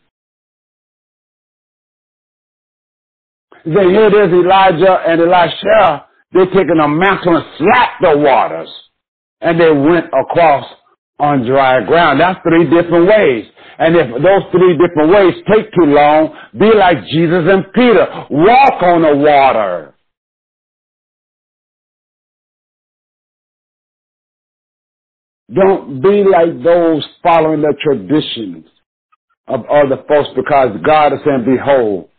[3.65, 6.05] Then here it is Elijah and Elisha.
[6.31, 8.69] They're taking a mantle and slapped the waters.
[9.41, 10.65] And they went across
[11.19, 12.19] on dry ground.
[12.21, 13.45] That's three different ways.
[13.79, 18.07] And if those three different ways take too long, be like Jesus and Peter.
[18.31, 19.93] Walk on the water.
[25.53, 28.65] Don't be like those following the traditions
[29.47, 32.09] of other folks because God is saying, behold,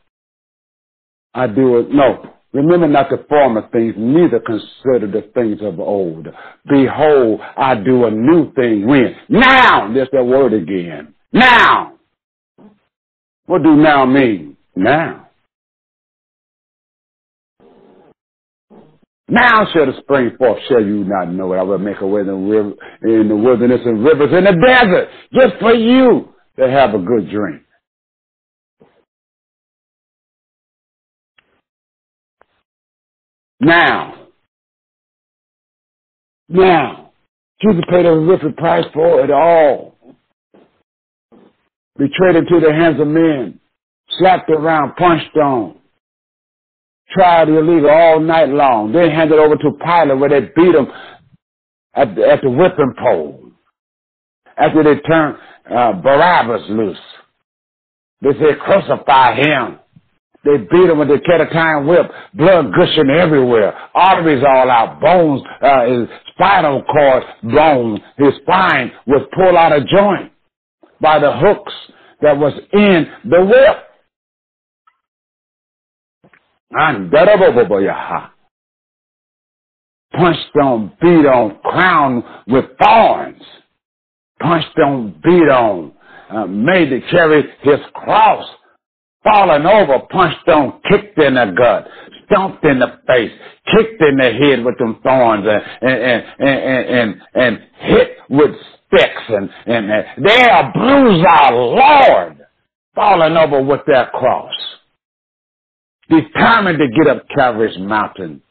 [1.35, 1.91] I do it.
[1.91, 2.35] No.
[2.53, 6.29] Remember not the former things, neither consider the things of old.
[6.67, 8.87] Behold, I do a new thing.
[8.87, 9.15] When?
[9.29, 9.93] Now!
[9.93, 11.15] There's that word again.
[11.33, 11.95] Now!
[13.47, 14.57] What do now mean?
[14.77, 15.29] Now.
[19.29, 21.59] Now shall the spring forth, shall you not know it?
[21.59, 22.73] I will make a way in the, river,
[23.03, 27.31] in the wilderness and rivers in the desert, just for you to have a good
[27.31, 27.63] drink.
[33.61, 34.29] Now,
[36.49, 37.13] now,
[37.63, 39.98] Jesus paid a horrific price for it all.
[41.99, 43.61] Betrayed into the hands of men,
[44.19, 45.79] slapped around, punched on,
[47.11, 48.93] tried illegal all night long.
[48.93, 50.87] Then handed over to Pilate where they beat him
[51.95, 53.51] at the, at the whipping pole.
[54.57, 55.39] After they turned
[55.71, 56.99] uh, Barabbas loose.
[58.23, 59.79] They said, crucify him.
[60.45, 65.87] They beat him with the ketatine whip, blood gushing everywhere, arteries all out, bones, uh,
[65.87, 70.33] his spinal cord blown, his spine was pulled out of joint
[71.01, 71.75] by the hooks
[72.23, 73.85] that was in the whip.
[80.13, 83.43] Punched on, beat on, crowned with thorns.
[84.41, 85.93] Punched on, beat on,
[86.31, 88.47] uh, made to carry his cross.
[89.25, 91.89] Fallen over, punched on, kicked in the gut,
[92.27, 93.33] stomped in the face,
[93.75, 98.53] kicked in the head with them thorns, and and and and, and, and hit with
[98.89, 102.47] sticks, and and, and they are bruised our Lord,
[102.97, 104.55] falling over with their cross
[106.11, 108.43] determined to get up Calvary's mountain.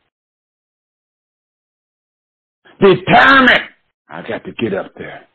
[2.81, 3.69] Determined.
[4.09, 5.27] I got to get up there.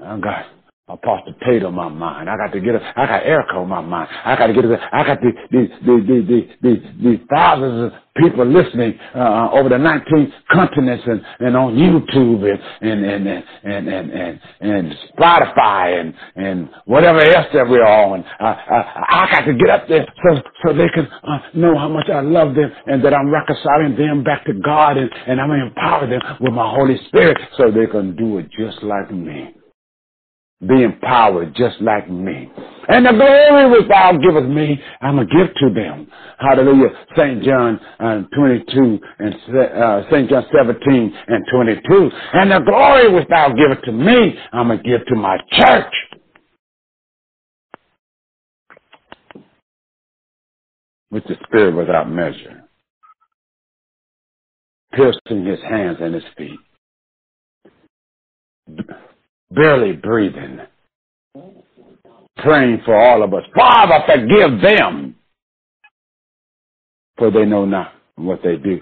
[0.00, 0.46] Oh, I got
[0.92, 2.28] Apostle Tate on my mind.
[2.30, 2.82] I got to get up.
[2.96, 4.08] I got Erica on my mind.
[4.24, 4.80] I got to get up.
[4.92, 9.78] I got the the the the the, the, thousands of people listening uh, over the
[9.78, 12.44] 19 continents and, and on YouTube
[12.82, 18.24] and and and and and and, and Spotify and and whatever else that we're on.
[18.40, 21.88] I, I, I got to get up there so so they can uh, know how
[21.88, 25.50] much I love them and that I'm reconciling them back to God and and I'm
[25.50, 29.54] empower them with my Holy Spirit so they can do it just like me
[30.66, 32.50] be empowered just like me.
[32.88, 36.06] And the glory which thou givest me, I'm going to give to them.
[36.38, 36.90] Hallelujah.
[37.16, 37.42] St.
[37.42, 40.28] John uh, 22 and uh, St.
[40.28, 42.10] John 17 and 22.
[42.34, 45.94] And the glory which thou givest to me, I'm going to give to my church.
[51.10, 52.64] With the spirit without measure.
[54.92, 56.58] Piercing his hands and his feet
[59.50, 60.60] barely breathing,
[62.38, 63.44] praying for all of us.
[63.56, 65.16] Father, forgive them,
[67.18, 68.80] for they know not what they do.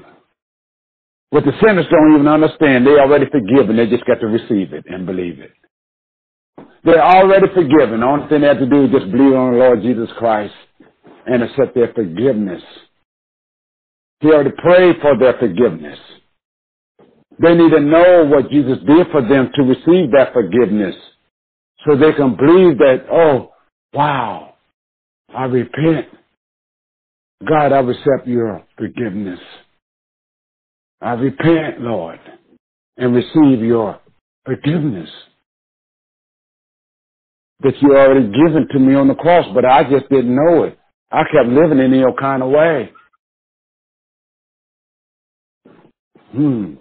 [1.30, 3.76] What the sinners don't even understand, they already forgiven.
[3.76, 5.52] They just got to receive it and believe it.
[6.84, 8.00] They're already forgiven.
[8.00, 10.54] The only thing they have to do is just believe on the Lord Jesus Christ
[11.26, 12.62] and accept their forgiveness.
[14.20, 15.98] He already prayed for their forgiveness.
[17.40, 20.96] They need to know what Jesus did for them to receive that forgiveness
[21.86, 23.52] so they can believe that, oh,
[23.94, 24.54] wow,
[25.34, 26.08] I repent.
[27.48, 29.40] God, I accept your forgiveness.
[31.02, 32.20] I repent, Lord,
[32.98, 34.00] and receive your
[34.46, 35.10] forgiveness
[37.62, 40.78] that you already given to me on the cross, but I just didn't know it.
[41.12, 42.92] I kept living in your kind of way.
[46.32, 46.74] Hmm.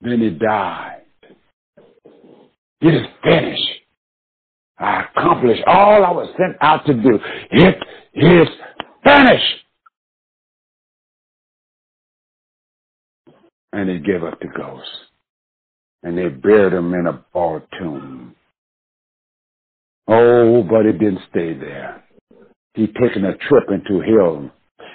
[0.00, 1.02] Then he died.
[2.80, 3.62] It is finished.
[4.78, 7.18] I accomplished all I was sent out to do.
[7.50, 7.76] It
[8.14, 8.48] is
[9.04, 9.56] finished.
[13.72, 14.88] And he gave up the ghost.
[16.02, 18.34] And they buried him in a ball tomb.
[20.08, 22.02] Oh, but it didn't stay there.
[22.74, 24.50] He taken a trip into hell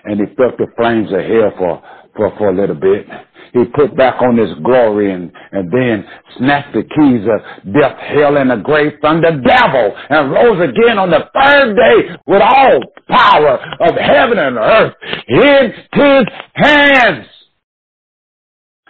[0.05, 1.83] and he felt the flames of hell for,
[2.15, 3.07] for, for a little bit
[3.55, 6.05] he put back on his glory and, and then
[6.37, 10.99] snatched the keys of death, hell, and the grave from the devil and rose again
[10.99, 14.93] on the third day with all power of heaven and earth
[15.29, 16.25] in his
[16.55, 17.27] hands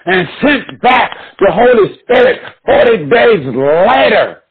[0.05, 4.43] and sent back the Holy Spirit 40 days later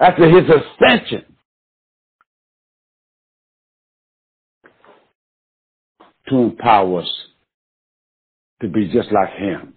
[0.00, 1.24] after his ascension.
[6.30, 7.26] To empower us
[8.64, 9.74] to be just like him.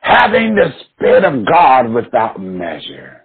[0.00, 3.22] Having the Spirit of God without measure.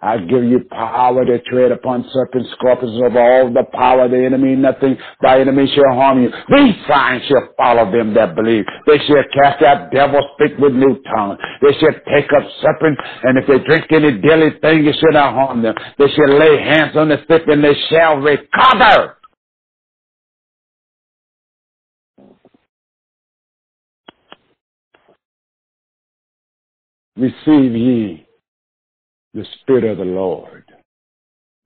[0.00, 4.24] I give you power to tread upon serpents, scorpions, over all the power of the
[4.24, 4.56] enemy.
[4.56, 6.28] Nothing by enemy shall harm you.
[6.28, 8.64] These signs shall follow them that believe.
[8.86, 11.38] They shall cast out devils, speak with new tongues.
[11.62, 15.34] They shall take up serpents, and if they drink any deadly thing, it shall not
[15.34, 15.74] harm them.
[15.98, 19.18] They shall lay hands on the sick, and they shall recover.
[27.16, 28.26] Receive ye
[29.34, 30.64] the Spirit of the Lord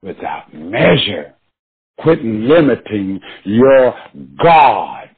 [0.01, 1.33] without measure.
[1.99, 3.95] Quit limiting your
[4.41, 5.09] God.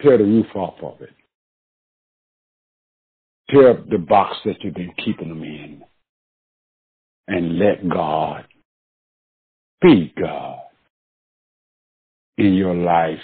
[0.00, 1.10] Tear the roof off of it.
[3.50, 5.82] Tear up the box that you've been keeping them in.
[7.26, 8.46] And let God
[9.82, 10.67] be God
[12.38, 13.20] in your life,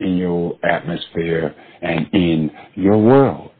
[0.00, 3.52] in your atmosphere, and in your world.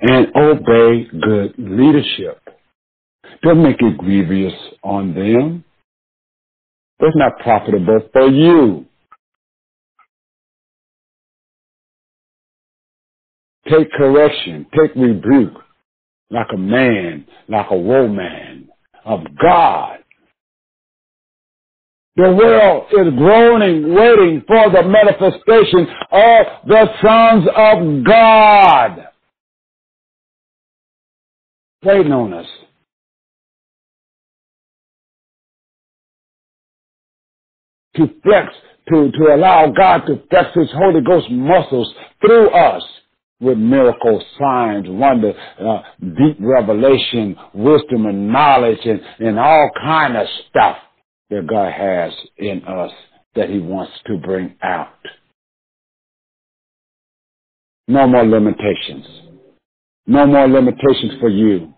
[0.00, 2.40] And obey good leadership.
[3.42, 5.64] Don't make it grievous on them.
[7.00, 8.86] That's not profitable for you.
[13.68, 15.54] Take correction, take rebuke
[16.30, 18.68] like a man, like a woman
[19.04, 19.98] of God.
[22.16, 29.08] The world is groaning, waiting for the manifestation of the sons of God.
[31.84, 32.46] Waiting on us.
[37.96, 38.48] To flex,
[38.88, 42.82] to, to allow God to flex His Holy Ghost muscles through us
[43.40, 50.26] with miracles, signs, wonder, uh, deep revelation, wisdom and knowledge and, and all kind of
[50.48, 50.78] stuff
[51.30, 52.92] that God has in us
[53.34, 54.94] that he wants to bring out.
[57.88, 59.06] No more limitations.
[60.06, 61.72] No more limitations for you.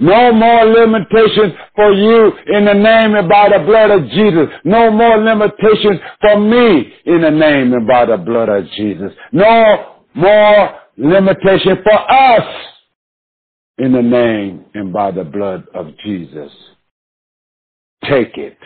[0.00, 4.48] No more limitations for you in the name and by the blood of Jesus.
[4.64, 9.12] No more limitations for me in the name and by the blood of Jesus.
[9.32, 12.64] No more limitation for us
[13.78, 16.50] in the name and by the blood of Jesus.
[18.08, 18.58] Take it.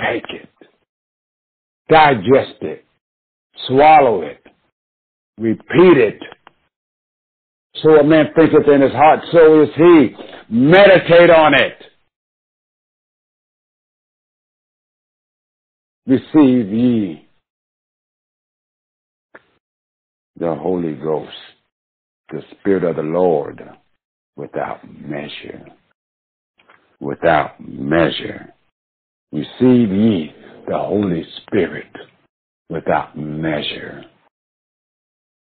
[0.00, 0.48] Take it.
[1.88, 2.84] Digest it.
[3.66, 4.44] Swallow it.
[5.38, 6.22] Repeat it.
[7.82, 10.14] So a man thinketh in his heart, so is he.
[10.48, 11.76] Meditate on it.
[16.06, 17.26] Receive ye
[20.38, 21.30] the Holy Ghost,
[22.30, 23.62] the Spirit of the Lord,
[24.36, 25.64] without measure.
[27.00, 28.52] Without measure.
[29.32, 30.32] Receive ye
[30.66, 31.90] the Holy Spirit
[32.70, 34.04] without measure.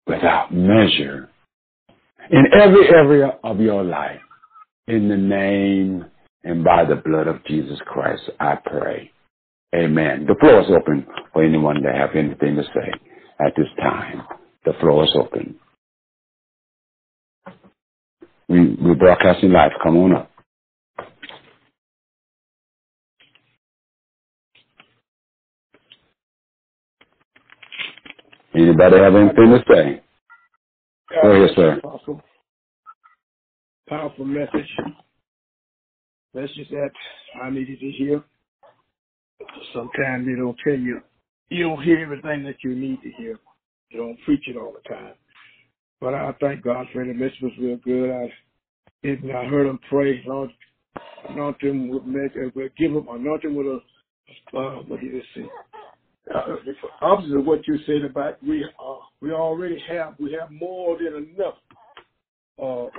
[0.06, 1.30] Without measure.
[2.30, 4.20] In every area of your life.
[4.88, 6.06] In the name
[6.44, 9.12] and by the blood of Jesus Christ, I pray.
[9.76, 10.26] Amen.
[10.28, 12.92] The floor is open for anyone that have anything to say
[13.40, 14.24] at this time.
[14.64, 15.56] The floor is open.
[18.48, 19.72] We, we're broadcasting live.
[19.84, 20.32] Come on up.
[28.58, 30.02] Anybody have anything to say?
[31.22, 31.80] Go ahead, sir.
[31.84, 32.22] Powerful,
[33.88, 34.70] powerful message.
[36.34, 36.90] Message that
[37.44, 38.24] I needed to hear.
[39.74, 41.02] Sometimes they don't tell you,
[41.50, 43.38] you don't hear everything that you need to hear.
[43.92, 45.14] You don't preach it all the time.
[46.02, 47.06] But I thank God for.
[47.06, 48.10] The message was real good.
[48.10, 50.50] I, even I heard him pray, Lord,
[51.30, 53.80] anoint him with, uh, give him, anoint him with a,
[54.58, 55.48] uh, what did he say?
[56.34, 56.56] Uh,
[57.02, 61.30] opposite of what you said about we uh, we already have we have more than
[61.36, 61.56] enough
[62.60, 62.90] uh, uh,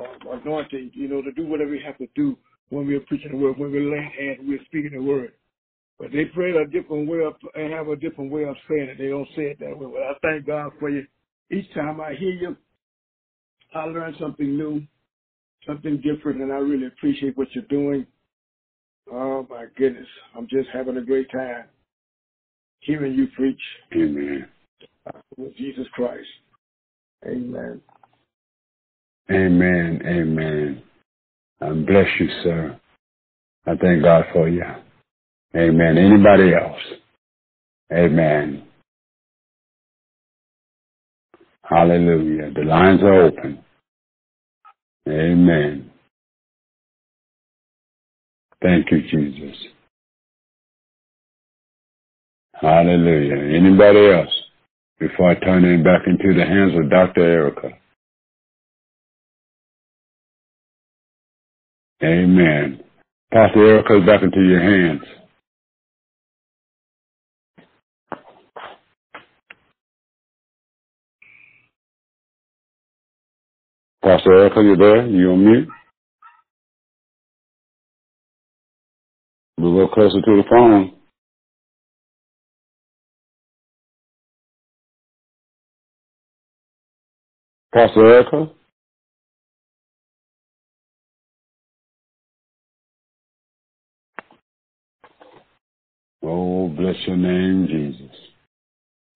[0.43, 2.39] anointing, you know, to do whatever we have to do
[2.69, 5.33] when we're preaching the word, when we're laying hands, we're speaking the word.
[5.99, 8.99] But they pray a different way of and have a different way of saying it.
[8.99, 9.91] They don't say it that way.
[9.93, 11.05] But I thank God for you.
[11.51, 12.57] Each time I hear you,
[13.75, 14.83] I learn something new,
[15.67, 18.07] something different, and I really appreciate what you're doing.
[19.11, 20.07] Oh my goodness,
[20.37, 21.65] I'm just having a great time
[22.81, 23.61] hearing you preach.
[23.95, 24.47] Amen.
[25.37, 26.29] With Jesus Christ.
[27.27, 27.81] Amen.
[29.31, 30.03] Amen.
[30.07, 30.83] Amen.
[31.61, 32.81] And bless you, sir.
[33.67, 34.65] I thank God for you.
[35.57, 35.99] Amen.
[35.99, 36.81] Anybody else?
[37.93, 38.65] Amen.
[41.63, 42.53] Hallelujah.
[42.55, 43.63] The lines are open.
[45.09, 45.91] Amen.
[48.63, 49.57] Thank you, Jesus.
[52.61, 53.57] Hallelujah.
[53.57, 54.35] Anybody else?
[55.01, 57.23] Before I turn it back into the hands of Dr.
[57.23, 57.71] Erica.
[62.03, 62.81] Amen.
[63.33, 65.03] Pastor Erica, back into your hands.
[74.03, 75.07] Pastor Erica, you there?
[75.09, 75.69] You on mute?
[79.59, 80.98] A little closer to the phone.
[87.73, 88.51] Pastor Erica?
[96.23, 98.16] Oh, bless your name, Jesus.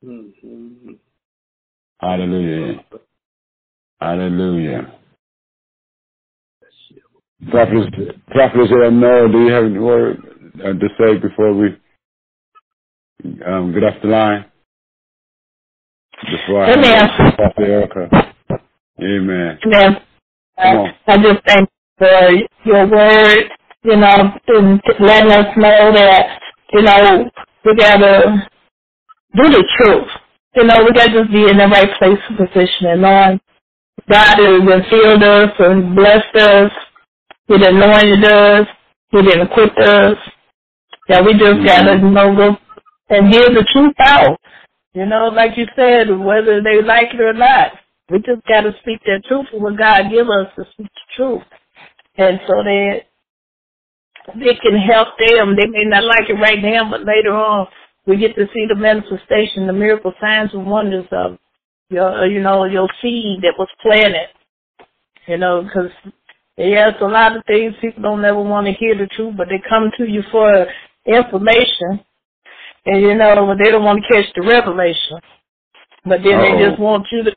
[0.05, 0.93] Mm-hmm.
[2.01, 2.85] Hallelujah.
[4.01, 4.95] Hallelujah.
[7.51, 7.93] Prophet,
[8.29, 10.19] Prophet no, do you have any word
[10.61, 11.69] uh, to say before we
[13.47, 14.45] um, get off the line?
[16.23, 17.09] Before I Amen.
[17.37, 18.32] Pastor Erica.
[19.01, 19.59] Amen.
[19.67, 19.97] Amen.
[20.59, 23.45] I just thank you for your word,
[23.83, 26.39] you know, and letting us know that,
[26.73, 27.31] you know,
[27.65, 28.49] we gotta
[29.35, 30.09] do the truth.
[30.55, 33.41] You know, we gotta just be in the right place and position and knowing
[34.11, 36.73] God has filled us and blessed us.
[37.47, 38.67] He anointed us.
[39.11, 40.17] He equipped us.
[41.09, 41.67] That we just mm-hmm.
[41.67, 42.57] gotta, you know, go
[43.11, 44.39] and give the truth out.
[44.95, 47.73] You know, like you said, whether they like it or not.
[48.13, 51.17] We just got to speak that truth for what God give us to speak the
[51.17, 51.43] truth.
[52.17, 53.01] And so that
[54.37, 55.57] they can help them.
[55.57, 57.67] They may not like it right now, but later on
[58.07, 61.39] we get to see the manifestation, the miracle signs and wonders of
[61.89, 64.29] your, you know, your seed that was planted.
[65.27, 65.91] You know, because
[66.59, 69.63] yes, a lot of things people don't ever want to hear the truth, but they
[69.69, 70.67] come to you for
[71.07, 72.05] information,
[72.85, 75.19] and you know, they don't want to catch the revelation.
[76.05, 76.59] But then Uh-oh.
[76.59, 77.33] they just want you to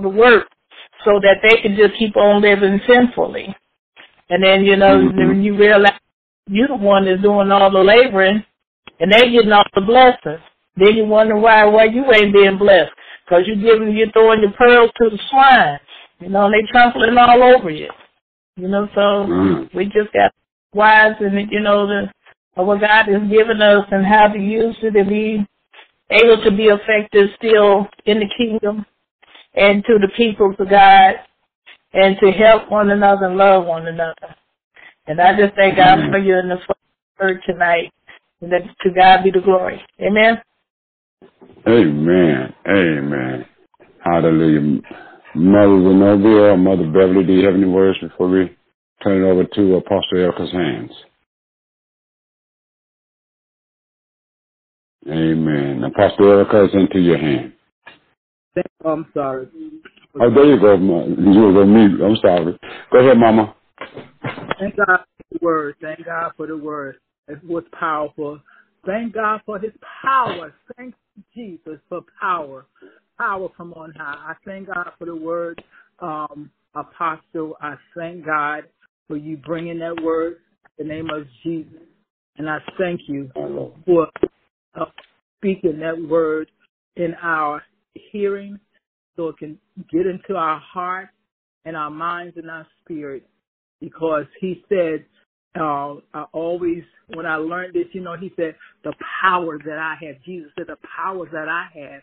[0.00, 0.48] to work
[1.04, 3.54] so that they can just keep on living sinfully.
[4.30, 5.16] And then, you know, Mhm.
[5.16, 5.98] then you realize
[6.48, 8.44] you're the one that's doing all the laboring
[9.00, 10.40] and they getting all the blessings.
[10.76, 12.92] Then you wonder why why you ain't being blessed.
[13.24, 15.78] Because you're giving you're throwing your pearls to the swine.
[16.20, 17.90] You know, and they trampling all over you.
[18.56, 19.72] You know, so Mm.
[19.74, 20.32] we just got
[20.74, 22.10] wise and you know the
[22.54, 25.46] what God has given us and how to use it and be
[26.10, 28.84] able to be effective still in the kingdom
[29.58, 31.14] and to the people of God
[31.92, 34.34] and to help one another and love one another.
[35.06, 36.58] And I just thank God for you in the
[37.18, 37.92] word tonight.
[38.40, 39.82] And that to God be the glory.
[40.00, 40.40] Amen.
[41.66, 42.54] Amen.
[42.68, 43.46] Amen.
[44.04, 44.80] Hallelujah.
[45.34, 48.56] Mother Zenobia Mother Beverly, do you have any words before we
[49.02, 50.92] turn it over to Apostle Erica's hands?
[55.08, 55.82] Amen.
[55.84, 57.54] Apostle Erica is into your hand.
[58.84, 59.48] I'm sorry.
[60.20, 60.74] Oh, there you go.
[60.74, 62.00] You go mute.
[62.00, 62.58] I'm sorry.
[62.92, 63.54] Go ahead, Mama.
[64.58, 65.74] Thank God for the word.
[65.80, 66.96] Thank God for the word.
[67.28, 68.40] It was powerful.
[68.86, 69.72] Thank God for his
[70.02, 70.54] power.
[70.76, 70.94] Thank
[71.34, 72.66] Jesus for power.
[73.18, 74.32] Power from on high.
[74.32, 75.62] I thank God for the word,
[76.00, 77.56] um, Apostle.
[77.60, 78.64] I thank God
[79.06, 80.38] for you bringing that word
[80.78, 81.82] in the name of Jesus.
[82.36, 83.30] And I thank you
[83.84, 84.08] for
[84.74, 84.84] uh,
[85.38, 86.50] speaking that word
[86.96, 87.62] in our
[88.10, 88.58] hearing
[89.16, 89.58] so it can
[89.90, 91.08] get into our heart
[91.64, 93.26] and our minds and our spirit
[93.80, 95.04] because he said,
[95.58, 96.82] uh, I always,
[97.14, 98.54] when I learned this, you know, he said,
[98.84, 98.92] the
[99.22, 102.02] power that I have, Jesus said, the power that I have,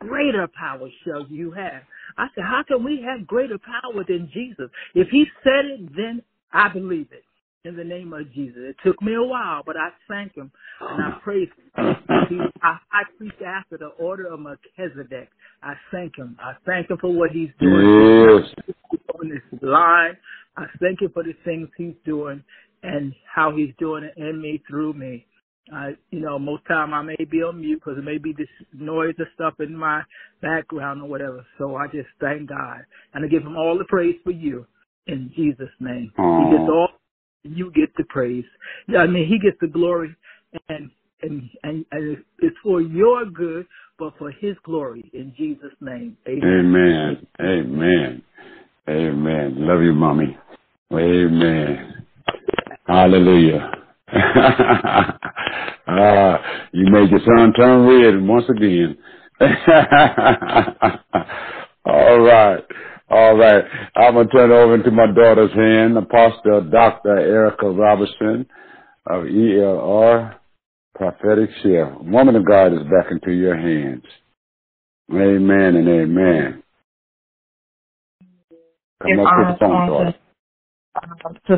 [0.00, 1.82] greater power shall you have.
[2.18, 4.70] I said, how can we have greater power than Jesus?
[4.94, 6.22] If he said it, then
[6.52, 7.24] I believe it.
[7.64, 8.56] In the name of Jesus.
[8.56, 10.50] It took me a while, but I thank him
[10.80, 11.96] and I praise him.
[12.30, 15.28] He, I, I preach after the order of Melchizedek.
[15.62, 16.38] I thank him.
[16.40, 18.74] I thank him for what he's doing Yes.
[19.14, 20.16] on this line.
[20.56, 22.42] I thank him for the things he's doing
[22.82, 25.26] and how he's doing it in me, through me.
[25.70, 28.48] I, you know, most time I may be on mute because it may be this
[28.72, 30.00] noise or stuff in my
[30.40, 31.44] background or whatever.
[31.58, 34.66] So I just thank God and I give him all the praise for you
[35.06, 36.10] in Jesus' name.
[36.16, 36.88] He gets all,
[37.42, 38.44] you get the praise.
[38.96, 40.14] I mean, he gets the glory
[40.68, 40.90] and
[41.22, 43.66] and and, and it's for your good,
[43.98, 46.16] but for his glory in Jesus' name.
[46.26, 46.46] Amen.
[46.52, 47.26] Amen.
[47.40, 48.22] Amen.
[48.88, 49.54] Amen.
[49.58, 50.36] Love you, mommy.
[50.92, 52.04] Amen.
[52.86, 53.70] Hallelujah.
[55.86, 56.42] ah,
[56.72, 58.96] you made your son turn red once again.
[61.84, 62.64] All right.
[63.10, 63.64] All right.
[63.96, 67.18] I'm going to turn it over into my daughter's hand, Apostle Dr.
[67.18, 68.46] Erica Robertson
[69.06, 70.36] of ELR
[70.94, 71.92] Prophetic Share.
[72.00, 74.04] Woman of God is back into your hands.
[75.10, 76.62] Amen and amen.
[79.02, 80.14] Come Give up to the phone, on daughter.
[80.94, 81.56] to, um, to,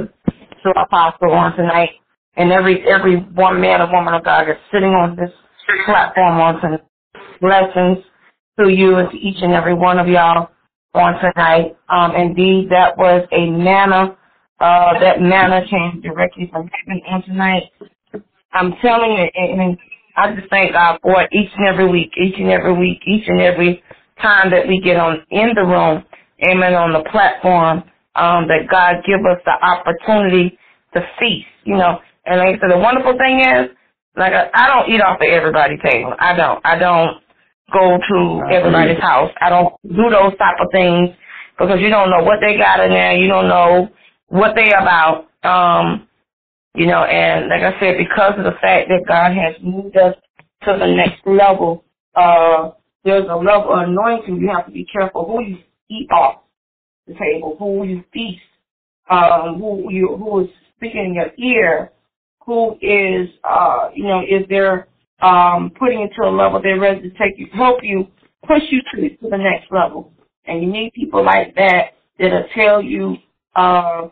[0.63, 1.91] to Apostle on tonight.
[2.37, 5.31] And every every one man or woman of God is sitting on this
[5.85, 6.81] platform on tonight.
[7.43, 7.99] Blessings
[8.59, 10.49] to you and to each and every one of y'all
[10.95, 11.77] on tonight.
[11.89, 14.17] Um, indeed, that was a manna.
[14.61, 17.65] Uh, that manna came directly from heaven on tonight.
[18.53, 19.79] I'm telling you, and
[20.17, 23.25] I just thank God for it each and every week, each and every week, each
[23.29, 23.83] and every
[24.23, 26.05] time that we get on in the room,
[26.49, 27.85] amen, on the platform,
[28.17, 30.59] um, that God give us the opportunity
[30.95, 32.01] to feast, you know.
[32.27, 33.71] And like I said, the wonderful thing is,
[34.17, 36.15] like I don't eat off of everybody's table.
[36.19, 36.61] I don't.
[36.67, 37.19] I don't
[37.73, 39.31] go to everybody's house.
[39.41, 41.11] I don't do those type of things
[41.59, 43.17] because you don't know what they got in there.
[43.17, 43.89] You don't know
[44.29, 45.29] what they about.
[45.45, 46.09] Um,
[46.75, 50.15] you know, and like I said, because of the fact that God has moved us
[50.65, 51.85] to the next level,
[52.15, 52.71] uh,
[53.05, 54.37] there's a level of anointing.
[54.37, 55.59] You have to be careful who you
[55.91, 56.43] eat off
[57.07, 58.41] the table, who you feast,
[59.11, 61.93] um, who you who is speaking in your ear,
[62.47, 64.89] who is uh, you know, is there
[65.23, 68.07] um putting you to a level they're ready to take you help you
[68.47, 70.13] push you to to the next level.
[70.47, 73.17] And you need people like that that'll tell you
[73.57, 74.09] uh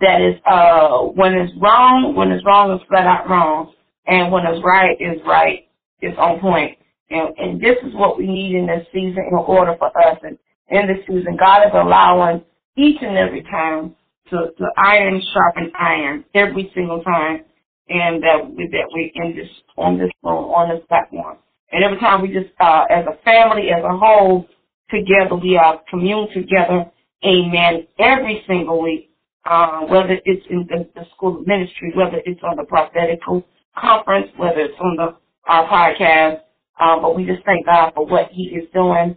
[0.00, 3.72] that is uh when it's wrong, when it's wrong is flat out wrong.
[4.06, 5.68] And when it's right is right,
[6.00, 6.78] it's on point.
[7.10, 10.38] And and this is what we need in this season in order for us and
[10.70, 12.44] in this season God is allowing
[12.76, 13.94] each and every time
[14.30, 17.44] to, to iron sharpen iron every single time
[17.92, 21.38] and that we that we in this on this on this platform.
[21.72, 24.46] And every time we just uh as a family, as a whole,
[24.90, 26.90] together we are commune together,
[27.24, 29.12] amen, every single week
[29.44, 33.44] uh, whether it's in the, the school of ministry, whether it's on the prophetical
[33.76, 35.16] conference, whether it's on the
[35.48, 36.40] our podcast.
[36.78, 39.16] Uh, but we just thank God for what He is doing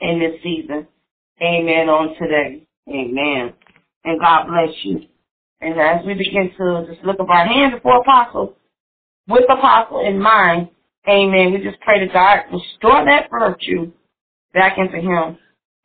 [0.00, 0.86] in this season.
[1.40, 1.88] Amen.
[1.88, 2.66] On today.
[2.88, 3.54] Amen.
[4.04, 5.00] And God bless you.
[5.60, 8.56] And as we begin to just look up our hands before Apostle,
[9.28, 10.68] with Apostle in mind,
[11.08, 11.52] Amen.
[11.52, 13.90] We just pray to God restore that virtue
[14.52, 15.38] back into Him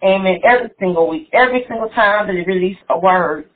[0.03, 0.39] Amen.
[0.43, 3.49] Every single week, every single time that he release a word,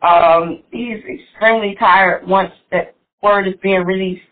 [0.00, 4.22] um, he's extremely tired once that word is being released.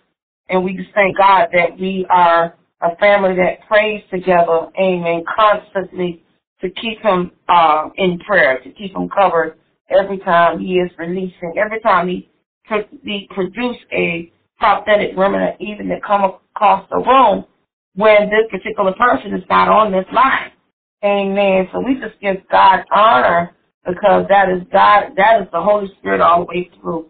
[0.49, 6.23] And we just thank God that we are a family that prays together, amen, constantly
[6.63, 9.59] to keep him uh, in prayer, to keep him covered
[9.91, 12.29] every time he is releasing, every time he,
[13.05, 16.25] he produce a prophetic remnant, even to come
[16.55, 17.45] across the room
[17.95, 20.53] when this particular person is not on this line.
[21.05, 21.69] Amen.
[21.73, 23.55] So we just give God honor
[23.87, 27.07] because that is God, that is the Holy Spirit all the way through.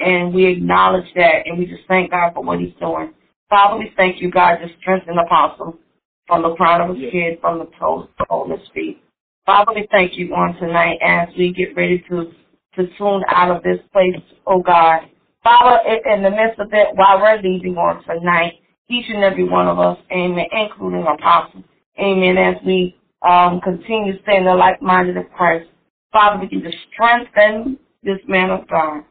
[0.00, 3.14] And we acknowledge that and we just thank God for what he's doing.
[3.48, 5.78] Father, we thank you, God, to strengthen the apostle
[6.26, 9.02] from the crown of his head, from the toes of his feet.
[9.48, 12.30] Father, we thank you on tonight as we get ready to,
[12.76, 15.00] to tune out of this place, oh God.
[15.42, 18.60] Father, in the midst of it, while we're leaving on tonight,
[18.90, 21.64] each and every one of us, amen, including apostle,
[21.98, 22.94] amen, as we
[23.26, 25.70] um, continue staying the like-minded of Christ.
[26.12, 29.02] Father, we can just strengthen this man of God.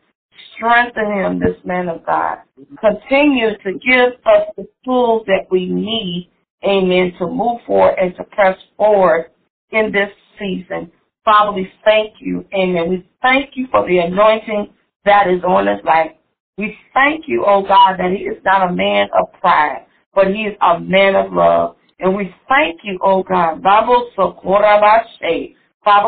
[0.56, 2.38] Strengthen him, this man of God.
[2.80, 6.30] Continue to give us the tools that we need,
[6.64, 9.32] amen, to move forward and to press forward
[9.72, 10.10] in this
[10.40, 10.92] season.
[11.26, 12.90] Father, we thank you, amen.
[12.90, 14.70] We thank you for the anointing
[15.06, 16.12] that is on his life.
[16.58, 19.86] We thank you, oh God, that he is not a man of pride,
[20.16, 21.76] but he is a man of love.
[22.00, 23.62] And we thank you, oh God.
[23.62, 23.88] Father,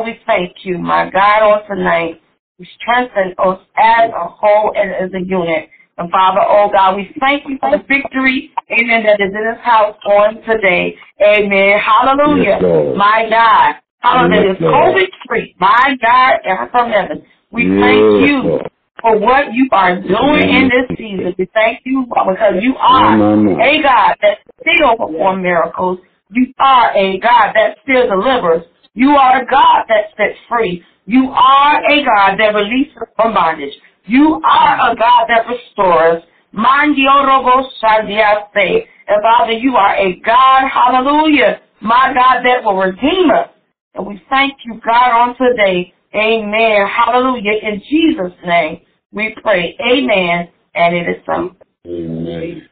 [0.03, 2.21] we thank you, my God, on tonight.
[2.57, 5.69] We strengthen us as a whole and as a unit.
[5.97, 9.63] And Father, oh God, we thank you for the victory, amen, that is in this
[9.63, 10.95] house on today.
[11.21, 11.79] Amen.
[11.79, 12.59] Hallelujah.
[12.61, 13.75] Yes, my God.
[14.01, 14.55] Hallelujah.
[14.59, 15.55] Yes, COVID free.
[15.59, 17.23] My God, and from heaven.
[17.51, 18.71] We Yes, thank you Lord.
[19.01, 21.35] for what you are doing in this season.
[21.37, 23.61] We thank you because you are No, no, no.
[23.61, 25.99] a God that still performs miracles.
[26.31, 28.63] You are a God that still delivers.
[28.93, 30.83] You are a God that sets free.
[31.05, 33.73] You are a God that releases from bondage.
[34.05, 36.23] You are a God that restores.
[36.53, 38.85] Mandiorobo Shandiase.
[39.07, 43.49] And Father, you are a God, hallelujah, my God that will redeem us.
[43.95, 45.93] And we thank you, God, on today.
[46.15, 46.87] Amen.
[46.87, 47.53] Hallelujah.
[47.61, 49.75] In Jesus' name, we pray.
[49.81, 50.49] Amen.
[50.75, 51.55] And it is so.
[51.85, 52.67] Amen.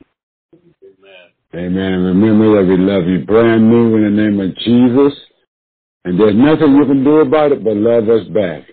[1.56, 1.94] Amen.
[1.94, 5.20] And remember that we love you brand new in the name of Jesus.
[6.06, 8.64] And there's nothing you can do about it but love us back.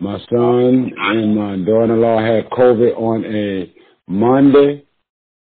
[0.00, 3.72] My son and my daughter-in-law had COVID on a
[4.08, 4.84] Monday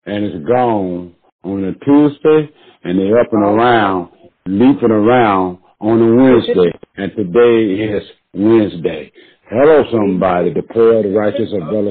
[0.06, 1.14] and it's gone
[1.44, 2.52] on a Tuesday
[2.84, 4.10] and they're up and around,
[4.46, 6.72] leaping around on a Wednesday.
[6.96, 8.02] And today is
[8.34, 9.12] Wednesday.
[9.50, 10.52] Hello, somebody.
[10.54, 11.50] The prayer of the righteous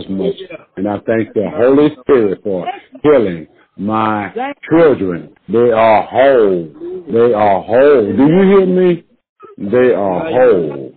[0.09, 0.35] much.
[0.77, 2.65] And I thank the Holy Spirit for
[3.03, 3.47] healing
[3.77, 4.33] my
[4.69, 5.33] children.
[5.49, 7.05] They are whole.
[7.11, 8.15] They are whole.
[8.15, 9.03] Do you hear me?
[9.57, 10.93] They are whole.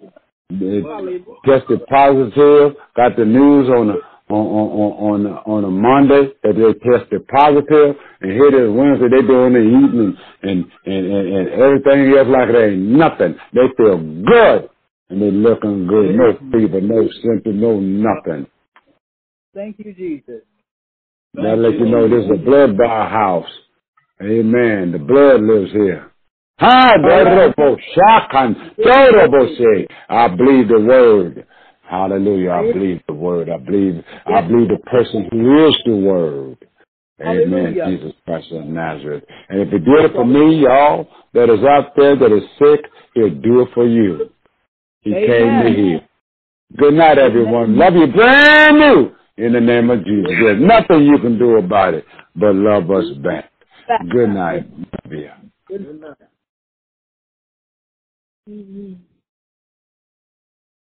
[1.46, 2.76] Tested positive.
[2.96, 4.00] Got the news on the
[4.32, 9.08] on on on on a Monday that they tested positive, and here it is Wednesday
[9.12, 13.36] they doing the evening and and and, and everything else like it ain't nothing.
[13.52, 14.70] They feel good
[15.10, 16.16] and they looking good.
[16.16, 18.46] No fever, no symptom, no nothing.
[19.54, 20.42] Thank you, Jesus.
[21.34, 23.50] That let you know this is a blood bar house.
[24.22, 24.92] Amen.
[24.92, 26.10] The blood lives here.
[26.58, 26.96] I
[30.28, 31.46] believe the word.
[31.88, 32.50] Hallelujah.
[32.50, 33.50] I believe the word.
[33.50, 36.56] I believe I believe the person who is the word.
[37.20, 37.74] Amen.
[37.74, 37.98] Hallelujah.
[37.98, 39.24] Jesus Christ of Nazareth.
[39.48, 42.90] And if he did it for me, y'all that is out there that is sick,
[43.14, 44.30] he'll do it for you.
[45.00, 45.26] He Amen.
[45.26, 46.00] came to heal.
[46.76, 47.76] Good night, everyone.
[47.76, 50.30] Love you brand new in the name of Jesus.
[50.40, 53.50] There's nothing you can do about it but love us back.
[54.10, 54.66] Good night.
[54.78, 55.30] Love you.
[55.68, 56.16] Good night.